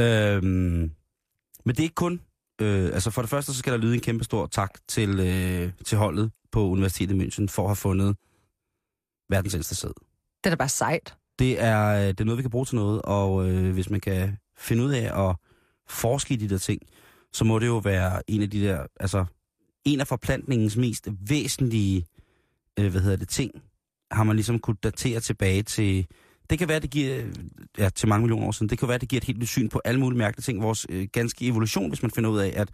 Øhm, 0.00 0.90
men 1.64 1.74
det 1.74 1.78
er 1.78 1.82
ikke 1.82 1.94
kun... 1.94 2.20
Øh, 2.60 2.84
altså 2.84 3.10
for 3.10 3.22
det 3.22 3.30
første, 3.30 3.52
så 3.52 3.58
skal 3.58 3.72
der 3.72 3.78
lyde 3.78 3.94
en 3.94 4.00
kæmpe 4.00 4.24
stor 4.24 4.46
tak 4.46 4.78
til, 4.88 5.20
øh, 5.20 5.72
til 5.84 5.98
holdet 5.98 6.32
på 6.52 6.68
Universitetet 6.68 7.14
i 7.14 7.18
München 7.18 7.46
for 7.46 7.62
at 7.62 7.68
have 7.68 7.76
fundet 7.76 8.16
verdens 9.28 9.54
ældste 9.54 9.74
sæd. 9.74 9.88
Det 10.44 10.46
er 10.46 10.50
da 10.50 10.56
bare 10.56 10.68
sejt. 10.68 11.14
Det 11.38 11.62
er, 11.62 11.86
øh, 11.88 12.08
det 12.08 12.20
er 12.20 12.24
noget, 12.24 12.38
vi 12.38 12.42
kan 12.42 12.50
bruge 12.50 12.64
til 12.64 12.76
noget, 12.76 13.02
og 13.02 13.48
øh, 13.48 13.72
hvis 13.72 13.90
man 13.90 14.00
kan 14.00 14.38
finde 14.58 14.84
ud 14.84 14.90
af 14.92 15.28
at 15.28 15.36
forske 15.88 16.34
i 16.34 16.36
de 16.36 16.48
der 16.48 16.58
ting, 16.58 16.82
så 17.32 17.44
må 17.44 17.58
det 17.58 17.66
jo 17.66 17.78
være 17.78 18.22
en 18.26 18.42
af 18.42 18.50
de 18.50 18.62
der, 18.62 18.86
altså 19.00 19.24
en 19.84 20.00
af 20.00 20.06
forplantningens 20.06 20.76
mest 20.76 21.08
væsentlige, 21.28 22.06
øh, 22.78 22.90
hvad 22.90 23.00
hedder 23.00 23.16
det, 23.16 23.28
ting, 23.28 23.62
har 24.10 24.24
man 24.24 24.36
ligesom 24.36 24.58
kunne 24.58 24.76
datere 24.82 25.20
tilbage 25.20 25.62
til, 25.62 26.06
det 26.50 26.58
kan 26.58 26.68
være, 26.68 26.80
det 26.80 26.90
giver, 26.90 27.24
ja, 27.78 27.88
til 27.88 28.08
mange 28.08 28.22
millioner 28.22 28.46
år 28.46 28.52
siden, 28.52 28.68
det 28.68 28.78
kan 28.78 28.88
være, 28.88 28.98
det 28.98 29.08
giver 29.08 29.20
et 29.20 29.24
helt 29.24 29.38
nyt 29.38 29.48
syn 29.48 29.68
på 29.68 29.80
alle 29.84 30.00
mulige 30.00 30.18
mærkelige 30.18 30.42
ting, 30.42 30.62
vores 30.62 30.86
øh, 30.88 31.08
ganske 31.12 31.46
evolution, 31.46 31.88
hvis 31.88 32.02
man 32.02 32.10
finder 32.10 32.30
ud 32.30 32.38
af, 32.38 32.52
at, 32.56 32.70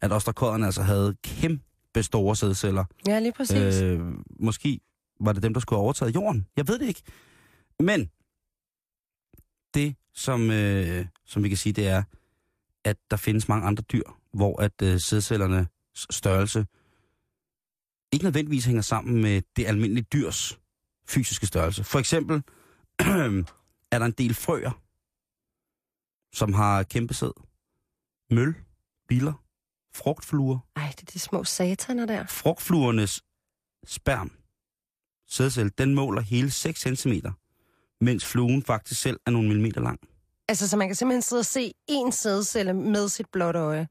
at 0.00 0.12
osterkodderne 0.12 0.66
altså 0.66 0.82
havde 0.82 1.16
kæmpe 1.24 2.02
store 2.02 2.36
sædceller. 2.36 2.84
Ja, 3.08 3.18
lige 3.18 3.32
præcis. 3.32 3.82
Øh, 3.82 4.00
måske 4.40 4.80
var 5.20 5.32
det 5.32 5.42
dem, 5.42 5.54
der 5.54 5.60
skulle 5.60 5.76
have 5.78 5.84
overtaget 5.84 6.14
jorden. 6.14 6.46
Jeg 6.56 6.68
ved 6.68 6.78
det 6.78 6.86
ikke. 6.86 7.02
Men 7.80 8.10
det, 9.74 9.96
som, 10.14 10.50
øh, 10.50 11.06
som 11.26 11.42
vi 11.42 11.48
kan 11.48 11.58
sige, 11.58 11.72
det 11.72 11.88
er, 11.88 12.02
at 12.84 12.96
der 13.10 13.16
findes 13.16 13.48
mange 13.48 13.66
andre 13.66 13.82
dyr, 13.82 14.02
hvor 14.32 14.62
at 14.62 14.82
øh, 14.82 15.00
sædcellernes 15.00 15.66
størrelse 16.10 16.66
ikke 18.12 18.24
nødvendigvis 18.24 18.64
hænger 18.64 18.82
sammen 18.82 19.22
med 19.22 19.42
det 19.56 19.66
almindelige 19.66 20.06
dyrs 20.12 20.58
fysiske 21.08 21.46
størrelse. 21.46 21.84
For 21.84 21.98
eksempel 21.98 22.42
er 23.92 23.98
der 23.98 24.06
en 24.06 24.12
del 24.12 24.34
frøer, 24.34 24.80
som 26.32 26.52
har 26.52 26.82
kæmpe 26.82 27.14
sæd. 27.14 27.32
Møl, 28.30 28.54
biller, 29.08 29.32
frugtfluer, 29.94 30.58
Ej, 30.76 30.92
det 30.96 31.08
er 31.08 31.12
de 31.12 31.18
små 31.18 31.44
sataner 31.44 32.06
der. 32.06 32.26
frugtfluernes 32.26 33.22
sperm, 33.86 34.30
sædcelle, 35.28 35.70
den 35.78 35.94
måler 35.94 36.20
hele 36.20 36.50
6 36.50 36.80
cm, 36.80 37.12
mens 38.00 38.24
fluen 38.24 38.62
faktisk 38.62 39.00
selv 39.00 39.20
er 39.26 39.30
nogle 39.30 39.48
millimeter 39.48 39.80
lang. 39.80 40.00
Altså, 40.48 40.68
så 40.68 40.76
man 40.76 40.88
kan 40.88 40.94
simpelthen 40.96 41.22
sidde 41.22 41.40
og 41.40 41.46
se 41.46 41.72
en 41.88 42.12
sædcelle 42.12 42.72
med 42.72 43.08
sit 43.08 43.26
blotte 43.32 43.58
øje. 43.58 43.88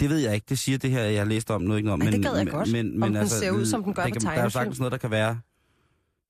Det 0.00 0.10
ved 0.10 0.18
jeg 0.18 0.34
ikke. 0.34 0.46
Det 0.48 0.58
siger 0.58 0.78
det 0.78 0.90
her, 0.90 1.02
jeg 1.02 1.20
har 1.20 1.24
læst 1.24 1.50
om 1.50 1.62
noget 1.62 1.78
ikke 1.78 1.92
om. 1.92 2.00
Ej, 2.02 2.10
det 2.10 2.20
men, 2.20 2.22
gad 2.22 2.36
jeg 2.36 2.44
men, 2.44 2.54
godt. 2.54 2.72
Men, 2.72 2.86
Om 2.86 2.98
men 3.00 3.08
den 3.08 3.16
altså, 3.16 3.38
ser 3.38 3.50
ud, 3.50 3.66
som 3.66 3.84
den 3.84 3.94
gør 3.94 4.04
det 4.04 4.14
på 4.14 4.20
kan, 4.20 4.28
Der 4.28 4.36
er 4.38 4.42
jo 4.42 4.50
sagtens 4.50 4.78
noget, 4.78 4.92
der 4.92 4.98
kan 4.98 5.10
være 5.10 5.40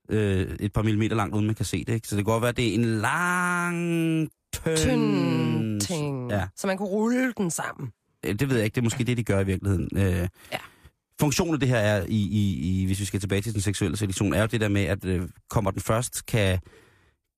øh, 0.08 0.56
et 0.60 0.72
par 0.72 0.82
millimeter 0.82 1.16
langt, 1.16 1.34
uden 1.34 1.46
man 1.46 1.54
kan 1.54 1.64
se 1.64 1.84
det. 1.84 1.92
Ikke? 1.94 2.08
Så 2.08 2.16
det 2.16 2.24
kan 2.24 2.32
godt 2.32 2.42
være, 2.42 2.48
at 2.48 2.56
det 2.56 2.68
er 2.70 2.74
en 2.74 2.84
lang, 2.84 4.28
tynd... 4.54 4.76
Tynd 4.76 5.80
ting. 5.80 6.30
Ja, 6.30 6.46
Så 6.56 6.66
man 6.66 6.76
kunne 6.76 6.88
rulle 6.88 7.32
den 7.36 7.50
sammen. 7.50 7.92
øh, 8.26 8.34
det 8.34 8.48
ved 8.48 8.56
jeg 8.56 8.64
ikke. 8.64 8.74
Det 8.74 8.80
er 8.80 8.84
måske 8.84 9.04
det, 9.04 9.16
de 9.16 9.24
gør 9.24 9.40
i 9.40 9.46
virkeligheden. 9.46 9.88
Øh, 9.96 10.28
Ja. 10.52 10.58
Funktionen 11.20 11.54
af 11.54 11.60
det 11.60 11.68
her 11.68 11.76
er, 11.78 12.04
i, 12.08 12.28
i, 12.30 12.82
i, 12.82 12.86
hvis 12.86 13.00
vi 13.00 13.04
skal 13.04 13.20
tilbage 13.20 13.42
til 13.42 13.52
den 13.52 13.60
seksuelle 13.60 13.96
selektion, 13.96 14.34
er 14.34 14.40
jo 14.40 14.46
det 14.46 14.60
der 14.60 14.68
med, 14.68 14.82
at 14.84 15.04
øh, 15.04 15.22
kommer 15.50 15.70
den 15.70 15.80
først, 15.80 16.26
kan 16.26 16.58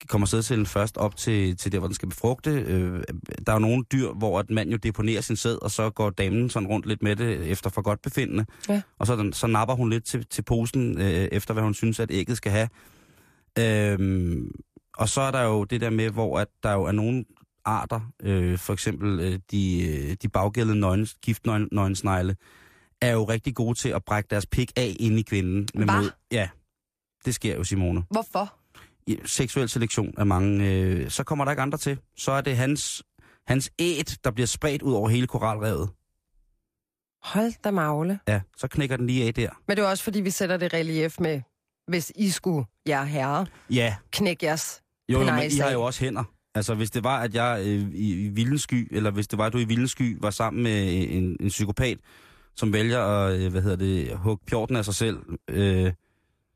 kommer 0.07 0.27
sædcellen 0.27 0.65
først 0.65 0.97
op 0.97 1.15
til, 1.15 1.57
til 1.57 1.71
der, 1.71 1.79
hvor 1.79 1.87
den 1.87 1.95
skal 1.95 2.09
befrugte. 2.09 2.49
Øh, 2.49 3.03
der 3.45 3.51
er 3.51 3.55
jo 3.55 3.59
nogle 3.59 3.83
dyr, 3.91 4.13
hvor 4.13 4.39
at 4.39 4.49
mand 4.49 4.69
jo 4.69 4.77
deponerer 4.77 5.21
sin 5.21 5.35
sæd, 5.35 5.57
og 5.61 5.71
så 5.71 5.89
går 5.89 6.09
damen 6.09 6.49
sådan 6.49 6.67
rundt 6.69 6.85
lidt 6.85 7.03
med 7.03 7.15
det 7.15 7.51
efter 7.51 7.69
for 7.69 7.81
godt 7.81 8.01
befindende. 8.01 8.45
Ja. 8.69 8.81
Og 8.99 9.07
så, 9.07 9.15
den, 9.15 9.33
så 9.33 9.47
napper 9.47 9.75
hun 9.75 9.89
lidt 9.89 10.05
til, 10.05 10.25
til 10.25 10.41
posen, 10.41 11.01
øh, 11.01 11.27
efter 11.31 11.53
hvad 11.53 11.63
hun 11.63 11.73
synes, 11.73 11.99
at 11.99 12.11
ægget 12.11 12.37
skal 12.37 12.51
have. 12.51 12.69
Øhm, 13.59 14.51
og 14.97 15.09
så 15.09 15.21
er 15.21 15.31
der 15.31 15.41
jo 15.41 15.63
det 15.63 15.81
der 15.81 15.89
med, 15.89 16.09
hvor 16.09 16.39
at 16.39 16.47
der 16.63 16.73
jo 16.73 16.83
er 16.83 16.91
nogle 16.91 17.25
arter, 17.65 18.11
øh, 18.23 18.57
for 18.57 18.73
eksempel 18.73 19.19
øh, 19.19 19.39
de, 19.51 19.87
øh, 19.87 20.15
de 20.21 20.29
baggældede 20.29 20.79
nøgne, 20.79 21.07
giftnøgensnegle, 21.21 22.35
er 23.01 23.11
jo 23.11 23.23
rigtig 23.23 23.55
gode 23.55 23.77
til 23.77 23.89
at 23.89 24.03
brække 24.03 24.27
deres 24.29 24.45
pik 24.45 24.71
af 24.75 24.95
ind 24.99 25.19
i 25.19 25.21
kvinden. 25.21 25.67
Med 25.75 25.85
mod, 25.85 26.11
ja, 26.31 26.49
det 27.25 27.35
sker 27.35 27.55
jo, 27.55 27.63
Simone 27.63 28.03
Hvorfor? 28.09 28.53
Seksuel 29.25 29.69
selektion 29.69 30.13
af 30.17 30.25
mange, 30.25 30.71
øh, 30.71 31.09
så 31.09 31.23
kommer 31.23 31.45
der 31.45 31.51
ikke 31.51 31.61
andre 31.61 31.77
til. 31.77 31.99
Så 32.17 32.31
er 32.31 32.41
det 32.41 32.57
hans, 32.57 33.03
hans 33.47 33.71
æt, 33.79 34.17
der 34.23 34.31
bliver 34.31 34.47
spredt 34.47 34.81
ud 34.81 34.93
over 34.93 35.09
hele 35.09 35.27
koralrevet. 35.27 35.89
Hold 37.23 37.61
da 37.63 37.71
magle. 37.71 38.19
Ja, 38.27 38.41
så 38.57 38.67
knækker 38.67 38.97
den 38.97 39.07
lige 39.07 39.27
af 39.27 39.33
der. 39.33 39.49
Men 39.67 39.77
det 39.77 39.83
er 39.83 39.87
også 39.87 40.03
fordi, 40.03 40.21
vi 40.21 40.29
sætter 40.29 40.57
det 40.57 40.73
relief 40.73 41.19
med, 41.19 41.41
hvis 41.87 42.11
I 42.15 42.29
skulle, 42.29 42.65
jer 42.87 43.03
herre, 43.03 43.45
Ja, 43.69 43.95
knække 44.11 44.45
jeres 44.45 44.81
jo, 45.09 45.19
jo 45.19 45.25
men 45.25 45.51
I 45.51 45.57
har 45.57 45.71
jo 45.71 45.81
også 45.83 46.03
hænder. 46.03 46.23
Altså, 46.55 46.75
hvis 46.75 46.91
det 46.91 47.03
var, 47.03 47.21
at 47.21 47.35
jeg 47.35 47.61
øh, 47.65 47.89
i, 47.93 48.25
i 48.25 48.29
Vildensky, 48.29 48.87
eller 48.95 49.11
hvis 49.11 49.27
det 49.27 49.39
var, 49.39 49.45
at 49.45 49.53
du 49.53 49.57
i 49.57 49.63
Vildensky 49.63 50.17
var 50.21 50.29
sammen 50.29 50.63
med 50.63 51.07
en, 51.09 51.37
en 51.39 51.47
psykopat, 51.47 51.97
som 52.55 52.73
vælger 52.73 52.99
at, 52.99 53.39
øh, 53.39 53.51
hvad 53.51 53.61
hedder 53.61 53.77
det, 53.77 54.17
hugge 54.17 54.45
pjorten 54.45 54.75
af 54.75 54.85
sig 54.85 54.95
selv, 54.95 55.17
øh, 55.49 55.93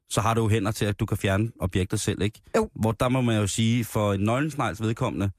så 0.09 0.21
har 0.21 0.33
du 0.33 0.41
jo 0.41 0.47
hænder 0.49 0.71
til, 0.71 0.85
at 0.85 0.99
du 0.99 1.05
kan 1.05 1.17
fjerne 1.17 1.51
objektet 1.59 1.99
selv, 1.99 2.21
ikke? 2.21 2.41
Jo. 2.55 2.69
Hvor 2.75 2.91
der 2.91 3.09
må 3.09 3.21
man 3.21 3.37
jo 3.37 3.47
sige, 3.47 3.85
for 3.85 4.13
en 4.13 4.19
nøglensnegls 4.21 4.81
vedkommende, 4.81 5.29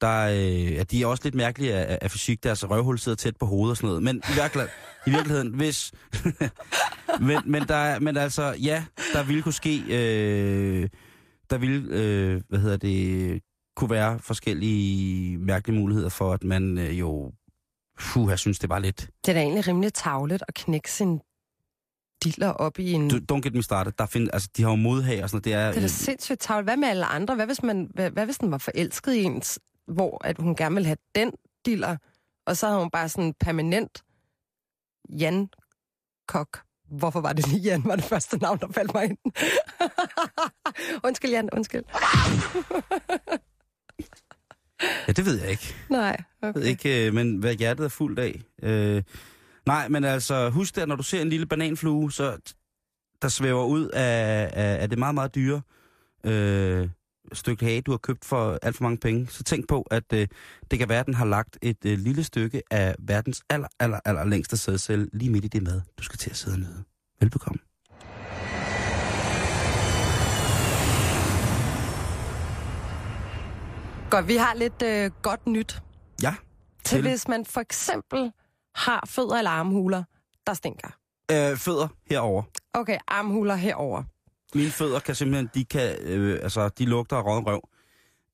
der, 0.00 0.28
øh, 0.28 0.72
ja, 0.72 0.82
de 0.82 1.02
er 1.02 1.06
også 1.06 1.24
lidt 1.24 1.34
mærkelige 1.34 1.74
af, 1.74 1.98
af 2.02 2.10
fysik, 2.10 2.42
deres 2.44 2.70
røvhul 2.70 2.98
sidder 2.98 3.16
tæt 3.16 3.36
på 3.36 3.46
hovedet 3.46 3.70
og 3.70 3.76
sådan 3.76 3.86
noget. 3.88 4.02
Men 4.02 4.16
i 4.16 4.32
virkeligheden, 4.40 4.68
i 5.06 5.10
virkeligheden 5.10 5.54
hvis... 5.54 5.92
men, 7.28 7.38
men, 7.46 7.62
der, 7.68 7.74
er- 7.74 8.00
men 8.00 8.16
altså, 8.16 8.52
ja, 8.62 8.84
der 9.12 9.22
ville 9.22 9.42
kunne 9.42 9.52
ske... 9.52 9.82
Øh, 9.88 10.88
der 11.50 11.58
ville, 11.58 11.88
øh, 11.90 12.42
hvad 12.48 12.58
hedder 12.58 12.76
det, 12.76 13.42
kunne 13.76 13.90
være 13.90 14.18
forskellige 14.18 15.38
mærkelige 15.38 15.78
muligheder 15.80 16.08
for, 16.08 16.32
at 16.32 16.44
man 16.44 16.78
øh, 16.78 16.98
jo... 16.98 17.32
Puh, 18.00 18.30
jeg 18.30 18.38
synes, 18.38 18.58
det 18.58 18.70
var 18.70 18.78
lidt... 18.78 19.10
Det 19.24 19.28
er 19.28 19.32
da 19.34 19.40
egentlig 19.40 19.68
rimelig 19.68 19.92
tavlet 19.94 20.42
at 20.48 20.54
knække 20.54 20.92
sin 20.92 21.20
diller 22.26 22.48
op 22.48 22.78
i 22.78 22.92
en... 22.92 23.08
Du, 23.10 23.16
don't 23.34 23.40
get 23.40 23.54
me 23.54 23.62
started. 23.62 23.92
Der 23.98 24.06
find, 24.06 24.28
altså, 24.32 24.48
de 24.56 24.62
har 24.62 24.70
jo 24.70 24.76
modhag 24.76 25.22
og 25.22 25.30
sådan 25.30 25.36
noget. 25.36 25.44
Det 25.44 25.52
er, 25.52 25.68
Det 25.68 25.76
er 25.76 25.80
da 25.80 25.86
sindssygt 25.86 26.40
tavlet. 26.40 26.64
Hvad 26.66 26.76
med 26.76 26.88
alle 26.88 27.04
andre? 27.06 27.34
Hvad 27.34 27.46
hvis, 27.46 27.62
man, 27.62 27.90
hvad, 27.94 28.10
hvad 28.10 28.24
hvis 28.24 28.38
den 28.38 28.50
var 28.50 28.58
forelsket 28.58 29.14
i 29.14 29.22
en, 29.22 29.42
hvor 29.88 30.24
at 30.24 30.36
hun 30.38 30.56
gerne 30.56 30.74
ville 30.74 30.86
have 30.86 30.96
den 31.14 31.32
diller, 31.66 31.96
og 32.46 32.56
så 32.56 32.66
havde 32.66 32.80
hun 32.80 32.90
bare 32.90 33.08
sådan 33.08 33.34
permanent 33.40 34.02
Jan 35.08 35.48
Kok. 36.28 36.58
Hvorfor 36.98 37.20
var 37.20 37.32
det 37.32 37.48
lige 37.48 37.60
Jan, 37.62 37.82
var 37.84 37.96
det 37.96 38.04
første 38.04 38.38
navn, 38.38 38.58
der 38.58 38.66
faldt 38.72 38.94
mig 38.94 39.04
ind? 39.04 39.18
undskyld, 41.06 41.30
Jan, 41.30 41.48
undskyld. 41.52 41.82
ja, 45.08 45.12
det 45.12 45.24
ved 45.26 45.40
jeg 45.40 45.50
ikke. 45.50 45.74
Nej, 45.90 46.00
Jeg 46.42 46.48
okay. 46.48 46.60
ved 46.60 46.66
ikke, 46.66 47.06
øh, 47.06 47.14
men 47.14 47.36
hvad 47.36 47.54
hjertet 47.54 47.84
er 47.84 47.88
fuldt 47.88 48.18
af. 48.18 48.42
Øh, 48.62 49.02
nej, 49.66 49.88
men 49.88 50.04
altså, 50.04 50.50
husk 50.50 50.78
at 50.78 50.88
når 50.88 50.96
du 50.96 51.02
ser 51.02 51.22
en 51.22 51.28
lille 51.28 51.46
bananflue, 51.46 52.12
så 52.12 52.36
der 53.22 53.28
svæver 53.28 53.64
ud 53.64 53.88
af, 53.88 54.50
af, 54.52 54.82
af 54.82 54.88
det 54.90 54.98
meget, 54.98 55.14
meget 55.14 55.34
dyre 55.34 55.62
øh, 56.24 56.88
stykke 57.32 57.64
hage, 57.64 57.80
du 57.82 57.90
har 57.90 57.98
købt 57.98 58.24
for 58.24 58.58
alt 58.62 58.76
for 58.76 58.82
mange 58.82 58.98
penge, 58.98 59.26
så 59.26 59.42
tænk 59.44 59.68
på, 59.68 59.82
at 59.82 60.12
øh, 60.12 60.28
det 60.70 60.78
kan 60.78 60.88
være, 60.88 61.00
at 61.00 61.06
den 61.06 61.14
har 61.14 61.24
lagt 61.24 61.58
et 61.62 61.84
øh, 61.86 61.98
lille 61.98 62.24
stykke 62.24 62.62
af 62.70 62.94
verdens 62.98 63.42
aller, 63.50 63.68
aller, 63.80 64.00
aller 64.04 64.24
længste 64.24 64.56
sædcelle 64.56 65.08
lige 65.12 65.30
midt 65.30 65.44
i 65.44 65.48
det 65.48 65.62
mad, 65.62 65.80
du 65.98 66.02
skal 66.02 66.18
til 66.18 66.30
at 66.30 66.36
sidde 66.36 66.54
og 66.54 66.58
nyde. 66.60 66.84
Velbekomme. 67.20 67.58
Godt, 74.10 74.28
vi 74.28 74.36
har 74.36 74.54
lidt 74.54 74.82
øh, 74.84 75.10
godt 75.22 75.46
nyt. 75.46 75.82
Ja, 76.22 76.34
Til 76.84 76.96
Til? 76.96 77.08
hvis 77.08 77.28
man 77.28 77.44
for 77.44 77.60
eksempel 77.60 78.32
har 78.76 79.04
fødder 79.08 79.36
eller 79.36 79.50
armhuler, 79.50 80.02
der 80.46 80.54
stinker. 80.54 80.88
øh, 81.30 81.56
fødder 81.56 81.88
herover. 82.10 82.42
Okay, 82.72 82.98
armhuler 83.08 83.54
herover. 83.54 84.02
Mine 84.54 84.70
fødder 84.70 84.98
kan 84.98 85.14
simpelthen, 85.14 85.50
de 85.54 85.64
kan, 85.64 85.96
øh, 86.02 86.38
altså, 86.42 86.68
de 86.68 86.84
lugter 86.84 87.16
af 87.16 87.24
rådden 87.24 87.46
røv. 87.46 87.68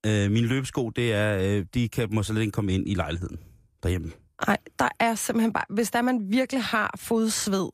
Øh, 0.06 0.30
mine 0.30 0.46
løbesko, 0.46 0.90
det 0.90 1.12
er, 1.12 1.38
øh, 1.38 1.66
de 1.74 1.88
kan 1.88 2.08
må 2.12 2.22
slet 2.22 2.40
ikke 2.40 2.52
komme 2.52 2.72
ind 2.72 2.88
i 2.88 2.94
lejligheden 2.94 3.38
derhjemme. 3.82 4.12
Nej, 4.46 4.56
der 4.78 4.88
er 5.00 5.14
simpelthen 5.14 5.52
bare... 5.52 5.64
Hvis 5.70 5.90
der 5.90 6.02
man 6.02 6.20
virkelig 6.30 6.62
har 6.62 6.94
fodsved, 6.98 7.68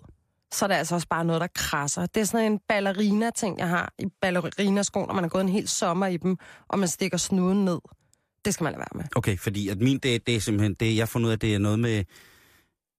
så 0.53 0.65
er 0.65 0.67
det 0.67 0.75
altså 0.75 0.95
også 0.95 1.09
bare 1.09 1.25
noget, 1.25 1.41
der 1.41 1.47
krasser. 1.55 2.07
Det 2.07 2.21
er 2.21 2.25
sådan 2.25 2.53
en 2.53 2.61
ballerina-ting, 2.69 3.59
jeg 3.59 3.69
har 3.69 3.93
i 3.99 4.05
ballerinasko, 4.23 5.05
når 5.07 5.15
man 5.15 5.25
har 5.25 5.29
gået 5.29 5.43
en 5.43 5.49
hel 5.49 5.69
sommer 5.69 6.07
i 6.07 6.17
dem, 6.17 6.37
og 6.69 6.79
man 6.79 6.89
stikker 6.89 7.17
snuden 7.17 7.65
ned. 7.65 7.79
Det 8.45 8.55
skal 8.55 8.65
man 8.65 8.73
lade 8.73 8.81
være 8.81 8.99
med. 9.03 9.05
Okay, 9.17 9.39
fordi 9.39 9.69
at 9.69 9.79
min, 9.79 9.99
det, 9.99 10.27
det 10.27 10.37
er 10.37 10.41
simpelthen, 10.41 10.75
det 10.75 10.97
jeg 10.97 11.01
har 11.01 11.07
fundet 11.07 11.27
ud 11.27 11.33
af, 11.33 11.39
det 11.39 11.55
er 11.55 11.59
noget 11.59 11.79
med, 11.79 12.05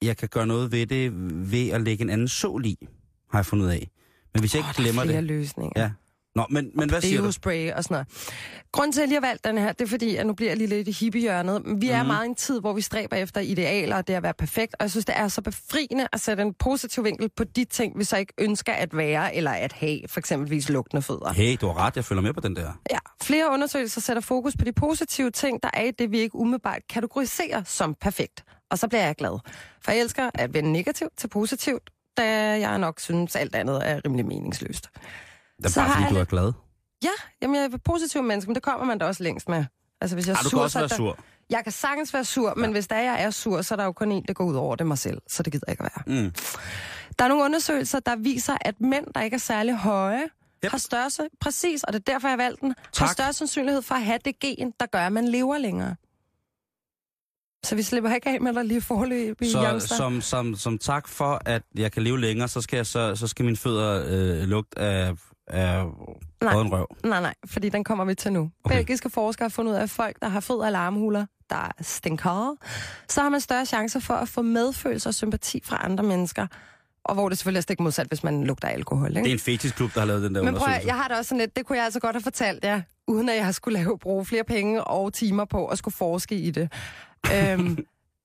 jeg 0.02 0.18
kan 0.18 0.30
gøre 0.30 0.48
noget 0.48 0.72
ved 0.72 0.86
det 0.86 1.12
ved 1.52 1.70
at 1.70 1.82
lægge 1.82 2.02
en 2.02 2.10
anden 2.10 2.28
sål 2.28 2.66
i, 2.66 2.88
har 3.32 3.40
jeg 3.40 3.46
fundet 3.46 3.66
ud 3.66 3.72
af. 3.72 3.90
Men 4.34 4.40
hvis 4.40 4.54
jeg 4.56 4.60
ikke 4.60 4.70
er 4.70 4.74
glemmer 4.74 5.04
det, 5.04 5.24
løsninger. 5.24 5.82
Ja. 5.82 5.92
Nå, 6.40 6.46
men, 6.50 6.72
men 6.76 6.90
hvad 6.90 7.02
siger 7.02 7.18
du? 7.22 7.24
Deo-spray 7.28 7.72
og 7.74 7.84
sådan 7.84 7.94
noget. 7.96 8.08
Grunden 8.72 8.92
til, 8.92 9.00
at 9.00 9.02
jeg 9.02 9.08
lige 9.08 9.22
har 9.22 9.28
valgt 9.28 9.44
den 9.46 9.58
her, 9.58 9.72
det 9.72 9.82
er 9.86 9.90
fordi, 9.90 10.16
at 10.16 10.28
nu 10.28 10.34
bliver 10.34 10.50
jeg 10.50 10.58
lige 10.58 10.68
lidt 10.68 10.88
i 10.88 10.92
hippiehjørnet. 10.92 11.62
Vi 11.82 11.90
er 11.90 11.98
Mhm. 12.04 12.08
meget 12.08 12.26
i 12.26 12.30
en 12.30 12.36
tid, 12.36 12.60
hvor 12.60 12.74
vi 12.74 12.82
stræber 12.82 13.16
efter 13.16 13.42
idealer 13.42 13.96
og 13.96 14.08
det 14.08 14.14
at 14.14 14.24
være 14.24 14.34
perfekt, 14.34 14.76
og 14.80 14.84
jeg 14.84 14.92
synes, 14.92 15.06
det 15.06 15.18
er 15.18 15.28
så 15.28 15.42
befriende 15.42 16.08
at 16.14 16.20
sætte 16.20 16.44
en 16.44 16.54
positiv 16.54 17.04
vinkel 17.04 17.30
på 17.38 17.44
de 17.44 17.66
ting, 17.66 18.00
vi 18.00 18.04
så 18.04 18.18
ikke 18.18 18.34
ønsker 18.38 18.74
at 18.74 18.98
være 18.98 19.36
eller 19.36 19.52
at 19.52 19.74
have, 19.74 20.00
for 20.08 20.20
eksempelvis 20.20 20.70
lugtende 20.70 21.02
fødder. 21.02 21.34
Hey, 21.34 21.58
du 21.62 21.68
har 21.68 21.78
ret, 21.78 21.96
jeg 21.96 22.06
følger 22.06 22.22
med 22.22 22.34
på 22.34 22.40
den 22.42 22.56
der. 22.56 22.72
Ja, 22.92 22.98
flere 23.24 23.52
undersøgelser 23.54 24.02
sætter 24.02 24.22
fokus 24.22 24.54
på 24.60 24.66
de 24.66 24.72
positive 24.74 25.32
ting, 25.32 25.64
der 25.64 25.70
er 25.74 25.84
i 25.84 25.92
det, 25.92 26.12
vi 26.12 26.20
ikke 26.20 26.36
umiddelbart 26.36 26.82
kategoriserer 26.90 27.64
som 27.66 27.96
perfekt. 28.02 28.44
Og 28.72 28.78
så 28.80 28.88
bliver 28.88 29.06
jeg 29.06 29.16
glad. 29.16 29.40
For 29.86 29.92
jeg 29.92 30.02
elsker 30.02 30.30
at 30.34 30.54
vende 30.54 30.72
negativt 30.72 31.18
til 31.18 31.28
positivt, 31.28 31.90
da 32.18 32.24
jeg 32.60 32.78
nok 32.80 33.00
synes, 33.00 33.36
alt 33.36 33.56
andet 33.56 33.90
er 33.90 34.02
rimelig 34.06 34.26
meningsløst. 34.26 34.90
Det 35.64 35.78
er 35.78 35.82
bare 35.82 35.90
fordi, 35.92 36.04
jeg 36.04 36.10
du 36.12 36.16
er 36.16 36.26
glad. 36.26 36.54
Ja, 37.04 37.10
jamen 37.42 37.56
jeg 37.56 37.64
er 37.64 37.70
et 37.76 37.84
positiv 37.84 38.24
menneske, 38.24 38.50
men 38.50 38.56
det 38.56 38.64
kommer 38.64 38.86
man 38.86 38.98
da 38.98 39.06
også 39.06 39.24
længst 39.24 39.50
med. 39.50 39.66
Altså, 40.02 40.16
hvis 40.16 40.28
jeg 40.28 40.34
er 40.34 40.38
Ej, 40.38 40.44
du 40.44 40.50
sur, 40.50 40.58
kan 40.58 40.64
også 40.64 40.74
så 40.74 40.80
være 40.80 40.88
der- 40.90 40.96
sur. 40.96 41.18
Jeg 41.50 41.64
kan 41.64 41.72
sagtens 41.72 42.14
være 42.14 42.26
sur, 42.26 42.54
men 42.58 42.72
hvis 42.72 42.88
der 42.88 42.96
er, 42.96 43.02
jeg 43.04 43.24
er 43.24 43.30
sur, 43.30 43.62
så 43.62 43.74
er 43.74 43.76
der 43.76 43.84
jo 43.86 43.92
kun 43.92 44.12
en, 44.12 44.24
der 44.28 44.34
går 44.34 44.44
ud 44.46 44.56
over 44.56 44.76
det 44.76 44.88
mig 44.88 44.98
selv. 44.98 45.22
Så 45.28 45.44
det 45.44 45.52
gider 45.54 45.64
jeg 45.68 45.74
ikke 45.74 45.84
at 45.84 45.92
være. 46.08 46.24
Mm. 46.24 46.32
Der 47.20 47.26
er 47.26 47.30
nogle 47.30 47.44
undersøgelser, 47.44 48.00
der 48.00 48.16
viser, 48.16 48.58
at 48.62 48.82
mænd, 48.82 49.06
der 49.16 49.22
ikke 49.22 49.36
er 49.36 49.40
særlig 49.40 49.76
høje, 49.78 50.24
Yep. 50.66 50.72
har 50.72 50.78
større, 50.78 51.30
præcis, 51.42 51.84
og 51.84 51.94
det 51.94 52.00
er 52.00 52.12
derfor, 52.14 52.28
jeg 52.28 52.38
valgte 52.38 52.62
den, 52.62 52.76
Tak. 52.94 53.08
har 53.08 53.14
større 53.14 53.34
sandsynlighed 53.34 53.82
for 53.82 53.96
at 53.96 54.04
have 54.04 54.20
det 54.26 54.40
gen, 54.40 54.74
der 54.80 54.86
gør, 54.86 55.00
at 55.00 55.14
man 55.14 55.28
lever 55.28 55.58
længere. 55.58 55.96
Så 57.64 57.76
vi 57.76 57.82
slipper 57.82 58.14
ikke 58.16 58.30
af 58.30 58.42
med 58.42 58.54
dig 58.54 58.66
lige 58.66 58.82
forløb 58.82 59.42
i 59.42 59.50
Så 59.52 59.86
som, 59.98 60.22
som, 60.22 60.56
som 60.56 60.78
tak 60.78 61.08
for, 61.08 61.42
at 61.46 61.64
jeg 61.76 61.92
kan 61.92 62.04
leve 62.04 62.20
længere, 62.20 62.48
så 62.48 62.62
skal, 62.62 62.78
jeg 62.78 62.86
så, 62.86 63.16
så 63.16 63.28
skal 63.28 63.46
mine 63.46 63.58
fødder 63.58 64.04
øh, 64.08 64.44
lugte 64.48 64.80
af, 64.80 65.14
af 65.50 65.86
Nej. 66.42 66.56
råden 66.56 66.72
røv. 66.72 66.88
Nej, 67.04 67.22
nej, 67.22 67.34
fordi 67.46 67.70
den 67.70 67.84
kommer 67.84 68.06
vi 68.06 68.16
til 68.16 68.34
nu. 68.34 68.52
Okay. 68.64 68.76
Belgiske 68.76 69.10
forskere 69.10 69.44
har 69.46 69.50
fundet 69.50 69.72
ud 69.72 69.78
af, 69.78 69.82
at 69.82 69.90
folk, 69.90 70.18
der 70.22 70.28
har 70.28 70.40
fødder 70.40 70.66
og 70.66 70.72
larmhuler, 70.72 71.26
der 71.50 71.72
stinker, 71.82 72.56
så 73.10 73.22
har 73.22 73.30
man 73.30 73.42
større 73.42 73.66
chancer 73.66 74.00
for 74.00 74.14
at 74.14 74.30
få 74.30 74.42
medfølelse 74.42 75.10
og 75.10 75.14
sympati 75.14 75.62
fra 75.66 75.86
andre 75.86 76.04
mennesker. 76.04 76.48
Og 77.04 77.14
hvor 77.14 77.30
det 77.30 77.38
selvfølgelig 77.38 77.58
er 77.58 77.62
stik 77.62 77.80
modsat, 77.80 78.08
hvis 78.08 78.24
man 78.24 78.44
lugter 78.44 78.68
alkohol. 78.68 79.10
Ikke? 79.10 79.24
Det 79.24 79.30
er 79.30 79.34
en 79.34 79.40
fetiskklub, 79.40 79.94
der 79.94 80.00
har 80.00 80.08
lavet 80.08 80.24
den 80.24 80.36
der 80.36 80.44
Men 80.44 80.56
prøv, 80.56 80.74
jeg 80.86 80.96
har 80.96 81.08
det 81.08 81.18
også 81.18 81.30
sådan 81.30 81.40
lidt, 81.40 81.56
det 81.56 81.66
kunne 81.66 81.78
jeg 81.78 81.86
altså 81.86 82.00
godt 82.00 82.16
have 82.16 82.24
fortalt 82.24 82.64
jer, 82.64 82.82
uden 83.08 83.30
at 83.30 83.36
jeg 83.36 83.56
skulle 83.56 83.80
lave, 83.80 84.00
bruge 84.00 84.26
flere 84.26 84.44
penge 84.44 84.84
og 84.84 85.14
timer 85.14 85.46
på 85.46 85.68
at 85.68 85.78
skulle 85.78 85.96
forske 85.96 86.36
i 86.36 86.52
det. 86.52 86.72
øhm, 87.36 87.78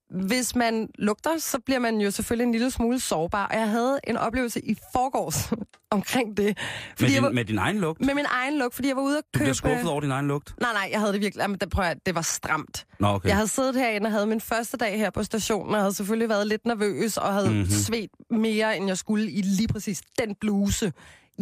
hvis 0.09 0.55
man 0.55 0.89
lugter, 0.99 1.37
så 1.37 1.59
bliver 1.59 1.79
man 1.79 1.97
jo 2.01 2.11
selvfølgelig 2.11 2.45
en 2.45 2.51
lille 2.51 2.71
smule 2.71 2.99
sårbar. 2.99 3.47
Og 3.47 3.55
jeg 3.57 3.69
havde 3.69 3.99
en 4.07 4.17
oplevelse 4.17 4.65
i 4.65 4.75
forgårs 4.91 5.51
omkring 5.91 6.37
det. 6.37 6.45
med, 6.45 6.55
Fordi 6.99 7.13
jeg 7.13 7.21
var, 7.21 7.27
din, 7.29 7.35
med 7.35 7.45
din 7.45 7.57
egen 7.57 7.77
lugt? 7.77 8.01
med 8.01 8.13
min 8.15 8.25
egen 8.29 8.57
lugt, 8.57 8.75
fordi 8.75 8.87
jeg 8.87 8.95
var 8.95 9.01
ude 9.01 9.17
at 9.17 9.23
Du 9.33 9.37
købe... 9.37 9.43
bliver 9.43 9.53
skuffet 9.53 9.89
over 9.91 10.01
din 10.01 10.11
egen 10.11 10.27
lugt? 10.27 10.53
Nej, 10.61 10.73
nej, 10.73 10.89
jeg 10.91 10.99
havde 10.99 11.13
det 11.13 11.21
virkelig... 11.21 11.41
Jamen, 11.41 11.57
det, 11.57 11.69
prøv 11.69 11.85
at, 11.85 11.97
det 12.05 12.15
var 12.15 12.21
stramt. 12.21 12.85
Nå, 12.99 13.07
okay. 13.07 13.27
Jeg 13.29 13.35
havde 13.35 13.47
siddet 13.47 13.75
herinde 13.75 14.07
og 14.07 14.11
havde 14.11 14.25
min 14.27 14.41
første 14.41 14.77
dag 14.77 14.97
her 14.97 15.09
på 15.09 15.23
stationen, 15.23 15.75
og 15.75 15.81
havde 15.81 15.93
selvfølgelig 15.93 16.29
været 16.29 16.47
lidt 16.47 16.65
nervøs, 16.65 17.17
og 17.17 17.33
havde 17.33 17.47
Mhm. 17.47 17.55
mm-hmm. 17.55 17.71
svedt 17.71 18.11
mere, 18.31 18.77
end 18.77 18.87
jeg 18.87 18.97
skulle 18.97 19.31
i 19.31 19.41
lige 19.41 19.67
præcis 19.67 20.01
den 20.19 20.35
bluse, 20.41 20.93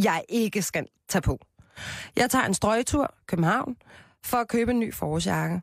jeg 0.04 0.24
ikke 0.30 0.62
skal 0.62 0.86
tage 1.10 1.22
på. 1.22 1.40
Jeg 2.16 2.30
tager 2.30 2.46
en 2.46 2.54
strøgetur 2.54 3.14
København 3.28 3.76
for 4.26 4.38
at 4.38 4.48
købe 4.48 4.72
en 4.72 4.80
ny 4.80 4.94
forårsjakke. 4.94 5.62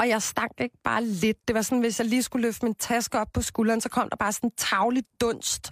Og 0.00 0.08
jeg 0.08 0.22
stank 0.22 0.52
ikke 0.60 0.76
bare 0.84 1.04
lidt. 1.04 1.36
Det 1.48 1.54
var 1.56 1.62
sådan, 1.62 1.78
hvis 1.80 1.98
jeg 2.00 2.06
lige 2.08 2.22
skulle 2.22 2.42
løfte 2.48 2.64
min 2.64 2.74
taske 2.74 3.20
op 3.20 3.28
på 3.34 3.42
skulderen, 3.42 3.80
så 3.80 3.88
kom 3.88 4.08
der 4.10 4.16
bare 4.16 4.32
sådan 4.32 4.48
en 4.48 4.52
tavlig 4.56 5.02
dunst. 5.20 5.70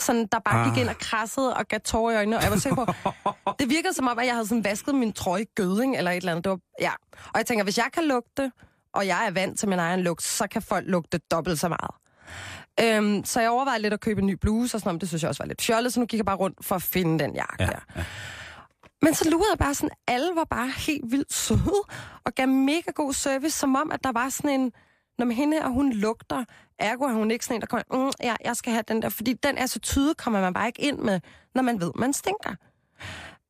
Sådan, 0.00 0.26
der 0.32 0.38
bare 0.38 0.60
Ah. 0.66 0.74
gik 0.74 0.80
ind 0.82 0.88
og 0.88 0.98
krassede 0.98 1.54
og 1.56 1.68
gav 1.68 1.80
tårer 1.80 2.12
i 2.12 2.16
øjnene. 2.16 2.36
Og 2.36 2.42
jeg 2.42 2.50
var 2.50 2.56
sikker 2.58 2.84
på, 2.84 2.92
det 3.58 3.70
virkede 3.70 3.92
som 3.94 4.08
om, 4.08 4.18
at 4.18 4.26
jeg 4.26 4.34
havde 4.34 4.46
sådan 4.46 4.64
vasket 4.64 4.94
min 4.94 5.12
trøje 5.12 5.42
i 5.42 5.46
gøding 5.54 5.96
eller 5.96 6.10
et 6.10 6.16
eller 6.16 6.32
andet. 6.32 6.44
Det 6.44 6.50
var, 6.50 6.58
ja. 6.80 6.92
Og 7.26 7.32
jeg 7.38 7.46
tænker, 7.46 7.64
hvis 7.64 7.78
jeg 7.78 7.86
kan 7.94 8.04
lugte, 8.04 8.52
og 8.94 9.06
jeg 9.06 9.26
er 9.26 9.30
vant 9.30 9.58
til 9.58 9.68
min 9.68 9.78
egen 9.78 10.00
lugt, 10.00 10.22
så 10.22 10.46
kan 10.46 10.62
folk 10.62 10.84
lugte 10.88 11.18
dobbelt 11.18 11.60
så 11.60 11.68
meget. 11.68 11.90
Øhm, 12.80 13.24
så 13.24 13.40
jeg 13.40 13.50
overvejede 13.50 13.82
lidt 13.82 13.94
at 13.94 14.00
købe 14.00 14.20
en 14.20 14.26
ny 14.26 14.32
bluse 14.40 14.76
og 14.76 14.80
sådan 14.80 14.88
noget, 14.88 14.94
men 14.94 15.00
det 15.00 15.08
synes 15.08 15.22
jeg 15.22 15.28
også 15.28 15.42
var 15.42 15.48
lidt 15.48 15.62
fjollet, 15.62 15.92
så 15.92 16.00
nu 16.00 16.06
gik 16.06 16.18
jeg 16.18 16.24
bare 16.26 16.36
rundt 16.36 16.64
for 16.64 16.74
at 16.74 16.82
finde 16.82 17.18
den 17.24 17.34
jakke 17.34 17.56
Ja, 17.60 17.66
der. 17.66 18.02
Men 19.02 19.14
så 19.14 19.30
lurede 19.30 19.50
jeg 19.50 19.58
bare 19.58 19.74
sådan, 19.74 19.96
alle 20.06 20.36
var 20.36 20.44
bare 20.44 20.68
helt 20.68 21.10
vildt 21.12 21.32
søde, 21.32 21.82
og 22.24 22.34
gav 22.34 22.48
mega 22.48 22.90
god 22.94 23.12
service, 23.12 23.58
som 23.58 23.74
om, 23.74 23.90
at 23.92 24.04
der 24.04 24.12
var 24.12 24.28
sådan 24.28 24.60
en, 24.60 24.72
når 25.18 25.26
man 25.26 25.36
hende 25.36 25.56
her, 25.56 25.68
hun 25.68 25.92
lugter, 25.92 26.44
ergo 26.78 27.04
er 27.04 27.12
hun 27.12 27.30
ikke 27.30 27.44
sådan 27.44 27.54
en, 27.56 27.60
der 27.60 27.66
kommer, 27.66 28.04
mm, 28.06 28.12
ja, 28.22 28.34
jeg 28.44 28.56
skal 28.56 28.72
have 28.72 28.84
den 28.88 29.02
der, 29.02 29.08
fordi 29.08 29.32
den 29.32 29.58
er 29.58 29.66
så 29.66 29.78
tydelig, 29.78 30.16
kommer 30.16 30.40
man 30.40 30.54
bare 30.54 30.66
ikke 30.66 30.82
ind 30.82 30.98
med, 30.98 31.20
når 31.54 31.62
man 31.62 31.80
ved, 31.80 31.92
man 31.94 32.12
stinker. 32.12 32.54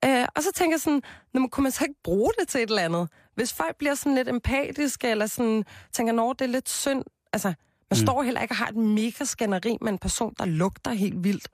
Øh, 0.05 0.27
og 0.37 0.43
så 0.43 0.53
tænker 0.55 0.75
jeg 0.75 0.81
sådan, 0.81 1.03
når 1.35 1.41
man, 1.41 1.51
kunne 1.51 1.63
man 1.63 1.73
så 1.73 1.85
ikke 1.85 2.03
bruge 2.05 2.33
det 2.41 2.49
til 2.49 2.63
et 2.63 2.69
eller 2.69 2.83
andet? 2.83 3.09
Hvis 3.35 3.53
folk 3.53 3.77
bliver 3.77 3.95
sådan 3.95 4.15
lidt 4.15 4.29
empatiske, 4.29 5.09
eller 5.09 5.27
sådan, 5.27 5.65
tænker, 5.93 6.13
når 6.13 6.33
det 6.33 6.45
er 6.45 6.49
lidt 6.49 6.69
synd, 6.69 7.05
altså, 7.33 7.49
man 7.91 8.01
mm. 8.01 8.07
står 8.07 8.23
heller 8.23 8.43
ikke 8.43 8.53
og 8.53 8.57
har 8.57 8.67
et 8.67 8.77
mega 8.77 9.25
skænderi 9.25 9.79
med 9.81 9.93
en 9.93 9.99
person, 9.99 10.35
der 10.39 10.45
lugter 10.45 10.91
helt 10.91 11.25
vildt. 11.25 11.49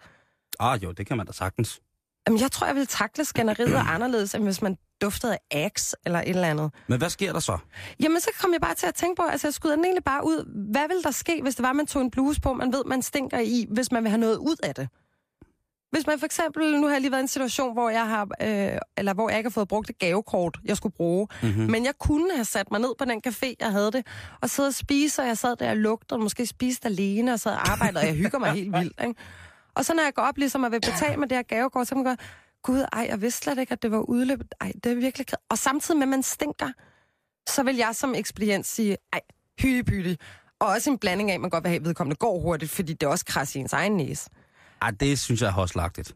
Ah, 0.60 0.82
jo, 0.82 0.92
det 0.92 1.06
kan 1.06 1.16
man 1.16 1.26
da 1.26 1.32
sagtens. 1.32 1.80
Jamen, 2.26 2.40
jeg 2.40 2.50
tror, 2.52 2.66
jeg 2.66 2.74
ville 2.74 2.86
takle 2.86 3.24
skænderiet 3.24 3.82
anderledes, 3.94 4.34
end 4.34 4.44
hvis 4.44 4.62
man 4.62 4.76
duftede 5.02 5.32
af 5.32 5.64
Axe 5.64 5.96
eller 6.06 6.18
et 6.18 6.28
eller 6.28 6.48
andet. 6.48 6.70
Men 6.86 6.98
hvad 6.98 7.10
sker 7.10 7.32
der 7.32 7.40
så? 7.40 7.58
Jamen, 8.00 8.20
så 8.20 8.30
kom 8.40 8.52
jeg 8.52 8.60
bare 8.60 8.74
til 8.74 8.86
at 8.86 8.94
tænke 8.94 9.16
på, 9.16 9.22
altså 9.22 9.46
jeg 9.46 9.54
skyder 9.54 9.76
den 9.76 9.84
egentlig 9.84 10.04
bare 10.04 10.24
ud. 10.24 10.68
Hvad 10.72 10.88
ville 10.88 11.02
der 11.02 11.10
ske, 11.10 11.42
hvis 11.42 11.54
det 11.54 11.62
var, 11.62 11.72
man 11.72 11.86
tog 11.86 12.02
en 12.02 12.10
bluse 12.10 12.40
på, 12.40 12.52
man 12.52 12.72
ved, 12.72 12.84
man 12.86 13.02
stinker 13.02 13.38
i, 13.38 13.66
hvis 13.70 13.92
man 13.92 14.02
vil 14.02 14.10
have 14.10 14.20
noget 14.20 14.36
ud 14.36 14.56
af 14.62 14.74
det? 14.74 14.88
Hvis 15.92 16.06
man 16.06 16.18
for 16.18 16.26
eksempel, 16.26 16.80
nu 16.80 16.86
har 16.86 16.94
jeg 16.94 17.00
lige 17.00 17.10
været 17.10 17.20
i 17.20 17.22
en 17.22 17.28
situation, 17.28 17.72
hvor 17.72 17.90
jeg 17.90 18.08
har, 18.08 18.22
øh, 18.22 18.78
eller 18.96 19.14
hvor 19.14 19.28
jeg 19.28 19.38
ikke 19.38 19.48
har 19.48 19.52
fået 19.52 19.68
brugt 19.68 19.90
et 19.90 19.98
gavekort, 19.98 20.58
jeg 20.64 20.76
skulle 20.76 20.94
bruge, 20.94 21.28
mm-hmm. 21.42 21.70
men 21.70 21.84
jeg 21.84 21.94
kunne 22.00 22.34
have 22.34 22.44
sat 22.44 22.70
mig 22.70 22.80
ned 22.80 22.94
på 22.98 23.04
den 23.04 23.22
café, 23.26 23.54
jeg 23.60 23.70
havde 23.70 23.92
det, 23.92 24.06
og 24.40 24.50
sidde 24.50 24.66
og 24.66 24.74
spise, 24.74 25.22
og 25.22 25.28
jeg 25.28 25.38
sad 25.38 25.56
der 25.56 25.70
og 25.70 25.76
lugtede, 25.76 26.18
og 26.18 26.22
måske 26.22 26.46
spiste 26.46 26.86
alene, 26.88 27.32
og 27.32 27.40
sad 27.40 27.52
og 27.52 27.70
arbejdede, 27.70 28.00
og 28.00 28.06
jeg 28.06 28.14
hygger 28.14 28.38
mig 28.38 28.52
helt 28.60 28.72
vildt, 28.72 29.00
ikke? 29.00 29.14
Og 29.76 29.84
så 29.84 29.94
når 29.94 30.02
jeg 30.02 30.14
går 30.14 30.22
op 30.22 30.36
ligesom 30.38 30.62
og 30.62 30.72
vil 30.72 30.80
betale 30.80 31.16
med 31.16 31.28
det 31.28 31.36
her 31.36 31.42
gavekort, 31.42 31.88
så 31.88 31.94
kan 31.94 32.04
man 32.04 32.16
gå, 32.16 32.22
gud, 32.62 32.84
ej, 32.92 33.06
jeg 33.08 33.20
vidste 33.22 33.40
slet 33.40 33.58
ikke, 33.58 33.72
at 33.72 33.82
det 33.82 33.90
var 33.90 33.98
udløbet. 33.98 34.54
Ej, 34.60 34.72
det 34.84 34.92
er 34.92 34.96
virkelig 34.96 35.26
ked. 35.26 35.38
Og 35.48 35.58
samtidig 35.58 35.98
med, 35.98 36.02
at 36.02 36.08
man 36.08 36.22
stinker, 36.22 36.72
så 37.48 37.62
vil 37.62 37.76
jeg 37.76 37.90
som 37.94 38.14
ekspedient 38.14 38.66
sige, 38.66 38.96
ej, 39.12 39.20
hyppy 39.60 40.16
Og 40.60 40.68
også 40.68 40.90
en 40.90 40.98
blanding 40.98 41.30
af, 41.30 41.34
at 41.34 41.40
man 41.40 41.50
godt 41.50 41.64
vil 41.64 41.68
have, 41.68 41.80
at 41.80 41.84
vedkommende 41.84 42.16
går 42.16 42.40
hurtigt, 42.40 42.70
fordi 42.70 42.92
det 42.92 43.06
er 43.06 43.10
også 43.10 43.24
kras 43.24 43.56
i 43.56 43.58
ens 43.58 43.72
egen 43.72 43.92
næse. 43.96 44.30
Ej, 44.82 44.90
det 44.90 45.18
synes 45.18 45.40
jeg 45.42 45.48
er 45.48 45.52
hoslagtigt. 45.52 46.14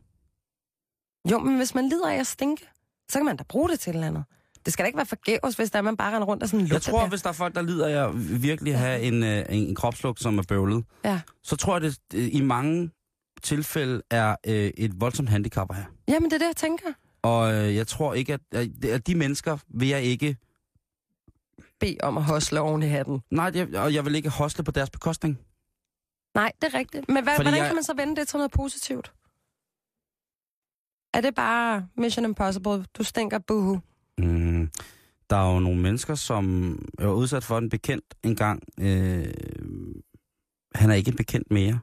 Jo, 1.30 1.38
men 1.38 1.56
hvis 1.56 1.74
man 1.74 1.88
lider 1.88 2.10
af 2.10 2.16
at 2.16 2.26
stinke, 2.26 2.68
så 3.10 3.18
kan 3.18 3.24
man 3.24 3.36
da 3.36 3.44
bruge 3.48 3.68
det 3.68 3.80
til 3.80 3.90
et 3.90 3.94
eller 3.94 4.06
andet. 4.06 4.24
Det 4.64 4.72
skal 4.72 4.82
da 4.82 4.86
ikke 4.86 4.96
være 4.96 5.06
forgæves, 5.06 5.54
hvis 5.54 5.70
der 5.70 5.78
er, 5.78 5.82
man 5.82 5.96
bare 5.96 6.14
render 6.14 6.26
rundt 6.28 6.42
og 6.42 6.48
sådan 6.48 6.66
Jeg 6.66 6.82
tror, 6.82 7.00
der. 7.00 7.08
hvis 7.08 7.22
der 7.22 7.28
er 7.28 7.32
folk, 7.32 7.54
der 7.54 7.62
lider 7.62 7.86
af 8.04 8.08
at 8.08 8.42
virkelig 8.42 8.78
have 8.78 9.00
en, 9.02 9.22
øh, 9.22 9.38
en, 9.48 9.68
en 9.68 9.74
kropslugt, 9.74 10.20
som 10.22 10.38
er 10.38 10.42
bøvlet, 10.42 10.84
Ja. 11.04 11.20
så 11.42 11.56
tror 11.56 11.74
jeg, 11.74 11.82
det 11.82 11.98
i 12.12 12.40
mange 12.40 12.90
tilfælde 13.42 14.02
er 14.10 14.36
øh, 14.46 14.54
et 14.76 15.00
voldsomt 15.00 15.28
handicap 15.28 15.72
have. 15.72 15.86
Jamen, 16.08 16.30
det 16.30 16.34
er 16.34 16.38
det, 16.38 16.46
jeg 16.46 16.56
tænker. 16.56 16.86
Og 17.22 17.54
øh, 17.54 17.74
jeg 17.74 17.86
tror 17.86 18.14
ikke, 18.14 18.32
at, 18.32 18.40
at, 18.84 19.06
de 19.06 19.14
mennesker 19.14 19.58
vil 19.68 19.88
jeg 19.88 20.02
ikke... 20.02 20.36
Bed 21.80 21.94
om 22.02 22.16
at 22.16 22.24
hosle 22.24 22.60
oven 22.60 22.82
i 22.82 22.86
hatten. 22.86 23.20
Nej, 23.30 23.50
jeg, 23.54 23.74
og 23.74 23.94
jeg 23.94 24.04
vil 24.04 24.14
ikke 24.14 24.28
hosle 24.28 24.64
på 24.64 24.70
deres 24.70 24.90
bekostning. 24.90 25.38
Nej, 26.34 26.52
det 26.62 26.74
er 26.74 26.78
rigtigt. 26.78 27.08
Men 27.08 27.22
hvad, 27.22 27.34
Fordi 27.36 27.44
hvordan 27.44 27.58
jeg- 27.60 27.66
kan 27.68 27.74
man 27.74 27.84
så 27.84 27.94
vende 27.96 28.16
det 28.16 28.28
til 28.28 28.36
noget 28.36 28.50
positivt? 28.52 29.12
Er 31.14 31.20
det 31.20 31.34
bare 31.34 31.88
Mission 31.96 32.24
Impossible? 32.24 32.84
Du 32.98 33.04
stinker, 33.04 33.38
buhu. 33.38 33.80
Mm. 34.18 34.70
Der 35.30 35.36
er 35.36 35.52
jo 35.54 35.58
nogle 35.58 35.80
mennesker, 35.80 36.14
som 36.14 36.78
er 36.98 37.08
udsat 37.08 37.44
for 37.44 37.58
en 37.58 37.68
bekendt 37.68 38.04
engang. 38.22 38.62
Øh, 38.80 39.34
han 40.74 40.90
er 40.90 40.94
ikke 40.94 41.10
en 41.10 41.16
bekendt 41.16 41.50
mere. 41.50 41.78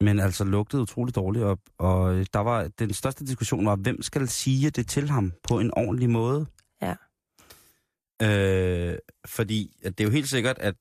Men 0.00 0.20
altså 0.20 0.44
lugtede 0.44 0.82
utrolig 0.82 1.14
dårligt 1.14 1.44
op. 1.44 1.58
Og 1.78 2.26
der 2.32 2.38
var, 2.38 2.68
den 2.78 2.92
største 2.92 3.26
diskussion 3.26 3.66
var, 3.66 3.76
hvem 3.76 4.02
skal 4.02 4.28
sige 4.28 4.70
det 4.70 4.88
til 4.88 5.10
ham 5.10 5.32
på 5.48 5.60
en 5.60 5.70
ordentlig 5.76 6.10
måde? 6.10 6.46
Ja. 6.82 6.94
Øh, 8.22 8.98
fordi 9.26 9.76
at 9.84 9.98
det 9.98 10.04
er 10.04 10.08
jo 10.08 10.12
helt 10.12 10.28
sikkert, 10.28 10.58
at 10.58 10.74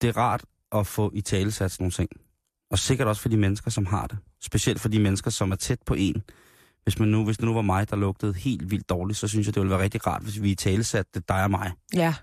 det 0.00 0.08
er 0.08 0.16
rart 0.16 0.44
at 0.72 0.86
få 0.86 1.10
i 1.14 1.20
tale 1.20 1.52
sat 1.52 1.76
nogle 1.80 1.92
ting. 1.92 2.10
Og 2.70 2.78
sikkert 2.78 3.08
også 3.08 3.22
for 3.22 3.28
de 3.28 3.36
mennesker, 3.36 3.70
som 3.70 3.86
har 3.86 4.06
det. 4.06 4.18
Specielt 4.40 4.80
for 4.80 4.88
de 4.88 4.98
mennesker, 4.98 5.30
som 5.30 5.50
er 5.50 5.56
tæt 5.56 5.78
på 5.86 5.94
en. 5.94 6.22
Hvis, 6.82 6.98
man 6.98 7.08
nu, 7.08 7.24
hvis 7.24 7.36
det 7.36 7.44
nu 7.44 7.54
var 7.54 7.62
mig, 7.62 7.90
der 7.90 7.96
lugtede 7.96 8.34
helt 8.34 8.70
vildt 8.70 8.88
dårligt, 8.88 9.18
så 9.18 9.28
synes 9.28 9.46
jeg, 9.46 9.54
det 9.54 9.60
ville 9.60 9.70
være 9.70 9.82
rigtig 9.82 10.06
rart, 10.06 10.22
hvis 10.22 10.42
vi 10.42 10.50
i 10.50 10.54
tale 10.54 10.84
satte 10.84 11.20
dig 11.28 11.44
og 11.44 11.50
mig. 11.50 11.72
Ja. 11.94 12.14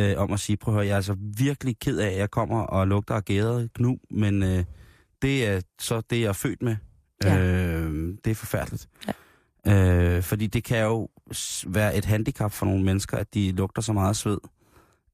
Øh, 0.00 0.18
om 0.18 0.32
at 0.32 0.40
sige, 0.40 0.56
prøv 0.56 0.74
at 0.74 0.76
høre, 0.76 0.86
jeg 0.86 0.92
er 0.92 0.96
altså 0.96 1.16
virkelig 1.18 1.78
ked 1.78 1.98
af, 1.98 2.08
at 2.08 2.18
jeg 2.18 2.30
kommer 2.30 2.60
og 2.60 2.88
lugter 2.88 3.14
af 3.14 3.24
gæret 3.24 3.72
gnu, 3.72 3.98
men 4.10 4.42
øh, 4.42 4.64
det 5.26 5.46
er 5.46 5.60
så 5.80 6.00
det, 6.00 6.20
jeg 6.20 6.28
er 6.28 6.32
født 6.32 6.62
med. 6.62 6.76
Ja. 7.24 7.38
Øh, 7.38 8.14
det 8.24 8.30
er 8.30 8.34
forfærdeligt. 8.34 8.88
Ja. 9.66 10.16
Øh, 10.16 10.22
fordi 10.22 10.46
det 10.46 10.64
kan 10.64 10.82
jo 10.82 11.08
være 11.66 11.96
et 11.96 12.04
handicap 12.04 12.52
for 12.52 12.66
nogle 12.66 12.84
mennesker, 12.84 13.16
at 13.16 13.34
de 13.34 13.52
lugter 13.52 13.82
så 13.82 13.92
meget 13.92 14.16
sved. 14.16 14.38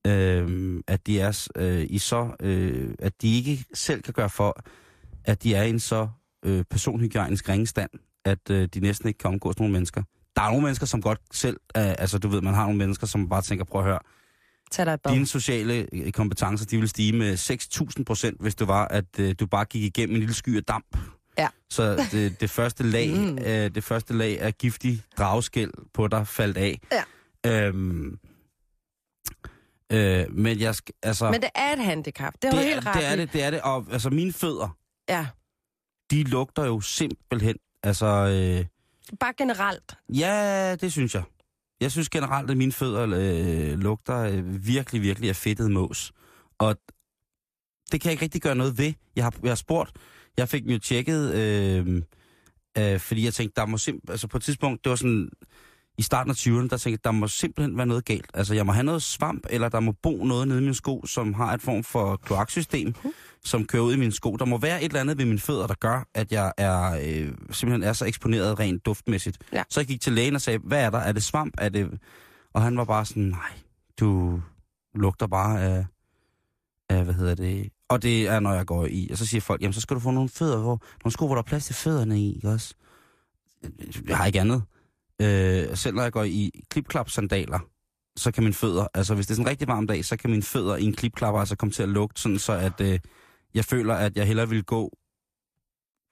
Øh, 0.06 0.80
at 0.86 1.06
de 1.06 1.20
er 1.20 1.48
øh, 1.56 1.86
i 1.90 1.98
så, 1.98 2.30
øh, 2.40 2.94
at 2.98 3.22
de 3.22 3.36
ikke 3.36 3.64
selv 3.74 4.02
kan 4.02 4.14
gøre 4.14 4.30
for, 4.30 4.62
at 5.24 5.42
de 5.42 5.54
er 5.54 5.62
i 5.62 5.70
en 5.70 5.80
så 5.80 6.08
øh, 6.44 6.64
personhygiejnisk 6.70 7.48
ringestand, 7.48 7.90
at 8.24 8.50
øh, 8.50 8.68
de 8.74 8.80
næsten 8.80 9.08
ikke 9.08 9.18
kan 9.18 9.28
omgås 9.28 9.58
nogle 9.58 9.72
mennesker. 9.72 10.02
Der 10.36 10.42
er 10.42 10.48
nogle 10.48 10.62
mennesker, 10.62 10.86
som 10.86 11.02
godt 11.02 11.20
selv, 11.32 11.56
øh, 11.76 11.90
altså 11.98 12.18
du 12.18 12.28
ved, 12.28 12.40
man 12.40 12.54
har 12.54 12.62
nogle 12.62 12.78
mennesker, 12.78 13.06
som 13.06 13.28
bare 13.28 13.42
tænker, 13.42 13.64
prøv 13.64 13.80
at 13.80 13.86
høre, 13.86 13.98
Tag 14.72 14.86
dig 14.86 14.92
et 14.92 15.00
bad. 15.02 15.12
dine 15.12 15.26
sociale 15.26 15.86
øh, 15.92 16.12
kompetencer, 16.12 16.66
de 16.66 16.78
vil 16.78 16.88
stige 16.88 17.12
med 17.12 17.34
6.000 17.98 18.04
procent, 18.04 18.40
hvis 18.40 18.54
det 18.54 18.68
var, 18.68 18.88
at 18.88 19.04
øh, 19.18 19.34
du 19.40 19.46
bare 19.46 19.64
gik 19.64 19.82
igennem 19.82 20.14
en 20.14 20.20
lille 20.20 20.34
sky 20.34 20.56
af 20.56 20.64
damp. 20.64 20.96
Ja. 21.38 21.48
Så 21.70 22.06
det, 22.12 22.40
det, 22.40 22.50
første 22.50 22.82
lag, 22.82 23.10
mm. 23.18 23.38
øh, 23.38 23.74
det 23.74 23.84
første 23.84 24.14
lag 24.14 24.40
af 24.40 24.58
giftig 24.58 25.02
dragskæld 25.18 25.70
på 25.94 26.08
dig 26.08 26.26
faldt 26.26 26.56
af. 26.58 26.80
Ja. 26.92 27.02
Øhm, 27.66 28.18
øh, 29.92 30.24
men 30.32 30.60
jeg 30.60 30.74
skal, 30.74 30.94
altså... 31.02 31.30
Men 31.30 31.40
det 31.40 31.50
er 31.54 31.72
et 31.72 31.78
handicap. 31.84 32.34
Det 32.42 32.44
er 32.44 32.50
det, 32.50 32.64
helt 32.64 32.86
ret 32.86 32.94
det 32.94 33.06
er 33.06 33.16
det, 33.16 33.32
det 33.32 33.42
er 33.42 33.50
det. 33.50 33.60
Og 33.60 33.86
altså 33.92 34.10
mine 34.10 34.32
fødder, 34.32 34.76
Ja. 35.08 35.26
de 36.10 36.22
lugter 36.24 36.64
jo 36.66 36.80
simpelthen, 36.80 37.56
altså... 37.82 38.06
Øh, 38.06 38.66
Bare 39.20 39.32
generelt. 39.38 39.94
Ja, 40.08 40.74
det 40.74 40.92
synes 40.92 41.14
jeg. 41.14 41.22
Jeg 41.82 41.92
synes 41.92 42.08
generelt, 42.08 42.50
at 42.50 42.56
mine 42.56 42.72
fødder 42.72 43.02
øh, 43.02 43.78
lugter 43.78 44.18
øh, 44.18 44.66
virkelig, 44.66 45.02
virkelig 45.02 45.28
af 45.28 45.36
fedtet 45.36 45.70
mås. 45.70 46.12
Og 46.58 46.76
det 47.92 48.00
kan 48.00 48.08
jeg 48.08 48.12
ikke 48.12 48.22
rigtig 48.22 48.42
gøre 48.42 48.54
noget 48.54 48.78
ved. 48.78 48.92
Jeg 49.16 49.24
har, 49.24 49.34
jeg 49.42 49.50
har 49.50 49.54
spurgt, 49.54 49.90
jeg 50.36 50.48
fik 50.48 50.62
dem 50.62 50.70
jo 50.70 50.78
tjekket, 50.78 51.34
øh, 51.34 52.02
øh, 52.78 53.00
fordi 53.00 53.24
jeg 53.24 53.34
tænkte, 53.34 53.60
der 53.60 53.66
må 53.66 53.78
simpelthen, 53.78 54.12
altså 54.12 54.26
på 54.26 54.36
et 54.36 54.42
tidspunkt, 54.42 54.84
det 54.84 54.90
var 54.90 54.96
sådan, 54.96 55.30
i 55.99 56.03
starten 56.03 56.30
af 56.30 56.34
20'erne, 56.34 56.68
der 56.68 56.76
tænkte 56.76 56.90
jeg, 56.90 57.05
der 57.05 57.11
må 57.11 57.28
simpelthen 57.28 57.76
være 57.76 57.86
noget 57.86 58.05
galt. 58.05 58.30
Altså 58.34 58.55
jeg 58.55 58.66
må 58.66 58.72
have 58.72 58.84
noget 58.84 59.03
svamp, 59.03 59.47
eller 59.51 59.68
der 59.68 59.80
må 59.80 59.93
bo 60.03 60.24
noget 60.24 60.49
nede 60.49 60.59
i 60.59 60.62
mine 60.62 60.74
sko, 60.74 61.07
som 61.07 61.34
har 61.34 61.55
et 61.55 61.62
form 61.62 61.84
for 61.84 62.16
kloaksystem, 62.16 62.95
som 63.45 63.66
kører 63.66 63.82
ud 63.82 63.95
i 63.95 63.97
mine 63.97 64.12
sko. 64.12 64.36
Der 64.36 64.45
må 64.45 64.59
være 64.59 64.82
et 64.82 64.88
eller 64.88 65.01
andet 65.01 65.18
ved 65.18 65.24
mine 65.24 65.38
fødder, 65.38 65.66
der 65.66 65.74
gør, 65.74 66.09
at 66.14 66.32
jeg 66.32 66.53
er, 66.57 66.93
øh, 66.93 67.32
simpelthen 67.51 67.82
er 67.82 67.93
så 67.93 68.05
eksponeret 68.05 68.59
rent 68.59 68.86
duftmæssigt. 68.86 69.38
Ja. 69.53 69.62
Så 69.70 69.80
jeg 69.80 69.86
gik 69.86 70.01
til 70.01 70.12
lægen 70.12 70.34
og 70.34 70.40
sagde, 70.40 70.59
hvad 70.59 70.84
er 70.84 70.90
der? 70.90 70.99
Er 70.99 71.12
det 71.12 71.22
svamp? 71.22 71.55
Er 71.59 71.68
det... 71.68 71.99
Og 72.55 72.62
han 72.62 72.76
var 72.76 72.84
bare 72.84 73.05
sådan, 73.05 73.22
nej, 73.22 73.53
du 74.01 74.40
lugter 74.95 75.26
bare 75.26 75.62
af, 75.62 75.86
af, 76.88 77.05
hvad 77.05 77.14
hedder 77.14 77.34
det? 77.34 77.70
Og 77.88 78.03
det 78.03 78.28
er, 78.28 78.40
når 78.40 78.53
jeg 78.53 78.66
går 78.66 78.86
i. 78.86 79.09
Og 79.11 79.18
så 79.18 79.26
siger 79.26 79.40
folk, 79.40 79.62
jamen 79.62 79.72
så 79.72 79.80
skal 79.80 79.95
du 79.95 80.01
få 80.01 80.11
nogle 80.11 80.28
fødder, 80.28 80.59
hvor, 80.59 80.82
nogle 81.05 81.12
sko, 81.12 81.26
hvor 81.26 81.34
der 81.34 81.43
er 81.43 81.47
plads 81.47 81.66
til 81.66 81.74
fødderne 81.74 82.20
i, 82.20 82.34
ikke 82.34 82.49
også? 82.49 82.74
Jeg 84.09 84.16
har 84.16 84.26
ikke 84.26 84.40
andet. 84.40 84.62
Øh, 85.22 85.76
selv 85.76 85.94
når 85.94 86.02
jeg 86.02 86.12
går 86.12 86.24
i 86.24 86.50
klipklap-sandaler, 86.70 87.58
så 88.16 88.32
kan 88.32 88.42
mine 88.42 88.54
fødder, 88.54 88.86
altså 88.94 89.14
hvis 89.14 89.26
det 89.26 89.30
er 89.30 89.34
sådan 89.34 89.46
en 89.46 89.50
rigtig 89.50 89.68
varm 89.68 89.86
dag, 89.86 90.04
så 90.04 90.16
kan 90.16 90.30
mine 90.30 90.42
fødder 90.42 90.76
i 90.76 90.84
en 90.84 90.92
klipklapper 90.92 91.40
altså 91.40 91.56
komme 91.56 91.72
til 91.72 91.82
at 91.82 91.88
lugte, 91.88 92.22
sådan 92.22 92.38
så 92.38 92.52
at 92.52 92.80
øh, 92.80 92.98
jeg 93.54 93.64
føler, 93.64 93.94
at 93.94 94.16
jeg 94.16 94.26
hellere 94.26 94.48
vil 94.48 94.64
gå. 94.64 94.90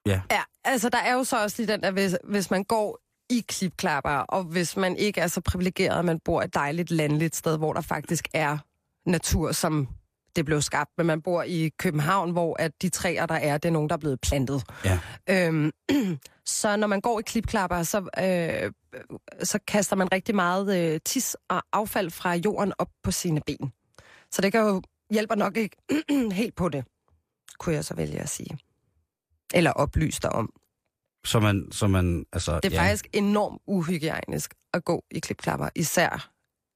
Ja, 0.07 0.21
Ja, 0.31 0.43
altså 0.65 0.89
der 0.89 0.99
er 0.99 1.15
jo 1.15 1.25
så 1.25 1.43
også 1.43 1.63
lige 1.63 1.73
den 1.73 1.83
der, 1.83 1.91
hvis, 1.91 2.17
hvis 2.25 2.51
man 2.51 2.65
går 2.65 2.99
i 3.31 3.45
klipklapper, 3.49 4.11
og 4.11 4.45
hvis 4.45 4.77
man 4.77 4.97
ikke 4.97 5.21
er 5.21 5.27
så 5.27 5.41
privilegeret, 5.41 5.99
at 5.99 6.05
man 6.05 6.21
bor 6.25 6.43
et 6.43 6.55
dejligt 6.55 6.91
landligt 6.91 7.37
sted, 7.37 7.59
hvor 7.59 7.73
der 7.73 7.81
faktisk 7.81 8.29
er 8.35 8.59
natur, 9.07 9.53
som 9.53 9.89
det 10.37 10.45
blev 10.45 10.63
skabt, 10.63 10.91
men 10.99 11.07
man 11.07 11.23
bor 11.23 11.43
i 11.43 11.71
København, 11.79 12.31
hvor 12.31 12.57
at 12.59 12.73
de 12.83 12.89
træer, 12.89 13.27
der 13.27 13.35
er, 13.35 13.59
det 13.59 13.69
er 13.69 13.73
nogen, 13.73 13.89
der 13.89 13.95
er 13.95 13.99
blevet 13.99 14.21
plantet. 14.21 14.63
ja. 14.85 14.99
Øhm, 15.29 15.73
så 16.61 16.77
når 16.77 16.87
man 16.87 17.01
går 17.01 17.19
i 17.19 17.23
klipklapper, 17.23 17.83
så, 17.83 17.99
øh, 17.99 18.73
så 19.45 19.59
kaster 19.67 19.97
man 19.97 20.13
rigtig 20.13 20.35
meget 20.35 20.93
øh, 20.95 21.01
tis 21.05 21.37
og 21.49 21.63
affald 21.73 22.11
fra 22.11 22.35
jorden 22.35 22.73
op 22.79 22.91
på 23.03 23.11
sine 23.11 23.41
ben. 23.47 23.73
Så 24.31 24.43
det 24.43 24.53
kan 24.53 24.61
jo 24.61 24.83
hjælper 25.11 25.35
nok 25.35 25.57
ikke 25.57 25.77
helt 26.41 26.57
på 26.57 26.69
det, 26.69 26.85
kunne 27.59 27.75
jeg 27.75 27.85
så 27.85 27.95
vælge 27.95 28.21
at 28.21 28.29
sige. 28.29 28.59
Eller 29.55 29.71
oplyse 29.71 30.21
dig 30.23 30.33
om. 30.33 30.53
Så 31.25 31.41
man, 31.41 31.73
så 31.73 31.87
man, 31.87 32.27
altså... 32.33 32.61
Det 32.63 32.73
er 32.73 32.77
ja. 32.77 32.83
faktisk 32.83 33.07
enormt 33.13 33.63
uhygiejnisk 33.67 34.55
at 34.73 34.85
gå 34.85 35.05
i 35.11 35.19
klipklapper, 35.19 35.69
især 35.75 36.31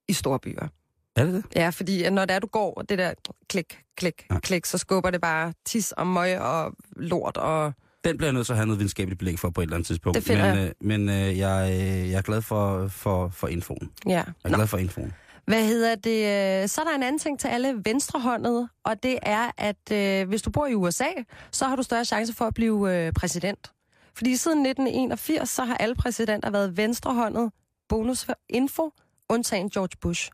i 0.08 0.12
store 0.12 0.38
byer. 0.38 0.68
Er 1.16 1.24
det 1.24 1.34
det? 1.34 1.44
Ja, 1.56 1.68
fordi 1.70 2.10
når 2.10 2.24
det 2.24 2.34
er, 2.34 2.38
du 2.38 2.46
går, 2.46 2.82
det 2.88 2.98
der 2.98 3.12
klik, 3.48 3.78
klik, 3.96 4.26
Ja. 4.30 4.38
klik, 4.38 4.66
så 4.66 4.78
skubber 4.78 5.10
det 5.10 5.20
bare 5.20 5.52
tis 5.66 5.92
og 5.92 6.06
møg 6.06 6.38
og 6.40 6.72
lort 6.96 7.36
og... 7.36 7.72
Den 8.04 8.16
bliver 8.16 8.28
jeg 8.28 8.34
nødt 8.34 8.46
til 8.46 8.52
at 8.52 8.56
have 8.56 8.66
noget 8.66 8.78
videnskabeligt 8.78 9.18
belæg 9.18 9.38
for 9.38 9.50
på 9.50 9.60
et 9.60 9.64
eller 9.64 9.76
andet 9.76 9.86
tidspunkt. 9.86 10.16
Det 10.16 10.24
finder 10.24 10.54
men 10.54 10.58
jeg. 10.58 10.66
øh, 10.68 10.72
men 10.80 11.08
øh, 11.08 11.38
jeg, 11.38 11.68
øh, 11.72 12.10
jeg 12.10 12.18
er 12.18 12.22
glad 12.22 12.42
for, 12.42 12.88
for, 12.88 13.28
for 13.28 13.48
infoen. 13.48 13.90
Ja. 14.06 14.10
Jeg 14.12 14.24
er 14.44 14.48
Nå, 14.48 14.56
glad 14.56 14.66
for 14.66 14.78
infoen. 14.78 15.12
hvad 15.46 15.66
hedder 15.66 15.94
det? 15.94 16.62
øh, 16.62 16.68
Så 16.68 16.80
er 16.80 16.84
der 16.84 16.94
en 16.96 17.02
anden 17.02 17.18
ting 17.18 17.40
til 17.40 17.48
alle 17.48 17.80
venstrehåndede, 17.84 18.68
og 18.84 19.02
det 19.02 19.18
er, 19.22 19.50
at 19.58 19.92
øh, 19.92 20.28
hvis 20.28 20.42
du 20.42 20.50
bor 20.50 20.66
i 20.66 20.74
USA, 20.74 21.04
så 21.50 21.64
har 21.66 21.76
du 21.76 21.82
større 21.82 22.04
chance 22.04 22.32
for 22.34 22.44
at 22.44 22.54
blive 22.54 22.94
øh, 23.06 23.12
præsident. 23.12 23.70
Fordi 24.14 24.36
siden 24.36 24.66
1981, 24.66 25.48
så 25.50 25.64
har 25.64 25.76
alle 25.76 25.94
præsidenter 25.94 26.50
været 26.50 26.76
venstrehåndet. 26.76 27.50
Bonus 27.88 28.24
for 28.24 28.34
info, 28.48 28.90
undtagen 29.28 29.70
George 29.70 29.96
Bush. 30.00 30.30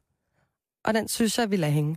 Og 0.84 0.94
den 0.94 1.08
synes 1.08 1.38
jeg, 1.38 1.50
vi 1.50 1.56
lader 1.56 1.72
hænge. 1.72 1.96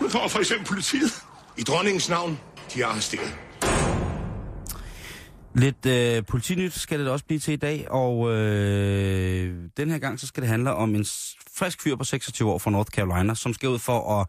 Nu 0.00 0.08
kommer 0.08 0.28
for 0.28 0.38
eksempel 0.38 0.66
politiet. 0.66 1.12
I 1.58 1.62
dronningens 1.62 2.08
navn, 2.08 2.38
de 2.74 2.82
er 2.82 2.86
arresteret. 2.86 3.38
Lidt 5.54 5.86
øh, 5.86 6.26
politinyt 6.26 6.72
skal 6.72 7.00
det 7.00 7.08
også 7.08 7.24
blive 7.24 7.38
til 7.38 7.52
i 7.52 7.56
dag, 7.56 7.90
og 7.90 8.30
øh, 8.34 9.68
den 9.76 9.90
her 9.90 9.98
gang 9.98 10.20
så 10.20 10.26
skal 10.26 10.40
det 10.42 10.50
handle 10.50 10.74
om 10.74 10.94
en 10.94 11.06
frisk 11.56 11.82
fyr 11.82 11.96
på 11.96 12.04
26 12.04 12.50
år 12.50 12.58
fra 12.58 12.70
North 12.70 12.90
Carolina, 12.90 13.34
som 13.34 13.54
skal 13.54 13.68
ud 13.68 13.78
for 13.78 14.20
at 14.20 14.26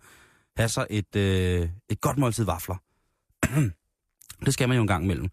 have 0.58 0.70
sig 0.70 0.88
et, 0.90 1.16
øh, 1.16 1.70
et 1.90 2.02
godt 2.02 2.18
måltid 2.18 2.44
vafler. 2.44 2.76
det 4.46 4.54
skal 4.54 4.68
man 4.68 4.76
jo 4.76 4.82
en 4.82 4.88
gang 4.88 5.04
imellem. 5.04 5.30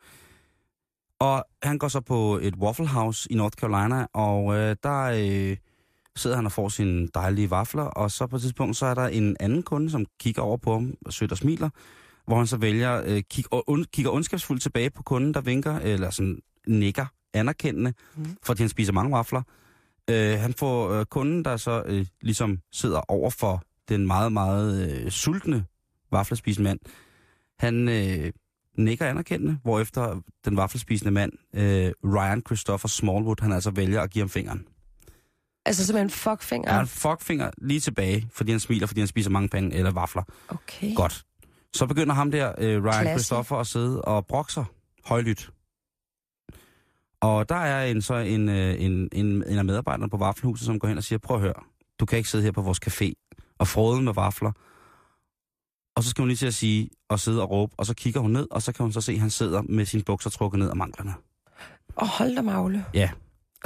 Og 1.19 1.45
han 1.63 1.79
går 1.79 1.89
så 1.89 2.01
på 2.01 2.39
et 2.43 2.57
Waffle 2.57 2.87
House 2.87 3.33
i 3.33 3.35
North 3.35 3.57
Carolina, 3.57 4.07
og 4.13 4.55
øh, 4.57 4.77
der 4.83 5.03
øh, 5.03 5.57
sidder 6.17 6.37
han 6.37 6.47
og 6.47 6.53
får 6.53 6.69
sine 6.69 7.09
dejlige 7.15 7.51
vafler, 7.51 7.83
og 7.83 8.11
så 8.11 8.27
på 8.27 8.37
et 8.37 8.43
tidspunkt 8.43 8.77
så 8.77 8.87
er 8.87 8.95
der 8.95 9.07
en 9.07 9.37
anden 9.41 9.63
kunde, 9.63 9.91
som 9.91 10.07
kigger 10.21 10.43
over 10.43 10.57
på 10.57 10.73
ham 10.73 10.95
og 11.07 11.13
sødt 11.13 11.33
og 11.33 11.39
smiler, 11.39 11.71
hvor 12.27 12.37
han 12.37 12.47
så 12.47 12.57
vælger, 12.57 13.03
øh, 13.07 13.23
kig, 13.31 13.45
og 13.51 13.71
und, 13.71 13.85
kigger 13.93 14.11
ondskabsfuldt 14.11 14.63
tilbage 14.63 14.91
på 14.91 15.03
kunden, 15.03 15.35
der 15.35 15.41
vinker, 15.41 15.79
eller 15.79 16.11
sådan 16.11 16.39
nikker 16.67 17.07
anerkendende, 17.35 17.93
mm. 18.17 18.37
fordi 18.43 18.63
han 18.63 18.69
spiser 18.69 18.93
mange 18.93 19.13
vafler. 19.13 19.43
Øh, 20.11 20.39
han 20.39 20.55
får 20.55 20.91
øh, 20.91 21.05
kunden, 21.05 21.45
der 21.45 21.57
så 21.57 21.83
øh, 21.87 22.07
ligesom 22.23 22.59
sidder 22.73 23.01
over 23.11 23.31
for 23.31 23.63
den 23.89 24.07
meget, 24.07 24.33
meget 24.33 24.91
øh, 24.91 25.11
sultne 25.11 25.65
vaflespisende 26.11 26.69
mand. 26.69 26.79
Han 27.59 27.89
øh, 27.89 28.33
nikker 28.79 29.07
anerkendende, 29.07 29.59
hvorefter 29.63 30.21
den 30.45 30.57
vaflespisende 30.57 31.11
mand, 31.13 31.33
øh, 31.55 31.93
Ryan 32.05 32.43
Christopher 32.47 32.89
Smallwood, 32.89 33.37
han 33.43 33.53
altså 33.53 33.71
vælger 33.71 34.01
at 34.01 34.11
give 34.11 34.23
ham 34.23 34.29
fingeren. 34.29 34.67
Altså 35.67 35.87
simpelthen 35.87 36.11
fuckfinger. 36.11 36.73
Ja. 36.73 36.79
Han 36.79 36.87
fuckfinger 36.87 37.51
lige 37.59 37.81
tilbage, 37.81 38.29
fordi 38.33 38.51
han 38.51 38.61
smiler, 38.61 38.87
fordi 38.87 39.01
han 39.01 39.09
spiser 39.09 39.31
mange 39.31 39.49
pande 39.49 39.77
eller 39.77 39.91
vafler. 39.91 40.23
Okay. 40.49 40.95
Godt. 40.95 41.25
Så 41.75 41.87
begynder 41.87 42.15
ham 42.15 42.31
der, 42.31 42.53
øh, 42.59 42.85
Ryan 42.85 43.03
Klasse. 43.03 43.11
Christopher, 43.11 43.57
at 43.57 43.67
sidde 43.67 44.03
og 44.03 44.27
brokser 44.27 44.65
højlydt. 45.05 45.51
Og 47.21 47.49
der 47.49 47.55
er 47.57 47.85
en, 47.85 48.03
så 48.03 48.15
en, 48.15 48.49
øh, 48.49 48.83
en, 48.83 49.09
en, 49.13 49.27
en 49.27 49.59
af 49.59 49.65
medarbejderne 49.65 50.11
på 50.11 50.17
Vaffelhuset, 50.17 50.67
som 50.67 50.79
går 50.79 50.89
hen 50.89 50.99
og 50.99 51.05
siger, 51.05 51.19
prøv 51.19 51.37
at 51.37 51.43
høre, 51.43 51.63
du 52.01 52.07
kan 52.07 52.17
ikke 52.17 52.31
sidde 52.31 52.45
her 52.45 52.53
på 52.53 52.63
vores 52.63 52.81
café 52.87 53.13
og 53.59 53.69
frode 53.69 54.03
med 54.03 54.15
vafler. 54.15 54.53
Og 55.97 56.05
så 56.05 56.11
skal 56.11 56.23
hun 56.23 56.29
lige 56.29 56.37
til 56.37 56.47
at 56.47 56.55
sige 56.55 56.91
og 57.09 57.21
sidde 57.21 57.43
og 57.43 57.51
råbe, 57.51 57.75
og 57.79 57.87
så 57.87 57.95
kigger 57.95 58.21
hun 58.21 58.31
ned, 58.31 58.47
og 58.51 58.63
så 58.63 58.73
kan 58.73 58.83
hun 58.83 58.93
så 58.93 59.01
se, 59.01 59.13
at 59.13 59.21
han 59.21 59.31
sidder 59.31 59.63
med 59.63 59.85
sine 59.87 60.03
bukser 60.03 60.31
trukket 60.31 60.59
ned 60.59 60.71
af 60.71 60.77
manglerne. 60.77 61.15
Og 61.97 62.09
hold 62.09 62.37
da 62.37 62.43
magle. 62.43 62.85
Ja. 62.95 63.11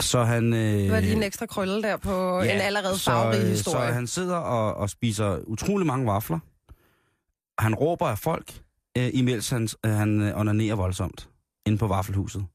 Så 0.00 0.24
han... 0.24 0.52
Øh, 0.52 0.60
Det 0.60 0.90
var 0.92 1.00
lige 1.00 1.12
en 1.12 1.22
ekstra 1.22 1.46
krølle 1.46 1.82
der 1.82 1.96
på 1.96 2.42
ja, 2.42 2.54
en 2.54 2.60
allerede 2.60 2.98
farverig 2.98 3.42
øh, 3.42 3.48
historie. 3.48 3.88
Så 3.88 3.94
han 3.94 4.06
sidder 4.06 4.36
og, 4.36 4.74
og 4.74 4.90
spiser 4.90 5.38
utrolig 5.46 5.86
mange 5.86 6.06
vafler. 6.06 6.38
Han 7.58 7.74
råber 7.74 8.06
af 8.06 8.18
folk, 8.18 8.60
øh, 8.98 9.10
imens 9.14 9.50
han, 9.50 9.68
øh, 9.86 9.92
han 9.92 10.20
øh, 10.20 10.40
onanerer 10.40 10.74
voldsomt 10.74 11.28
inde 11.66 11.78
på 11.78 11.86
Vaffelhuset. 11.86 12.46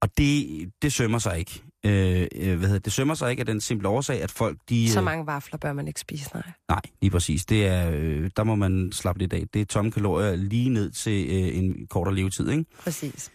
Og 0.00 0.18
det, 0.18 0.46
det 0.82 0.92
sømmer 0.92 1.18
sig 1.18 1.38
ikke. 1.38 1.62
Øh, 1.86 2.26
øh, 2.36 2.58
hvad 2.58 2.68
hedder, 2.68 2.78
det? 2.78 2.92
sømmer 2.92 3.14
sig 3.14 3.30
ikke 3.30 3.40
af 3.40 3.46
den 3.46 3.60
simple 3.60 3.88
årsag, 3.88 4.22
at 4.22 4.30
folk 4.30 4.58
de... 4.68 4.90
Så 4.90 4.98
øh, 4.98 5.04
mange 5.04 5.26
vafler 5.26 5.58
bør 5.58 5.72
man 5.72 5.88
ikke 5.88 6.00
spise, 6.00 6.30
nej. 6.34 6.42
Nej, 6.68 6.80
lige 7.00 7.10
præcis. 7.10 7.44
Det 7.46 7.66
er, 7.66 7.90
øh, 7.94 8.30
der 8.36 8.44
må 8.44 8.54
man 8.54 8.92
slappe 8.92 9.18
lidt 9.18 9.32
af. 9.32 9.44
Det 9.54 9.60
er 9.60 9.66
tomme 9.66 9.90
kalorier 9.90 10.36
lige 10.36 10.68
ned 10.68 10.90
til 10.90 11.26
øh, 11.30 11.58
en 11.58 11.86
kortere 11.86 12.14
levetid, 12.14 12.50
ikke? 12.50 12.64
Præcis. 12.78 13.30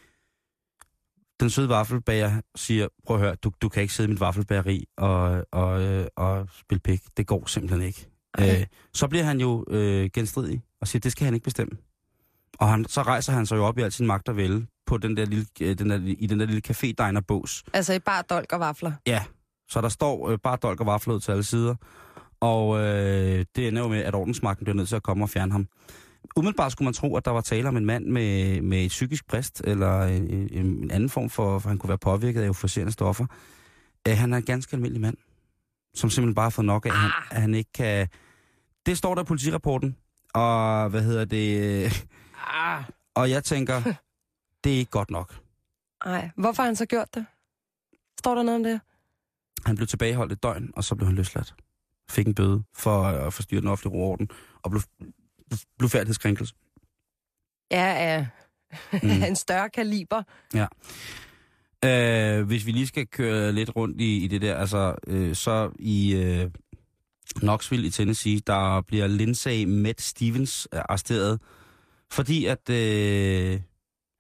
den 1.39 1.49
søde 1.49 1.69
vaffelbager 1.69 2.41
siger, 2.55 2.87
prøv 3.05 3.17
at 3.17 3.21
høre, 3.23 3.35
du, 3.35 3.51
du 3.61 3.69
kan 3.69 3.81
ikke 3.81 3.93
sidde 3.93 4.07
i 4.07 4.11
mit 4.11 4.19
vaffelbageri 4.19 4.85
og, 4.97 5.45
og, 5.51 5.81
øh, 5.81 6.07
og 6.15 6.47
spille 6.59 6.79
pik. 6.79 7.01
Det 7.17 7.27
går 7.27 7.45
simpelthen 7.45 7.81
ikke. 7.81 8.07
Okay. 8.33 8.59
Øh, 8.59 8.65
så 8.93 9.07
bliver 9.07 9.23
han 9.23 9.39
jo 9.41 9.65
øh, 9.69 10.09
genstridig 10.13 10.61
og 10.81 10.87
siger, 10.87 10.99
det 10.99 11.11
skal 11.11 11.25
han 11.25 11.33
ikke 11.33 11.43
bestemme. 11.43 11.77
Og 12.59 12.69
han, 12.69 12.85
så 12.85 13.01
rejser 13.01 13.33
han 13.33 13.45
sig 13.45 13.55
jo 13.55 13.65
op 13.65 13.77
i 13.77 13.81
al 13.81 13.91
sin 13.91 14.07
magt 14.07 14.29
og 14.29 14.37
vælge 14.37 14.67
på 14.85 14.97
den 14.97 15.17
der 15.17 15.25
lille, 15.25 15.45
øh, 15.61 15.77
den 15.77 15.89
der, 15.89 15.99
i 16.05 16.27
den 16.27 16.39
der 16.39 16.45
lille 16.45 16.61
café 16.67 17.05
diner 17.07 17.21
bås 17.27 17.63
Altså 17.73 17.93
i 17.93 17.99
bare 17.99 18.23
dolk 18.29 18.51
og 18.53 18.59
vafler. 18.59 18.91
Ja, 19.07 19.23
så 19.69 19.81
der 19.81 19.89
står 19.89 20.29
øh, 20.29 20.37
bare 20.43 20.57
dolk 20.61 20.79
og 20.79 20.85
vafler 20.85 21.13
ud 21.13 21.19
til 21.19 21.31
alle 21.31 21.43
sider. 21.43 21.75
Og 22.39 22.79
øh, 22.79 23.45
det 23.55 23.67
ender 23.67 23.81
jo 23.81 23.87
med, 23.87 23.99
at 23.99 24.15
ordensmagten 24.15 24.63
bliver 24.65 24.75
nødt 24.75 24.89
til 24.89 24.95
at 24.95 25.03
komme 25.03 25.25
og 25.25 25.29
fjerne 25.29 25.51
ham. 25.51 25.67
Umiddelbart 26.35 26.71
skulle 26.71 26.85
man 26.85 26.93
tro, 26.93 27.15
at 27.17 27.25
der 27.25 27.31
var 27.31 27.41
tale 27.41 27.67
om 27.67 27.77
en 27.77 27.85
mand 27.85 28.05
med, 28.05 28.61
med 28.61 28.85
et 28.85 28.89
psykisk 28.89 29.27
brist, 29.27 29.61
eller 29.63 30.01
en, 30.01 30.49
en 30.51 30.91
anden 30.91 31.09
form 31.09 31.29
for, 31.29 31.59
for 31.59 31.69
han 31.69 31.77
kunne 31.77 31.87
være 31.87 31.97
påvirket 31.97 32.41
af 32.41 32.45
euforiserende 32.45 32.91
stoffer. 32.91 33.25
Øh, 34.07 34.17
han 34.17 34.33
er 34.33 34.37
en 34.37 34.43
ganske 34.43 34.73
almindelig 34.73 35.01
mand, 35.01 35.17
som 35.95 36.09
simpelthen 36.09 36.35
bare 36.35 36.45
har 36.45 36.49
fået 36.49 36.65
nok 36.65 36.85
af, 36.85 36.89
at 36.89 36.95
han, 36.95 37.11
at 37.31 37.41
han 37.41 37.53
ikke 37.53 37.71
kan... 37.73 38.07
Det 38.85 38.97
står 38.97 39.15
der 39.15 39.21
i 39.21 39.25
politirapporten, 39.25 39.95
og 40.33 40.89
hvad 40.89 41.01
hedder 41.03 41.25
det... 41.25 41.85
Ah. 42.47 42.83
Og 43.15 43.29
jeg 43.29 43.43
tænker, 43.43 43.81
det 44.63 44.73
er 44.73 44.77
ikke 44.77 44.91
godt 44.91 45.11
nok. 45.11 45.39
Nej, 46.05 46.29
hvorfor 46.35 46.63
har 46.63 46.67
han 46.67 46.75
så 46.75 46.85
gjort 46.85 47.15
det? 47.15 47.25
Står 48.19 48.35
der 48.35 48.43
noget 48.43 48.55
om 48.55 48.63
det? 48.63 48.81
Han 49.65 49.75
blev 49.75 49.87
tilbageholdt 49.87 50.31
et 50.31 50.43
døgn, 50.43 50.71
og 50.75 50.83
så 50.83 50.95
blev 50.95 51.07
han 51.07 51.15
løsladt. 51.15 51.55
Fik 52.09 52.27
en 52.27 52.35
bøde 52.35 52.63
for 52.75 53.03
at 53.03 53.33
forstyrre 53.33 53.61
den 53.61 53.69
offentlige 53.69 54.01
orden, 54.01 54.29
og 54.63 54.71
blev, 54.71 54.81
blev 55.77 55.89
færdighedskrænkelse. 55.89 56.55
Ja, 57.71 58.13
ja. 58.13 58.27
Mm. 59.03 59.23
en 59.29 59.35
større 59.35 59.69
kaliber. 59.69 60.23
Øh, 61.85 62.43
hvis 62.47 62.65
vi 62.65 62.71
lige 62.71 62.87
skal 62.87 63.07
køre 63.07 63.51
lidt 63.51 63.75
rundt 63.75 64.01
i, 64.01 64.23
i 64.23 64.27
det 64.27 64.41
der, 64.41 64.55
altså 64.55 64.95
øh, 65.07 65.35
så 65.35 65.71
i 65.79 66.15
øh, 66.15 66.51
Knoxville 67.35 67.87
i 67.87 67.89
Tennessee, 67.89 68.39
der 68.39 68.81
bliver 68.81 69.07
Lindsay 69.07 69.65
Matt 69.65 70.01
Stevens 70.01 70.67
øh, 70.73 70.79
arresteret, 70.79 71.41
fordi 72.11 72.45
at 72.45 72.69
øh, 72.69 73.61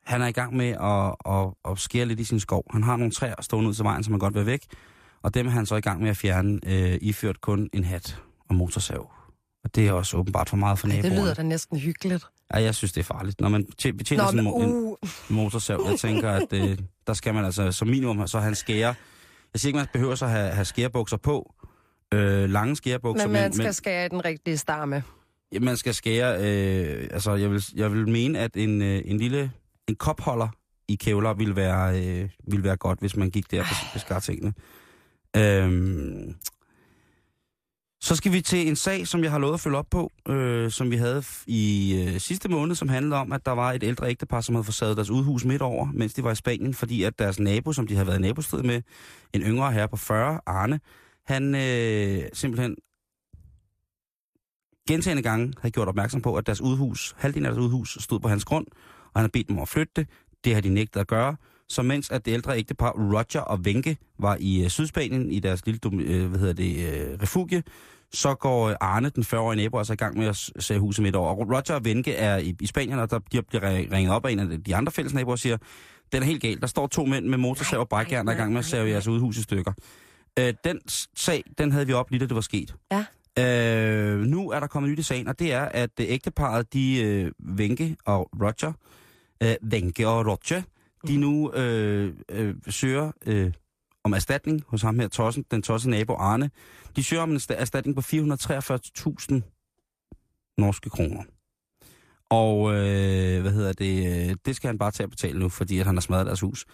han 0.05 0.21
er 0.21 0.27
i 0.27 0.31
gang 0.31 0.55
med 0.55 0.69
at, 0.69 1.33
at, 1.33 1.71
at 1.71 1.79
skære 1.79 2.05
lidt 2.05 2.19
i 2.19 2.23
sin 2.23 2.39
skov. 2.39 2.63
Han 2.71 2.83
har 2.83 2.97
nogle 2.97 3.11
træer 3.11 3.35
stående 3.41 3.69
ud 3.69 3.73
til 3.73 3.83
vejen, 3.83 4.03
som 4.03 4.13
han 4.13 4.19
godt 4.19 4.35
vil 4.35 4.45
væk, 4.45 4.65
og 5.21 5.33
dem 5.33 5.47
er 5.47 5.51
han 5.51 5.65
så 5.65 5.75
i 5.75 5.81
gang 5.81 6.01
med 6.01 6.09
at 6.09 6.17
fjerne, 6.17 6.59
øh, 6.65 6.97
iført 7.01 7.41
kun 7.41 7.69
en 7.73 7.83
hat 7.83 8.21
og 8.49 8.55
motorsav. 8.55 9.11
Og 9.63 9.75
det 9.75 9.87
er 9.87 9.91
også 9.91 10.17
åbenbart 10.17 10.49
for 10.49 10.57
meget 10.57 10.79
for 10.79 10.87
Ej, 10.87 10.93
det 10.95 11.03
naboerne. 11.03 11.23
lyder 11.23 11.33
da 11.33 11.43
næsten 11.43 11.77
hyggeligt. 11.79 12.25
Ja, 12.53 12.61
jeg 12.61 12.75
synes, 12.75 12.91
det 12.93 12.99
er 12.99 13.05
farligt. 13.05 13.41
Når 13.41 13.49
man 13.49 13.65
tje- 13.81 13.91
betjener 13.91 14.23
Nå, 14.23 14.29
sådan 14.31 14.43
men, 14.43 14.53
en, 14.53 14.61
mo- 14.61 14.63
en, 14.63 14.97
uh, 15.29 15.35
motorsav. 15.35 15.85
Jeg 15.89 15.99
tænker, 15.99 16.31
at 16.31 16.53
øh, 16.53 16.77
der 17.07 17.13
skal 17.13 17.33
man 17.33 17.45
altså 17.45 17.71
som 17.71 17.87
minimum 17.87 18.27
så 18.27 18.39
have 18.39 18.49
en 18.49 18.55
skære. 18.55 18.95
Jeg 19.53 19.59
siger 19.59 19.69
ikke, 19.69 19.77
man 19.77 19.87
behøver 19.93 20.15
så 20.15 20.25
at 20.25 20.31
have, 20.31 20.49
have 20.51 20.65
skærebukser 20.65 21.17
på. 21.17 21.53
Øh, 22.13 22.49
lange 22.49 22.75
skærebukser. 22.75 23.27
men 23.27 23.33
man 23.33 23.53
skal 23.53 23.73
skære 23.73 24.05
i 24.05 24.09
den 24.09 24.25
rigtige 24.25 24.57
stamme. 24.57 25.03
man 25.61 25.77
skal 25.77 25.93
skære... 25.93 26.35
Øh, 26.39 27.07
altså, 27.11 27.35
jeg 27.35 27.51
vil, 27.51 27.63
jeg 27.75 27.91
vil 27.91 28.09
mene, 28.09 28.39
at 28.39 28.55
en, 28.57 28.81
øh, 28.81 29.01
en 29.05 29.17
lille 29.17 29.51
en 29.87 29.95
kopholder 29.95 30.47
i 30.87 30.95
kævler 30.95 31.33
ville 31.33 31.55
være, 31.55 32.05
øh, 32.05 32.29
ville 32.47 32.63
være 32.63 32.77
godt, 32.77 32.99
hvis 32.99 33.15
man 33.15 33.29
gik 33.29 33.51
der 33.51 33.61
og 33.61 33.67
beskar 33.93 34.19
tingene. 34.19 34.53
Øhm, 35.37 36.35
så 38.01 38.15
skal 38.15 38.31
vi 38.31 38.41
til 38.41 38.67
en 38.67 38.75
sag, 38.75 39.07
som 39.07 39.23
jeg 39.23 39.31
har 39.31 39.39
lovet 39.39 39.53
at 39.53 39.59
følge 39.59 39.77
op 39.77 39.89
på, 39.91 40.11
øh, 40.27 40.71
som 40.71 40.91
vi 40.91 40.95
havde 40.95 41.23
i 41.47 41.95
øh, 42.07 42.19
sidste 42.19 42.49
måned, 42.49 42.75
som 42.75 42.89
handlede 42.89 43.15
om, 43.21 43.31
at 43.31 43.45
der 43.45 43.51
var 43.51 43.71
et 43.71 43.83
ældre 43.83 44.09
ægtepar, 44.09 44.41
som 44.41 44.55
havde 44.55 44.63
forsaget 44.63 44.97
deres 44.97 45.09
udhus 45.09 45.45
midt 45.45 45.61
over, 45.61 45.87
mens 45.93 46.13
de 46.13 46.23
var 46.23 46.31
i 46.31 46.35
Spanien, 46.35 46.73
fordi 46.73 47.03
at 47.03 47.19
deres 47.19 47.39
nabo, 47.39 47.73
som 47.73 47.87
de 47.87 47.93
havde 47.93 48.07
været 48.07 48.19
i 48.19 48.21
nabostrid 48.21 48.63
med, 48.63 48.81
en 49.33 49.41
yngre 49.41 49.71
herre 49.71 49.87
på 49.87 49.97
40, 49.97 50.39
Arne, 50.45 50.79
han 51.25 51.55
øh, 51.55 52.29
simpelthen 52.33 52.75
gentagende 54.87 55.23
gange 55.23 55.53
havde 55.61 55.71
gjort 55.71 55.87
opmærksom 55.87 56.21
på, 56.21 56.35
at 56.35 56.45
deres 56.45 56.61
udhus, 56.61 57.15
halvdelen 57.17 57.45
af 57.45 57.51
deres 57.51 57.63
udhus, 57.65 57.97
stod 57.99 58.19
på 58.19 58.27
hans 58.27 58.45
grund, 58.45 58.67
og 59.13 59.19
han 59.19 59.23
havde 59.23 59.31
bedt 59.31 59.47
dem 59.47 59.57
om 59.57 59.61
at 59.61 59.69
flytte 59.69 59.93
det. 59.95 60.07
Det 60.43 60.53
har 60.53 60.61
de 60.61 60.69
nægtet 60.69 60.99
at 60.99 61.07
gøre. 61.07 61.35
Så 61.69 61.81
mens 61.81 62.11
at 62.11 62.25
det 62.25 62.31
ældre 62.31 62.57
ægtepar 62.57 62.91
Roger 62.91 63.41
og 63.41 63.59
Wenke 63.59 63.97
var 64.19 64.37
i 64.39 64.63
øh, 64.63 64.69
Sydspanien 64.69 65.31
i 65.31 65.39
deres 65.39 65.65
lille 65.65 65.79
øh, 65.93 66.25
hvad 66.29 66.39
hedder 66.39 66.53
det, 66.53 66.93
øh, 66.93 67.19
refugie, 67.21 67.63
så 68.13 68.35
går 68.35 68.69
øh, 68.69 68.75
Arne, 68.81 69.09
den 69.09 69.23
40-årige 69.23 69.57
nabo, 69.63 69.77
altså 69.77 69.93
i 69.93 69.95
gang 69.95 70.17
med 70.17 70.27
at 70.27 70.35
sætte 70.59 70.79
huset 70.79 71.03
midt 71.03 71.15
over. 71.15 71.29
Og 71.29 71.37
Roger 71.49 71.73
og 71.75 71.81
Wenke 71.81 72.13
er 72.13 72.37
i, 72.37 72.55
i 72.61 72.67
Spanien, 72.67 72.99
og 72.99 73.11
der 73.11 73.19
de 73.19 73.41
bliver 73.41 73.61
ri- 73.61 73.91
ringet 73.91 74.13
op 74.13 74.25
af 74.25 74.31
en 74.31 74.39
af 74.39 74.63
de 74.63 74.75
andre 74.75 74.91
fælles 74.91 75.13
naboer 75.13 75.31
og 75.31 75.39
siger, 75.39 75.57
den 76.11 76.21
er 76.21 76.25
helt 76.25 76.41
galt. 76.41 76.61
Der 76.61 76.67
står 76.67 76.87
to 76.87 77.05
mænd 77.05 77.25
med 77.25 77.37
motorsav 77.37 77.79
og 77.79 77.89
brækjern, 77.89 78.27
der 78.27 78.33
er 78.33 78.37
i 78.37 78.39
gang 78.39 78.51
med 78.51 78.59
at 78.59 78.65
save 78.65 78.89
jeres 78.89 79.07
udhus 79.07 79.37
i 79.37 79.41
stykker. 79.41 79.73
Øh, 80.39 80.53
den 80.63 80.79
sag, 81.15 81.43
den 81.57 81.71
havde 81.71 81.87
vi 81.87 81.93
op 81.93 82.11
lige 82.11 82.19
da 82.19 82.25
det 82.25 82.35
var 82.35 82.41
sket. 82.41 82.75
Ja. 82.91 83.05
Øh, 83.39 84.19
nu 84.19 84.49
er 84.51 84.59
der 84.59 84.67
kommet 84.67 84.91
nyt 84.91 84.99
i 84.99 85.03
sagen, 85.03 85.27
og 85.27 85.39
det 85.39 85.53
er, 85.53 85.61
at 85.61 85.89
øh, 85.99 86.05
ægteparet, 86.09 86.73
de 86.73 87.01
øh, 87.03 87.31
Wenke 87.57 87.95
og 88.05 88.29
Roger, 88.41 88.73
øh, 89.43 89.55
Wenke 89.71 90.07
og 90.07 90.25
Roger, 90.25 90.61
de 91.07 91.17
nu 91.17 91.51
øh, 91.53 92.13
øh, 92.29 92.55
søger 92.69 93.11
øh, 93.25 93.51
om 94.03 94.13
erstatning 94.13 94.63
hos 94.67 94.81
ham 94.81 94.99
her, 94.99 95.07
tossen, 95.07 95.45
den 95.51 95.61
tosse 95.61 95.89
nabo 95.89 96.13
Arne. 96.13 96.51
De 96.95 97.03
søger 97.03 97.23
om 97.23 97.31
en 97.31 97.37
sta- 97.37 97.53
erstatning 97.61 97.95
på 97.95 98.01
443.000 98.01 99.41
norske 100.57 100.89
kroner. 100.89 101.23
Og 102.29 102.73
øh, 102.73 103.41
hvad 103.41 103.51
hedder 103.51 103.73
det, 103.73 104.29
øh, 104.29 104.35
det 104.45 104.55
skal 104.55 104.67
han 104.67 104.77
bare 104.77 104.91
tage 104.91 105.03
at 105.05 105.09
betale 105.09 105.39
nu, 105.39 105.49
fordi 105.49 105.79
at 105.79 105.85
han 105.85 105.95
har 105.95 106.01
smadret 106.01 106.25
deres 106.25 106.39
hus. 106.39 106.65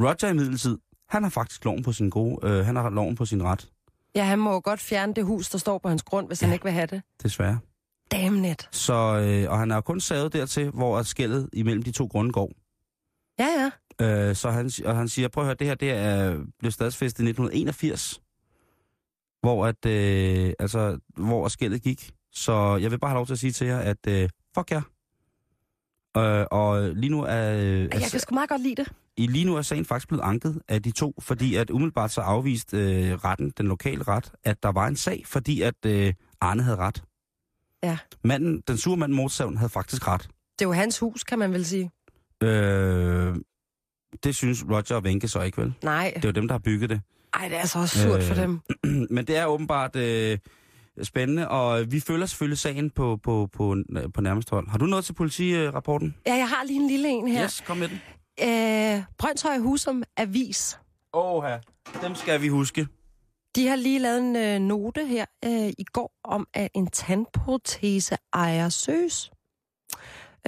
Roger 0.00 0.28
i 0.28 0.32
midlertid, 0.34 0.78
han 1.08 1.22
har 1.22 1.30
faktisk 1.30 1.64
loven 1.64 1.82
på 1.82 1.92
sin 1.92 2.10
gode, 2.10 2.48
øh, 2.48 2.66
han 2.66 2.76
har 2.76 2.90
loven 2.90 3.14
på 3.16 3.24
sin 3.24 3.42
ret, 3.42 3.68
Ja, 4.14 4.24
han 4.24 4.38
må 4.38 4.52
jo 4.52 4.60
godt 4.64 4.80
fjerne 4.80 5.14
det 5.14 5.24
hus, 5.24 5.50
der 5.50 5.58
står 5.58 5.78
på 5.78 5.88
hans 5.88 6.02
grund, 6.02 6.26
hvis 6.26 6.42
ja. 6.42 6.46
han 6.46 6.52
ikke 6.54 6.64
vil 6.64 6.72
have 6.72 6.86
det. 6.86 7.02
desværre. 7.22 7.58
Damn 8.10 8.44
it. 8.44 8.68
Så, 8.72 8.94
øh, 8.94 9.50
og 9.52 9.58
han 9.58 9.70
jo 9.72 9.80
kun 9.80 10.00
savet 10.00 10.32
dertil, 10.32 10.70
hvor 10.70 11.02
skældet 11.02 11.48
imellem 11.52 11.82
de 11.82 11.90
to 11.90 12.06
grunde 12.06 12.32
går. 12.32 12.52
Ja, 13.38 13.46
ja. 14.00 14.28
Øh, 14.28 14.36
så 14.36 14.50
han, 14.50 14.70
og 14.84 14.96
han 14.96 15.08
siger, 15.08 15.28
prøv 15.28 15.42
at 15.44 15.46
høre, 15.46 15.54
det 15.58 15.66
her 15.66 15.74
det 15.74 15.90
er, 15.90 16.38
blev 16.58 16.70
stadsfæstet 16.72 17.24
i 17.24 17.28
1981, 17.28 18.20
hvor, 19.40 19.66
at, 19.66 19.86
øh, 19.86 20.52
altså, 20.58 20.98
hvor 21.16 21.48
skældet 21.48 21.82
gik. 21.82 22.10
Så 22.32 22.76
jeg 22.76 22.90
vil 22.90 22.98
bare 22.98 23.10
have 23.10 23.18
lov 23.18 23.26
til 23.26 23.32
at 23.32 23.38
sige 23.38 23.52
til 23.52 23.66
jer, 23.66 23.78
at 23.78 24.06
øh, 24.08 24.28
fuck 24.54 24.70
jer. 24.70 24.82
Øh, 26.16 26.46
og 26.50 26.82
lige 26.94 27.10
nu 27.10 27.22
er, 27.22 27.52
øh, 27.54 27.80
Jeg 27.80 27.90
kan 28.10 28.20
sgu 28.20 28.34
meget 28.34 28.48
godt 28.48 28.62
lide 28.62 28.74
det. 28.76 28.92
i 29.16 29.26
lige 29.26 29.44
nu 29.44 29.56
er 29.56 29.62
sagen 29.62 29.84
faktisk 29.84 30.08
blevet 30.08 30.22
anket 30.22 30.62
af 30.68 30.82
de 30.82 30.90
to, 30.90 31.14
fordi 31.20 31.54
at 31.54 31.70
umiddelbart 31.70 32.10
så 32.12 32.20
afviste 32.20 32.76
øh, 32.76 33.14
retten, 33.14 33.52
den 33.58 33.66
lokale 33.66 34.02
ret, 34.02 34.32
at 34.44 34.62
der 34.62 34.72
var 34.72 34.86
en 34.86 34.96
sag, 34.96 35.22
fordi 35.26 35.62
at 35.62 35.74
øh, 35.86 36.14
Arne 36.40 36.62
havde 36.62 36.76
ret. 36.76 37.02
Ja. 37.82 37.98
Manden, 38.24 38.62
den 38.68 38.78
sure 38.78 38.96
mand 38.96 39.12
Motorsavn 39.12 39.56
havde 39.56 39.70
faktisk 39.70 40.08
ret. 40.08 40.22
Det 40.58 40.64
er 40.64 40.68
jo 40.68 40.72
hans 40.72 40.98
hus, 40.98 41.24
kan 41.24 41.38
man 41.38 41.52
vel 41.52 41.66
sige. 41.66 41.90
Øh, 42.42 43.36
det 44.24 44.36
synes 44.36 44.64
Roger 44.70 44.94
og 44.96 45.02
Wenke 45.02 45.28
så 45.28 45.42
ikke 45.42 45.58
vel. 45.62 45.74
Nej, 45.82 46.12
Det 46.16 46.24
er 46.24 46.28
jo 46.28 46.32
dem, 46.32 46.48
der 46.48 46.54
har 46.54 46.58
bygget 46.58 46.90
det. 46.90 47.00
Ej, 47.34 47.48
det 47.48 47.58
er 47.58 47.66
så 47.66 47.78
også 47.78 48.02
surt 48.02 48.20
øh... 48.20 48.26
for 48.26 48.34
dem. 48.34 48.60
Men 49.14 49.26
det 49.26 49.36
er 49.36 49.46
åbenbart 49.46 49.96
øh, 49.96 50.38
spændende, 51.02 51.48
og 51.48 51.92
vi 51.92 52.00
følger 52.00 52.26
selvfølgelig 52.26 52.58
sagen 52.58 52.90
på, 52.90 53.18
på, 53.22 53.48
på, 53.52 53.76
på 54.14 54.20
nærmest 54.20 54.50
hold. 54.50 54.68
Har 54.68 54.78
du 54.78 54.86
noget 54.86 55.04
til 55.04 55.12
politirapporten? 55.12 56.14
Ja, 56.26 56.34
jeg 56.34 56.48
har 56.48 56.64
lige 56.64 56.80
en 56.80 56.88
lille 56.88 57.08
en 57.08 57.28
her. 57.28 57.44
Yes, 57.44 57.62
kom 57.66 57.76
med 57.76 57.88
den. 57.88 58.00
Øh, 58.42 59.02
Brøndshøj 59.18 59.58
Husum 59.58 60.02
Avis. 60.16 60.78
Åh. 61.14 61.44
Dem 62.02 62.14
skal 62.14 62.42
vi 62.42 62.48
huske. 62.48 62.86
De 63.56 63.68
har 63.68 63.76
lige 63.76 63.98
lavet 63.98 64.18
en 64.20 64.36
øh, 64.36 64.58
note 64.60 65.06
her 65.06 65.24
øh, 65.44 65.68
i 65.78 65.84
går 65.92 66.12
om, 66.24 66.48
at 66.54 66.68
en 66.74 66.86
tandprotese 66.86 68.16
ejer 68.32 68.68
søges. 68.68 69.30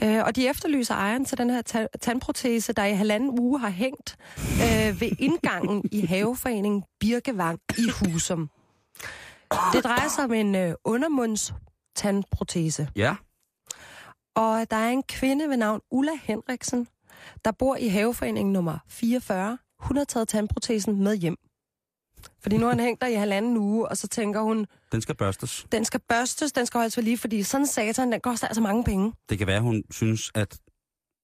Øh, 0.03 0.25
og 0.25 0.37
de 0.37 0.49
efterlyser 0.49 0.95
ejeren 0.95 1.25
til 1.25 1.39
den 1.39 1.51
her 1.51 1.63
ta- 1.63 1.87
tandprotese, 2.01 2.73
der 2.73 2.85
i 2.85 2.93
halvanden 2.95 3.41
uge 3.41 3.61
har 3.61 3.69
hængt 3.69 4.17
øh, 4.39 5.01
ved 5.01 5.11
indgangen 5.19 5.85
i 5.93 6.07
haveforeningen 6.07 6.85
Birkevang 7.01 7.61
i 7.79 7.83
Husum. 7.99 8.51
Det 9.73 9.85
drejer 9.85 10.09
sig 10.09 10.25
om 10.25 10.33
en 10.33 10.55
øh, 10.55 10.75
undermunds 10.85 11.55
tandprotese. 11.97 12.89
Ja. 12.97 13.15
Og 14.37 14.71
der 14.71 14.77
er 14.77 14.89
en 14.91 15.03
kvinde 15.03 15.49
ved 15.49 15.57
navn 15.57 15.81
Ulla 15.91 16.13
Henriksen, 16.23 16.89
der 17.45 17.51
bor 17.53 17.77
i 17.77 17.89
haveforeningen 17.89 18.53
nummer 18.53 18.79
44. 18.89 19.59
Hun 19.81 19.97
har 19.97 20.05
taget 20.05 20.29
tandprotesen 20.29 21.03
med 21.05 21.17
hjem. 21.17 21.37
Fordi 22.43 22.57
nu 22.57 22.63
har 22.65 22.71
han 22.71 22.81
hængt 22.81 23.01
der 23.01 23.07
i 23.07 23.15
halvanden 23.15 23.57
uge, 23.57 23.89
og 23.89 23.97
så 23.97 24.09
tænker 24.09 24.41
hun, 24.41 24.67
Den 24.93 25.01
skal 25.01 25.15
børstes. 25.15 25.67
den 25.73 25.85
skal 25.85 26.01
børstes, 26.09 26.53
den 26.53 26.67
skal 26.67 26.79
holdes 26.79 26.97
ved 26.97 27.05
lige, 27.05 27.19
fordi 27.19 27.43
sådan 27.43 27.67
satan, 27.67 28.13
den 28.13 28.21
koster 28.21 28.47
altså 28.47 28.61
mange 28.61 28.85
penge. 28.85 29.13
Det 29.29 29.39
kan 29.39 29.47
være, 29.47 29.61
hun 29.61 29.83
synes, 29.91 30.31
at 30.35 30.59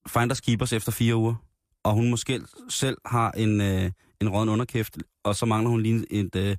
Finders 0.07 0.41
Keepers 0.41 0.73
efter 0.73 0.91
fire 0.91 1.15
uger, 1.15 1.35
og 1.83 1.93
hun 1.93 2.09
måske 2.09 2.41
selv 2.69 2.97
har 3.05 3.31
en, 3.31 3.61
øh, 3.61 3.91
en 4.21 4.29
rådden 4.29 4.49
underkæft, 4.49 4.97
og 5.23 5.35
så 5.35 5.45
mangler 5.45 5.69
hun 5.69 5.81
lige 5.81 6.05
et... 6.13 6.35
Øh, 6.35 6.55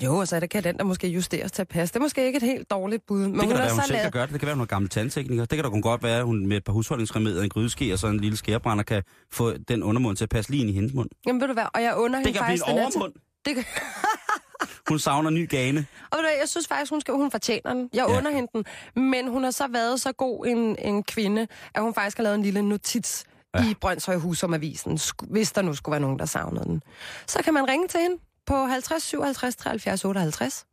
det 0.00 0.04
Jo, 0.04 0.16
og 0.16 0.28
så 0.28 0.36
er 0.36 0.40
det 0.40 0.50
kan 0.50 0.64
den 0.64 0.78
der 0.78 0.84
måske 0.84 1.08
justeres 1.08 1.52
til 1.52 1.62
at 1.62 1.68
passe. 1.68 1.92
Det 1.92 1.98
er 1.98 2.02
måske 2.02 2.26
ikke 2.26 2.36
et 2.36 2.42
helt 2.42 2.70
dårligt 2.70 3.06
bud. 3.06 3.18
Men 3.20 3.32
kan 3.32 3.40
hun 3.40 3.50
da 3.50 3.56
har 3.56 3.62
være, 3.62 3.70
hun 3.72 3.80
selv 3.80 3.90
kan 3.92 3.98
lavet... 3.98 4.12
gøre 4.12 4.22
det. 4.26 4.32
Det 4.32 4.40
kan 4.40 4.46
være, 4.46 4.54
hun 4.54 4.62
er 4.62 4.66
gammel 4.66 4.88
tandtekniker. 4.88 5.44
Det 5.44 5.56
kan 5.56 5.64
da 5.64 5.70
kun 5.70 5.82
godt 5.82 6.02
være, 6.02 6.18
at 6.18 6.24
hun 6.24 6.46
med 6.46 6.56
et 6.56 6.64
par 6.64 6.72
husholdningsremedier, 6.72 7.42
en 7.42 7.48
grydeske 7.48 7.92
og 7.92 7.98
så 7.98 8.06
en 8.06 8.20
lille 8.20 8.36
skærebrænder 8.36 8.84
kan 8.84 9.02
få 9.32 9.52
den 9.56 9.82
undermund 9.82 10.16
til 10.16 10.24
at 10.24 10.28
passe 10.30 10.50
lige 10.50 10.60
ind 10.60 10.70
i 10.70 10.72
hendes 10.72 10.94
mund. 10.94 11.08
Jamen 11.26 11.40
ved 11.40 11.48
du 11.48 11.52
hvad, 11.54 11.64
og 11.74 11.82
jeg 11.82 11.96
under 11.96 12.18
Det 12.18 12.26
hende 12.26 12.38
kan 12.38 12.46
blive 12.46 12.58
faktisk 12.58 12.64
en 12.68 12.72
overmund. 12.78 13.12
Det 13.46 13.54
kan... 13.54 13.64
Hun 14.88 14.98
savner 14.98 15.30
ny 15.30 15.48
gane. 15.48 15.86
Og 16.10 16.18
ved 16.18 16.24
du 16.24 16.28
jeg 16.40 16.48
synes 16.48 16.68
faktisk, 16.68 16.90
hun, 16.90 17.00
skal, 17.00 17.14
hun 17.14 17.30
fortjener 17.30 17.72
den. 17.74 17.90
Jeg 17.92 18.06
Ja. 18.08 18.18
under 18.18 18.30
hende 18.30 18.48
den. 18.54 18.64
Men 19.02 19.28
hun 19.28 19.44
har 19.44 19.50
så 19.50 19.68
været 19.68 20.00
så 20.00 20.12
god 20.12 20.46
en, 20.46 20.76
en 20.78 21.02
kvinde, 21.02 21.46
at 21.74 21.82
hun 21.82 21.94
faktisk 21.94 22.16
har 22.16 22.24
lavet 22.24 22.34
en 22.34 22.42
lille 22.42 22.62
notits 22.62 23.24
ja. 23.54 23.70
i 23.70 23.74
Brøndshøj 23.80 24.16
Husum 24.16 24.54
Avisen, 24.54 24.98
hvis 25.30 25.52
der 25.52 25.62
nu 25.62 25.74
skulle 25.74 25.92
være 25.92 26.00
nogen, 26.00 26.18
der 26.18 26.24
savnede 26.24 26.64
den. 26.64 26.82
Så 27.26 27.42
kan 27.44 27.54
man 27.54 27.68
ringe 27.68 27.88
til 27.88 28.00
hende 28.00 28.16
på 28.46 28.66
50 28.66 29.02
57 29.02 29.56
73 29.56 30.04
58. 30.04 30.66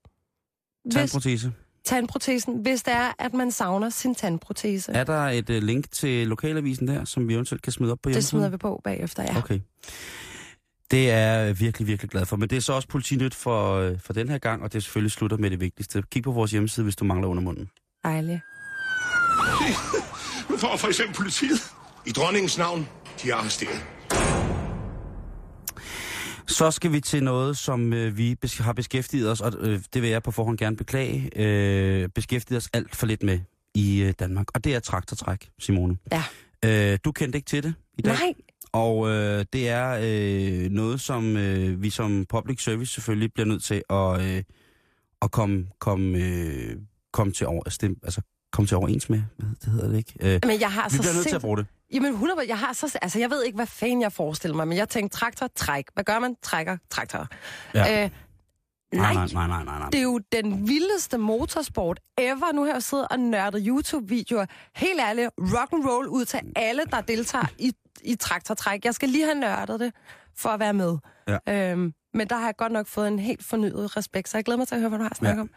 Hvis, 0.86 0.96
Tandprotese. 0.96 1.52
tandprotesen, 1.86 2.58
hvis 2.62 2.84
det 2.84 2.94
er, 2.94 3.12
at 3.20 3.34
man 3.34 3.52
savner 3.52 3.90
sin 3.90 4.16
tandprotese. 4.16 4.92
Er 4.92 5.04
der 5.04 5.22
et 5.30 5.50
uh, 5.50 5.56
link 5.56 5.92
til 5.92 6.28
lokalavisen 6.28 6.88
der, 6.88 7.06
som 7.06 7.28
vi 7.28 7.34
eventuelt 7.34 7.62
kan 7.62 7.72
smide 7.72 7.92
op 7.92 8.00
på 8.04 8.10
det 8.10 8.16
hjemmesiden? 8.16 8.40
smider 8.40 8.50
vi 8.50 8.58
på 8.58 8.82
bagefter, 8.84 9.24
ja. 9.24 9.38
Okay. 9.38 9.60
Det 10.94 11.10
er 11.12 11.18
jeg 11.18 11.60
virkelig, 11.60 11.88
virkelig 11.88 12.10
glad 12.12 12.26
for. 12.26 12.36
Men 12.36 12.50
det 12.50 12.56
er 12.56 12.60
så 12.62 12.74
også 12.74 12.88
politinyt 12.88 13.36
for, 13.36 13.76
øh, 13.76 14.00
for 14.00 14.14
den 14.14 14.30
her 14.30 14.38
gang, 14.38 14.64
og 14.64 14.74
det 14.74 14.78
er 14.78 14.82
selvfølgelig 14.82 15.12
slutter 15.12 15.38
med 15.38 15.50
det 15.52 15.60
vigtigste. 15.60 16.04
Kig 16.12 16.24
på 16.24 16.32
vores 16.32 16.52
hjemmeside, 16.52 16.84
hvis 16.84 16.96
du 16.96 17.06
mangler 17.06 17.28
under 17.28 17.44
munden. 17.44 17.70
Dejligt. 18.04 18.42
Nu 20.50 20.58
får 20.58 20.78
for 20.78 20.88
eksempel 20.88 21.16
politiet. 21.16 21.60
I 22.08 22.12
dronningens 22.12 22.58
navn, 22.58 22.88
de 23.24 23.32
er 23.32 23.36
arresteret. 23.36 23.86
Så 26.48 26.72
skal 26.72 26.92
vi 26.92 27.00
til 27.00 27.24
noget, 27.24 27.58
som 27.58 27.94
øh, 27.94 28.18
vi 28.18 28.36
bes- 28.46 28.64
har 28.64 28.74
beskæftiget 28.74 29.32
os, 29.32 29.42
og 29.42 29.54
øh, 29.60 29.80
det 29.94 30.02
vil 30.02 30.10
jeg 30.10 30.24
på 30.24 30.32
forhånd 30.32 30.58
gerne 30.58 30.76
beklage, 30.76 31.30
øh, 31.36 32.10
beskæftiget 32.10 32.58
os 32.58 32.70
alt 32.74 32.96
for 32.96 33.06
lidt 33.06 33.24
med 33.24 33.40
i 33.76 34.02
øh, 34.04 34.14
Danmark. 34.20 34.48
Og 34.54 34.64
det 34.64 34.76
er 34.76 34.80
traktortræk, 34.80 35.50
Simone. 35.60 35.98
Ja. 36.12 36.24
Øh, 36.66 37.00
du 37.06 37.12
kendte 37.12 37.38
ikke 37.38 37.46
til 37.46 37.64
det 37.64 37.74
i 37.98 38.02
dag. 38.02 38.14
Nej, 38.14 38.34
Og 38.74 39.10
øh, 39.10 39.46
det 39.54 39.70
er 39.70 40.00
øh, 40.02 40.72
noget, 40.72 41.02
som 41.02 41.38
øh, 41.38 41.82
vi 41.82 41.90
som 41.90 42.26
public 42.30 42.64
service 42.64 42.94
selvfølgelig 42.94 43.34
bliver 43.34 43.48
nødt 43.48 43.64
til 43.64 43.84
at, 43.90 44.22
øh, 44.22 44.44
at 45.22 45.32
komme, 45.32 45.68
komme, 45.80 46.18
øh, 46.18 46.76
komme, 47.14 47.34
til 47.34 47.48
over, 47.48 47.70
stem, 47.70 47.98
altså, 48.04 48.22
komme 48.52 48.68
til 48.68 48.78
overens 48.78 49.10
med. 49.10 49.22
Hvad 49.38 49.50
det 49.62 49.72
hedder 49.72 49.88
det 49.88 49.98
ikke? 49.98 50.14
Øh, 50.22 50.40
men 50.46 50.60
jeg 50.60 50.72
har 50.72 50.90
vi 50.90 50.96
så 50.96 51.02
bliver 51.02 51.14
nødt 51.14 51.28
til 51.28 51.36
at 51.36 51.42
bruge 51.42 51.58
det. 51.58 51.66
Jamen 51.94 52.12
100, 52.12 52.48
jeg 52.48 52.60
har 52.60 52.74
så, 52.74 52.98
altså 53.02 53.20
jeg 53.20 53.30
ved 53.30 53.44
ikke, 53.44 53.56
hvad 53.56 53.66
fanden 53.66 54.02
jeg 54.02 54.12
forestiller 54.12 54.56
mig, 54.56 54.68
men 54.68 54.78
jeg 54.78 54.90
tænkte 54.90 55.18
traktor, 55.18 55.50
træk. 55.56 55.86
Hvad 55.94 56.04
gør 56.04 56.20
man? 56.20 56.36
Trækker, 56.44 56.78
traktor. 56.90 57.28
Ja. 57.74 58.04
Øh, 58.04 58.10
Nej, 58.94 59.14
nej, 59.14 59.28
nej, 59.34 59.48
nej, 59.48 59.64
nej, 59.64 59.80
nej. 59.80 59.90
det 59.90 59.98
er 59.98 60.04
jo 60.04 60.20
den 60.32 60.68
vildeste 60.68 61.18
motorsport 61.18 62.00
ever. 62.18 62.52
Nu 62.54 62.64
har 62.64 62.74
jeg 62.74 62.84
siddet 62.84 63.08
og 63.12 63.20
nørdet 63.20 63.64
YouTube-videoer. 63.68 64.46
Helt 64.76 65.00
ærligt, 65.02 65.30
rock 65.38 65.74
and 65.74 65.86
roll 65.90 66.08
ud 66.08 66.26
til 66.26 66.40
alle, 66.56 66.84
der 66.92 67.02
deltager 67.02 67.46
i, 67.60 67.72
i 68.04 68.16
traktortræk. 68.16 68.86
Jeg 68.86 68.94
skal 68.94 69.10
lige 69.10 69.24
have 69.26 69.40
nørdet 69.40 69.80
det, 69.80 69.94
for 70.38 70.50
at 70.50 70.60
være 70.60 70.74
med. 70.74 70.98
Ja. 71.28 71.72
Øhm, 71.72 71.94
men 72.14 72.28
der 72.28 72.36
har 72.38 72.46
jeg 72.46 72.54
godt 72.58 72.72
nok 72.72 72.88
fået 72.88 73.08
en 73.08 73.20
helt 73.20 73.44
fornyet 73.44 73.98
respekt, 73.98 74.30
så 74.30 74.38
jeg 74.38 74.46
glæder 74.46 74.58
mig 74.58 74.68
til 74.68 74.76
at 74.76 74.82
høre, 74.82 74.90
hvad 74.90 75.00
du 75.00 75.04
har 75.04 75.16
snakket 75.16 75.38
Ja. 75.38 75.42
om. 75.42 75.50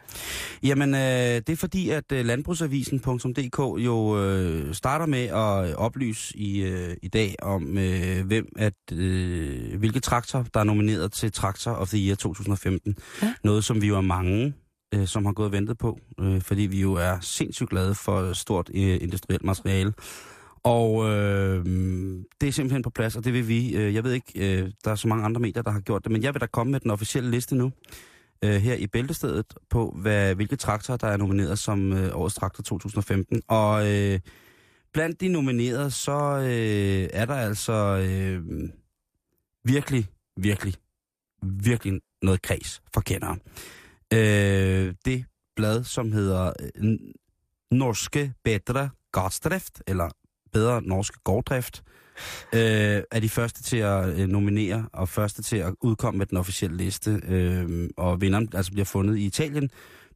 Jamen, 0.63 0.93
øh, 0.95 0.99
det 1.01 1.49
er 1.49 1.55
fordi, 1.55 1.89
at 1.89 2.11
øh, 2.11 2.25
landbrugsavisen.dk 2.25 3.59
jo 3.85 4.19
øh, 4.23 4.73
starter 4.73 5.05
med 5.05 5.23
at 5.25 5.75
oplyse 5.75 6.37
i, 6.37 6.61
øh, 6.63 6.95
i 7.03 7.07
dag 7.07 7.35
om, 7.41 7.77
øh, 7.77 8.25
hvem 8.25 8.45
at, 8.57 8.73
øh, 8.93 9.79
hvilke 9.79 9.99
traktor, 9.99 10.45
der 10.53 10.59
er 10.59 10.63
nomineret 10.63 11.11
til 11.11 11.31
Traktor 11.31 11.71
of 11.71 11.89
the 11.89 12.07
Year 12.07 12.15
2015. 12.15 12.95
Ja. 13.21 13.33
Noget, 13.43 13.63
som 13.63 13.81
vi 13.81 13.87
jo 13.87 13.97
er 13.97 14.01
mange, 14.01 14.53
øh, 14.93 15.07
som 15.07 15.25
har 15.25 15.33
gået 15.33 15.45
og 15.45 15.51
ventet 15.51 15.77
på, 15.77 15.99
øh, 16.19 16.41
fordi 16.41 16.61
vi 16.61 16.81
jo 16.81 16.93
er 16.93 17.17
sindssygt 17.21 17.69
glade 17.69 17.95
for 17.95 18.33
stort 18.33 18.69
øh, 18.73 18.97
industrielt 19.01 19.43
materiale. 19.43 19.93
Og 20.67 21.09
øh, 21.09 21.65
det 22.41 22.47
er 22.47 22.51
simpelthen 22.51 22.81
på 22.81 22.89
plads, 22.89 23.15
og 23.15 23.23
det 23.23 23.33
vil 23.33 23.47
vi. 23.47 23.75
Øh, 23.75 23.93
jeg 23.93 24.03
ved 24.03 24.13
ikke, 24.13 24.31
øh, 24.35 24.71
der 24.83 24.91
er 24.91 24.95
så 24.95 25.07
mange 25.07 25.25
andre 25.25 25.41
medier, 25.41 25.63
der 25.63 25.71
har 25.71 25.79
gjort 25.79 26.03
det, 26.03 26.11
men 26.11 26.23
jeg 26.23 26.33
vil 26.33 26.41
da 26.41 26.45
komme 26.45 26.71
med 26.71 26.79
den 26.79 26.91
officielle 26.91 27.31
liste 27.31 27.55
nu 27.55 27.71
øh, 28.43 28.55
her 28.55 28.75
i 28.75 28.87
Bæltestedet 28.87 29.53
på, 29.69 29.97
hvad, 30.01 30.35
hvilke 30.35 30.55
traktorer, 30.55 30.97
der 30.97 31.07
er 31.07 31.17
nomineret 31.17 31.59
som 31.59 31.93
øh, 31.93 32.17
årets 32.17 32.35
traktor 32.35 32.63
2015. 32.63 33.41
Og 33.47 33.93
øh, 33.93 34.19
blandt 34.93 35.21
de 35.21 35.27
nominerede, 35.27 35.91
så 35.91 36.37
øh, 36.37 37.09
er 37.13 37.25
der 37.25 37.35
altså 37.35 37.73
øh, 37.73 38.43
virkelig, 39.65 40.07
virkelig, 40.37 40.73
virkelig 41.43 42.01
noget 42.21 42.41
kreds 42.41 42.81
for 42.93 43.01
kendere. 43.01 43.37
Øh, 44.13 44.93
det 45.05 45.25
blad, 45.55 45.83
som 45.83 46.11
hedder 46.11 46.53
øh, 46.75 46.97
Norske 47.71 48.33
Bedre 48.43 48.89
Gårdsdrift, 49.11 49.83
eller 49.87 50.09
Bedre 50.53 50.81
Norske 50.81 51.17
Gårddrift, 51.23 51.83
øh, 52.53 53.03
er 53.11 53.19
de 53.19 53.29
første 53.29 53.63
til 53.63 53.77
at 53.77 54.19
øh, 54.19 54.27
nominere 54.27 54.89
og 54.93 55.09
første 55.09 55.41
til 55.41 55.57
at 55.57 55.73
udkomme 55.81 56.17
med 56.17 56.25
den 56.25 56.37
officielle 56.37 56.77
liste. 56.77 57.21
Øh, 57.27 57.89
og 57.97 58.21
vinderen 58.21 58.49
altså 58.53 58.71
bliver 58.71 58.85
fundet 58.85 59.17
i 59.17 59.25
Italien 59.25 59.69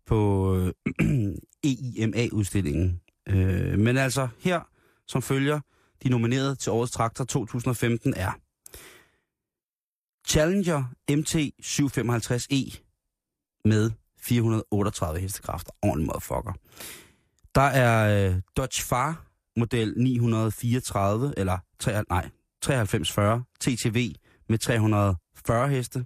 på 0.05 0.55
øh, 0.55 0.73
EIMA-udstillingen. 1.63 3.01
Øh, 3.29 3.79
men 3.79 3.97
altså 3.97 4.27
her, 4.39 4.61
som 5.07 5.21
følger, 5.21 5.59
de 6.03 6.09
nominerede 6.09 6.55
til 6.55 6.71
årets 6.71 6.91
traktor 6.91 7.25
2015 7.25 8.13
er 8.17 8.31
Challenger 10.29 10.83
MT 11.09 11.35
755E 11.65 12.81
med 13.65 13.91
438 14.21 15.19
hestekræfter. 15.19 15.71
Ordentlig 15.81 16.05
motherfucker. 16.05 16.53
Der 17.55 17.61
er 17.61 18.27
øh, 18.29 18.41
Dodge 18.57 18.83
Far 18.83 19.30
model 19.57 19.93
934, 19.97 21.33
eller 21.37 21.57
3, 21.79 22.03
nej, 22.09 22.29
9340 22.61 23.43
TTV 23.59 24.13
med 24.49 24.57
340 24.57 25.69
heste. 25.69 26.05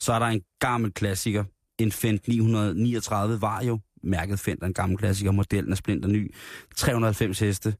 Så 0.00 0.12
er 0.12 0.18
der 0.18 0.26
en 0.26 0.42
gammel 0.58 0.92
klassiker, 0.92 1.44
en 1.78 1.92
Fendt 1.92 2.28
939 2.28 3.42
Vario, 3.42 3.78
mærket 4.02 4.40
Fendt 4.40 4.62
er 4.62 4.66
en 4.66 4.74
gammel 4.74 4.98
klassiker, 4.98 5.30
modellen 5.30 5.72
er 5.72 5.76
splinter 5.76 6.08
ny, 6.08 6.34
390 6.76 7.38
heste. 7.38 7.74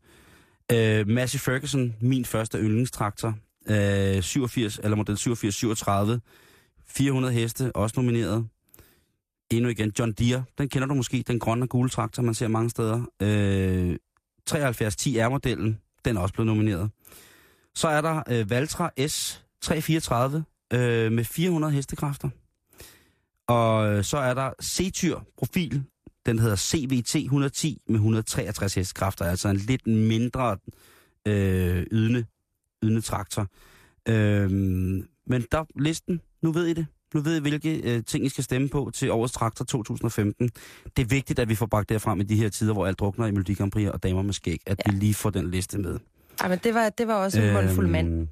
Øh, 0.73 1.09
Massey 1.09 1.39
Ferguson, 1.39 1.95
min 2.01 2.25
første 2.25 2.59
yndlingstraktor, 2.59 3.35
øh, 3.67 4.23
87, 4.23 4.81
eller 4.85 4.97
model 4.97 5.13
8737, 5.13 6.21
400 6.87 7.35
heste, 7.35 7.77
også 7.77 7.95
nomineret. 8.01 8.49
Endnu 9.51 9.71
igen, 9.71 9.93
John 9.99 10.13
Deere, 10.13 10.45
den 10.59 10.69
kender 10.69 10.89
du 10.89 10.95
måske, 10.95 11.25
den 11.27 11.39
grønne 11.39 11.65
og 11.65 11.69
gule 11.69 11.91
traktor, 11.91 12.23
man 12.23 12.35
ser 12.35 12.49
mange 12.49 12.71
steder. 12.71 13.03
Øh, 13.23 13.97
7310R-modellen, 14.51 15.79
den 16.05 16.17
er 16.17 16.21
også 16.21 16.35
blevet 16.35 16.47
nomineret. 16.47 16.91
Så 17.75 17.89
er 17.89 18.01
der 18.01 18.23
øh, 18.29 18.51
Valtra 18.51 18.91
S334 19.01 20.77
øh, 20.77 21.13
med 21.13 21.25
400 21.25 21.73
hestekræfter. 21.73 22.29
Og 23.47 23.93
øh, 23.93 24.05
så 24.05 24.19
er 24.19 24.35
der 24.35 24.51
C-Tyr 24.63 25.21
profil, 25.39 25.85
den 26.27 26.39
hedder 26.39 26.57
CVT 26.57 27.15
110 27.15 27.83
med 27.87 27.95
163 27.95 28.75
hestekræfter, 28.75 29.25
altså 29.25 29.49
en 29.49 29.57
lidt 29.57 29.87
mindre 29.87 30.57
øh, 31.27 31.87
ydende, 31.93 32.27
ydende 32.83 33.01
traktor. 33.01 33.47
Øh, 34.09 34.51
men 35.27 35.47
der 35.53 35.65
listen, 35.77 36.21
nu 36.43 36.53
ved 36.53 36.67
I 36.67 36.73
det. 36.73 36.87
Nu 37.15 37.21
ved 37.21 37.37
I, 37.37 37.41
hvilke 37.41 37.81
øh, 37.97 38.05
ting 38.05 38.25
I 38.27 38.29
skal 38.29 38.45
stemme 38.45 38.69
på 38.69 38.91
til 38.95 39.11
årets 39.11 39.33
traktor 39.33 39.65
2015. 39.65 40.51
Det 40.97 41.03
er 41.03 41.07
vigtigt, 41.07 41.39
at 41.39 41.49
vi 41.49 41.55
får 41.55 41.67
bragt 41.67 41.89
det 41.89 42.03
frem 42.03 42.21
i 42.21 42.25
de 42.25 42.37
her 42.37 42.49
tider, 42.49 42.73
hvor 42.73 42.87
alt 42.87 42.99
drukner 42.99 43.27
i 43.27 43.31
Melodi 43.31 43.55
Grand 43.55 43.71
Prix 43.73 43.89
og 43.89 44.03
damer 44.03 44.23
med 44.23 44.33
skæg, 44.33 44.61
at 44.67 44.83
ja. 44.87 44.93
vi 44.93 44.99
lige 44.99 45.15
får 45.15 45.31
den 45.31 45.51
liste 45.51 45.79
med. 45.79 45.99
Ej, 46.41 46.49
men 46.49 46.59
det 46.65 46.75
var, 46.75 46.89
det 46.89 47.07
var 47.09 47.15
også 47.15 47.43
en 47.43 47.53
mundfuld 47.53 47.87
mand. 47.87 48.09
Øhm, 48.09 48.29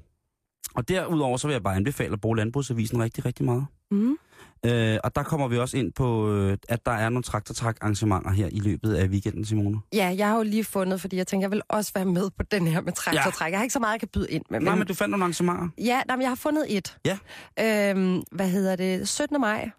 Og 0.75 0.87
derudover 0.87 1.37
så 1.37 1.47
vil 1.47 1.53
jeg 1.53 1.63
bare 1.63 1.75
anbefale 1.75 2.13
at 2.13 2.21
bruge 2.21 2.37
Landbrugsavisen 2.37 3.03
rigtig, 3.03 3.25
rigtig 3.25 3.45
meget. 3.45 3.65
Mm. 3.91 4.17
Øh, 4.65 4.97
og 5.03 5.15
der 5.15 5.23
kommer 5.23 5.47
vi 5.47 5.57
også 5.57 5.77
ind 5.77 5.93
på, 5.93 6.31
øh, 6.31 6.57
at 6.69 6.85
der 6.85 6.91
er 6.91 7.09
nogle 7.09 7.23
traktortræk 7.23 7.75
arrangementer 7.81 8.31
her 8.31 8.47
i 8.51 8.59
løbet 8.59 8.95
af 8.95 9.07
weekenden, 9.07 9.45
Simone. 9.45 9.79
Ja, 9.93 10.15
jeg 10.17 10.27
har 10.27 10.37
jo 10.37 10.43
lige 10.43 10.63
fundet, 10.63 11.01
fordi 11.01 11.17
jeg 11.17 11.27
tænker, 11.27 11.43
jeg 11.43 11.51
vil 11.51 11.61
også 11.69 11.91
være 11.95 12.05
med 12.05 12.29
på 12.29 12.43
den 12.43 12.67
her 12.67 12.81
med 12.81 12.93
traktortræk. 12.93 13.47
Ja. 13.47 13.51
Jeg 13.51 13.59
har 13.59 13.63
ikke 13.63 13.73
så 13.73 13.79
meget, 13.79 13.91
jeg 13.91 13.99
kan 13.99 14.09
byde 14.13 14.31
ind 14.31 14.43
med. 14.49 14.59
Nej, 14.59 14.75
men 14.75 14.87
du 14.87 14.93
fandt 14.93 15.11
nogle 15.11 15.23
arrangementer. 15.23 15.69
Ja, 15.77 16.01
nej, 16.07 16.15
men 16.15 16.21
jeg 16.21 16.29
har 16.29 16.35
fundet 16.35 16.65
et. 16.77 16.97
Ja. 17.05 17.17
Øhm, 17.59 18.23
hvad 18.31 18.49
hedder 18.49 18.75
det? 18.75 19.07
17. 19.07 19.41
maj, 19.41 19.69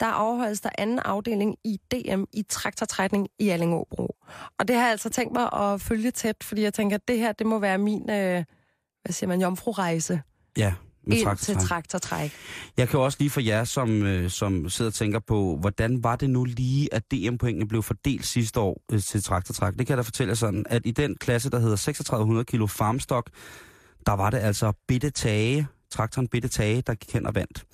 der 0.00 0.06
afholdes 0.06 0.60
der 0.60 0.70
anden 0.78 0.98
afdeling 0.98 1.56
i 1.64 1.78
DM 1.92 2.22
i 2.32 2.42
traktortrækning 2.48 3.28
i 3.38 3.48
Allingåbro. 3.48 4.16
Og 4.58 4.68
det 4.68 4.76
har 4.76 4.82
jeg 4.82 4.90
altså 4.90 5.10
tænkt 5.10 5.32
mig 5.32 5.52
at 5.52 5.80
følge 5.80 6.10
tæt, 6.10 6.36
fordi 6.42 6.62
jeg 6.62 6.74
tænker, 6.74 6.96
at 6.96 7.08
det 7.08 7.18
her, 7.18 7.32
det 7.32 7.46
må 7.46 7.58
være 7.58 7.78
min, 7.78 8.10
øh, 8.10 8.44
hvad 9.02 9.12
siger 9.12 9.28
man, 9.28 9.40
jomfru-rejse 9.40 10.20
Ja, 10.58 10.74
med 11.08 11.16
ind 11.16 11.26
til 11.26 11.54
traktortræk. 11.54 11.68
traktortræk. 11.68 12.32
Jeg 12.76 12.88
kan 12.88 12.98
jo 12.98 13.04
også 13.04 13.16
lige 13.20 13.30
for 13.30 13.40
jer, 13.40 13.64
som, 13.64 14.02
øh, 14.02 14.30
som 14.30 14.68
sidder 14.68 14.90
og 14.90 14.94
tænker 14.94 15.18
på, 15.18 15.56
hvordan 15.60 16.04
var 16.04 16.16
det 16.16 16.30
nu 16.30 16.44
lige, 16.44 16.94
at 16.94 17.02
DM-pointene 17.12 17.68
blev 17.68 17.82
fordelt 17.82 18.26
sidste 18.26 18.60
år 18.60 18.82
øh, 18.92 19.02
til 19.02 19.22
traktortræk? 19.22 19.72
Det 19.78 19.86
kan 19.86 19.88
jeg 19.88 19.96
da 19.96 20.02
fortælle 20.02 20.30
jer 20.30 20.34
sådan, 20.34 20.64
at 20.68 20.82
i 20.84 20.90
den 20.90 21.16
klasse, 21.16 21.50
der 21.50 21.58
hedder 21.58 21.76
3600 21.76 22.44
kilo 22.44 22.66
farmstok, 22.66 23.30
der 24.06 24.12
var 24.12 24.30
det 24.30 24.38
altså 24.38 24.72
Bitte 24.88 25.10
Tage, 25.10 25.66
traktoren 25.90 26.28
Bitte 26.28 26.48
Tage, 26.48 26.82
der 26.86 26.94
gik 26.94 27.12
hen 27.12 27.26
og 27.26 27.34
vandt. 27.34 27.64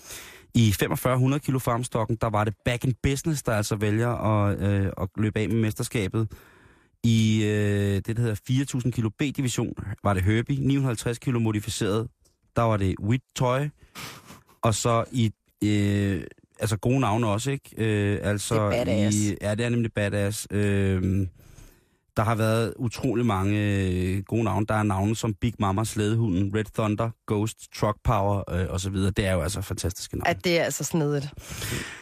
I 0.55 0.73
4500 0.73 1.41
kilo 1.41 1.59
farmstokken, 1.59 2.17
der 2.21 2.31
var 2.31 2.45
det 2.45 2.55
Back 2.65 2.85
in 2.85 2.95
Business, 3.03 3.43
der 3.43 3.53
altså 3.53 3.77
vælger 3.77 4.09
at, 4.09 4.61
øh, 4.61 4.93
at 5.01 5.09
løbe 5.17 5.39
af 5.41 5.49
med 5.49 5.57
mesterskabet. 5.57 6.29
I 7.05 7.45
øh, 7.45 7.95
det, 7.95 8.17
der 8.17 8.21
hedder 8.21 8.41
4000 8.47 8.93
kilo 8.93 9.09
B-division, 9.09 9.75
var 10.05 10.15
det 10.15 10.23
Herbie, 10.23 10.67
950 10.67 11.19
kilo 11.19 11.39
modificeret, 11.39 12.09
der 12.57 12.63
var 12.63 12.77
det 12.77 12.95
Wit 13.01 13.23
Toy, 13.37 13.61
og 14.63 14.75
så 14.75 15.05
i, 15.13 15.33
øh, 15.65 16.25
altså 16.59 16.77
gode 16.77 17.01
navne 17.01 17.27
også, 17.27 17.51
ikke? 17.51 17.71
Øh, 17.77 18.19
altså 18.23 18.71
Det 18.71 18.79
er 18.79 18.85
badass. 18.85 19.17
I, 19.17 19.37
ja, 19.43 19.55
det 19.55 19.65
er 19.65 19.69
nemlig 19.69 19.93
badass. 19.93 20.47
Øh, 20.51 21.27
der 22.17 22.23
har 22.23 22.35
været 22.35 22.75
utrolig 22.77 23.27
mange 23.27 23.59
øh, 23.59 24.23
gode 24.23 24.45
navne. 24.45 24.67
Der 24.67 24.75
er 24.75 24.83
navne 24.83 25.17
som 25.17 25.35
Big 25.35 25.55
Mama, 25.59 25.85
Slædehunden, 25.85 26.55
Red 26.57 26.65
Thunder, 26.75 27.11
Ghost, 27.27 27.59
Truck 27.75 27.99
Power 28.05 28.55
øh, 28.55 28.67
og 28.69 28.81
så 28.81 28.91
videre. 28.91 29.11
Det 29.11 29.27
er 29.27 29.33
jo 29.33 29.41
altså 29.41 29.61
fantastiske 29.61 30.17
navne. 30.17 30.29
At 30.29 30.45
det 30.45 30.61
er 30.61 30.65
altså 30.65 30.85
snedigt. 30.85 31.29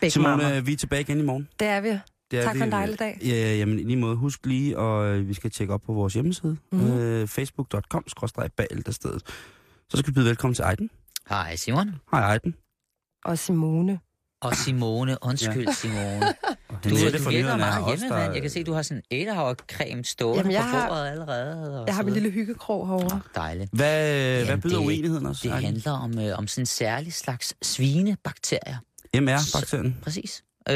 Big 0.00 0.12
Simone, 0.12 0.36
Mama. 0.36 0.60
vi 0.60 0.72
er 0.72 0.76
tilbage 0.76 1.00
igen 1.00 1.18
i 1.18 1.22
morgen. 1.22 1.48
Det 1.60 1.68
er 1.68 1.80
vi. 1.80 1.88
Det 2.30 2.38
er 2.38 2.44
Tak 2.44 2.54
vi, 2.54 2.58
for 2.58 2.64
en 2.64 2.72
dejlig 2.72 2.98
dag. 2.98 3.18
Ja, 3.24 3.56
jamen 3.56 3.78
i 3.78 3.82
lige 3.82 3.96
måde. 3.96 4.16
Husk 4.16 4.46
lige, 4.46 4.78
og 4.78 5.06
øh, 5.06 5.28
vi 5.28 5.34
skal 5.34 5.50
tjekke 5.50 5.74
op 5.74 5.80
på 5.80 5.92
vores 5.92 6.14
hjemmeside. 6.14 6.56
Mm. 6.72 6.98
Øh, 6.98 7.28
Facebook.com 7.28 8.04
stedet. 8.92 9.22
Så 9.92 9.98
skal 9.98 10.06
vi 10.06 10.12
byde 10.14 10.24
velkommen 10.26 10.54
til 10.54 10.62
Ejden. 10.62 10.90
Hej 11.28 11.56
Simon. 11.56 11.94
Hej 12.12 12.20
Ejden. 12.20 12.54
Og 13.24 13.38
Simone. 13.38 14.00
Og 14.40 14.56
Simone, 14.56 15.16
undskyld 15.22 15.66
ja. 15.66 15.72
Simone. 15.72 16.26
Du, 16.84 16.88
du 16.88 16.94
virker 16.94 17.18
er 17.50 17.56
meget 17.56 17.86
hjemme, 17.88 18.08
der- 18.08 18.18
mand. 18.20 18.32
Jeg 18.32 18.42
kan 18.42 18.50
se, 18.50 18.64
du 18.64 18.72
har 18.72 18.82
sådan 18.82 19.02
en 19.10 19.26
creme 19.72 20.04
stående 20.04 20.38
Jamen, 20.38 20.52
jeg 20.52 20.60
på 20.62 20.66
har- 20.68 20.88
bordet 20.88 21.06
allerede. 21.06 21.80
Og 21.80 21.86
Jeg 21.86 21.94
har 21.94 22.02
min 22.02 22.14
lille 22.14 22.30
hyggekrog 22.30 22.86
herovre. 22.88 23.14
Åh, 23.16 23.20
Dejligt. 23.34 23.70
Hvad, 23.72 24.02
hvad 24.36 24.44
Jamen, 24.44 24.60
byder 24.60 24.78
det- 24.78 24.86
uenigheden 24.86 25.26
os? 25.26 25.40
Det 25.40 25.50
Ejden? 25.50 25.64
handler 25.66 25.92
om, 25.92 26.18
øh, 26.18 26.38
om 26.38 26.46
sådan 26.46 26.62
en 26.62 26.66
særlig 26.66 27.12
slags 27.12 27.54
svinebakterier. 27.62 28.76
MR-bakterien. 29.14 29.96
Præcis. 30.02 30.44
Øh, 30.68 30.74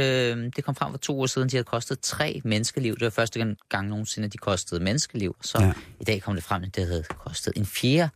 det 0.57 0.64
kom 0.64 0.75
frem 0.75 0.93
for 0.93 0.99
to 0.99 1.21
år 1.21 1.27
siden, 1.27 1.49
de 1.49 1.57
havde 1.57 1.64
kostet 1.64 2.01
tre 2.01 2.41
menneskeliv. 2.45 2.95
Det 2.95 3.03
var 3.05 3.11
første 3.11 3.57
gang, 3.69 3.89
nogensinde, 3.89 4.29
de 4.29 4.39
kostede 4.39 4.85
menneskeliv. 4.85 5.37
Så 5.43 5.59
ja. 5.62 5.73
i 6.01 6.05
dag 6.05 6.23
kom 6.23 6.35
det 6.35 6.45
frem, 6.45 6.62
at 6.62 6.77
det 6.77 6.87
havde 6.87 7.03
kostet 7.09 7.53
en 7.57 7.67
fjerde 7.67 8.09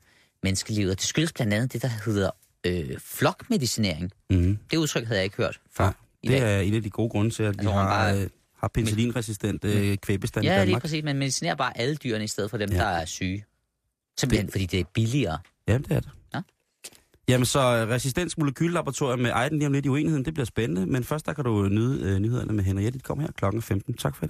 menneskeliv. 0.42 0.88
Og 0.88 0.94
det 0.96 1.02
skyldes 1.06 1.32
blandt 1.32 1.54
andet 1.54 1.72
det, 1.72 1.82
der 1.82 1.90
hedder 2.04 2.30
øh, 2.66 2.98
flokmedicinering. 2.98 4.12
Mm. 4.30 4.58
Det 4.70 4.76
udtryk 4.76 5.04
havde 5.04 5.18
jeg 5.18 5.24
ikke 5.24 5.36
hørt 5.36 5.60
før 5.76 5.84
Nej, 5.84 5.92
i 6.22 6.28
det 6.28 6.40
dag. 6.40 6.56
er 6.56 6.60
en 6.60 6.74
af 6.74 6.82
de 6.82 6.90
gode 6.90 7.10
grunde 7.10 7.30
til, 7.30 7.42
at 7.42 7.54
vi 7.60 7.66
har, 7.66 7.72
bare- 7.88 8.22
øh, 8.22 8.28
har 8.58 8.68
penicillinresistent 8.68 9.64
øh, 9.64 9.96
kvæbestand 9.96 10.44
i 10.44 10.48
Ja, 10.48 10.54
lige 10.56 10.60
Danmark. 10.66 10.82
præcis. 10.82 11.04
Man 11.04 11.16
medicinerer 11.18 11.54
bare 11.54 11.78
alle 11.78 11.96
dyrene 11.96 12.24
i 12.24 12.28
stedet 12.28 12.50
for 12.50 12.58
dem, 12.58 12.70
Ja. 12.70 12.76
ja. 12.76 12.82
der 12.82 12.88
er 12.88 13.04
syge. 13.04 13.44
Simpelthen, 14.20 14.50
fordi 14.50 14.66
det 14.66 14.80
er 14.80 14.84
billigere. 14.94 15.38
Ja, 15.68 15.78
det 15.78 15.90
er 15.92 16.00
det. 16.00 16.10
Ja. 16.34 16.40
Jamen 17.28 17.46
så 17.46 17.60
øh, 17.60 17.88
resistens 17.88 18.38
molekylelaboratorium 18.38 19.18
med 19.18 19.30
Ejden 19.30 19.58
lige 19.58 19.66
om 19.66 19.72
lidt 19.72 19.86
i 19.86 19.88
uenigheden, 19.88 20.24
det 20.24 20.34
bliver 20.34 20.44
spændende. 20.46 20.86
Men 20.86 21.04
først 21.04 21.26
der 21.26 21.32
kan 21.32 21.44
du 21.44 21.68
nyde 21.68 22.02
øh, 22.10 22.18
nyhederne 22.18 22.52
med 22.52 22.64
Henriette. 22.64 22.98
Kommer 22.98 23.22
her 23.24 23.32
klokken 23.32 23.62
15. 23.62 23.94
Tak 23.94 24.16
for 24.16 24.24
i 24.24 24.26
dag. 24.26 24.28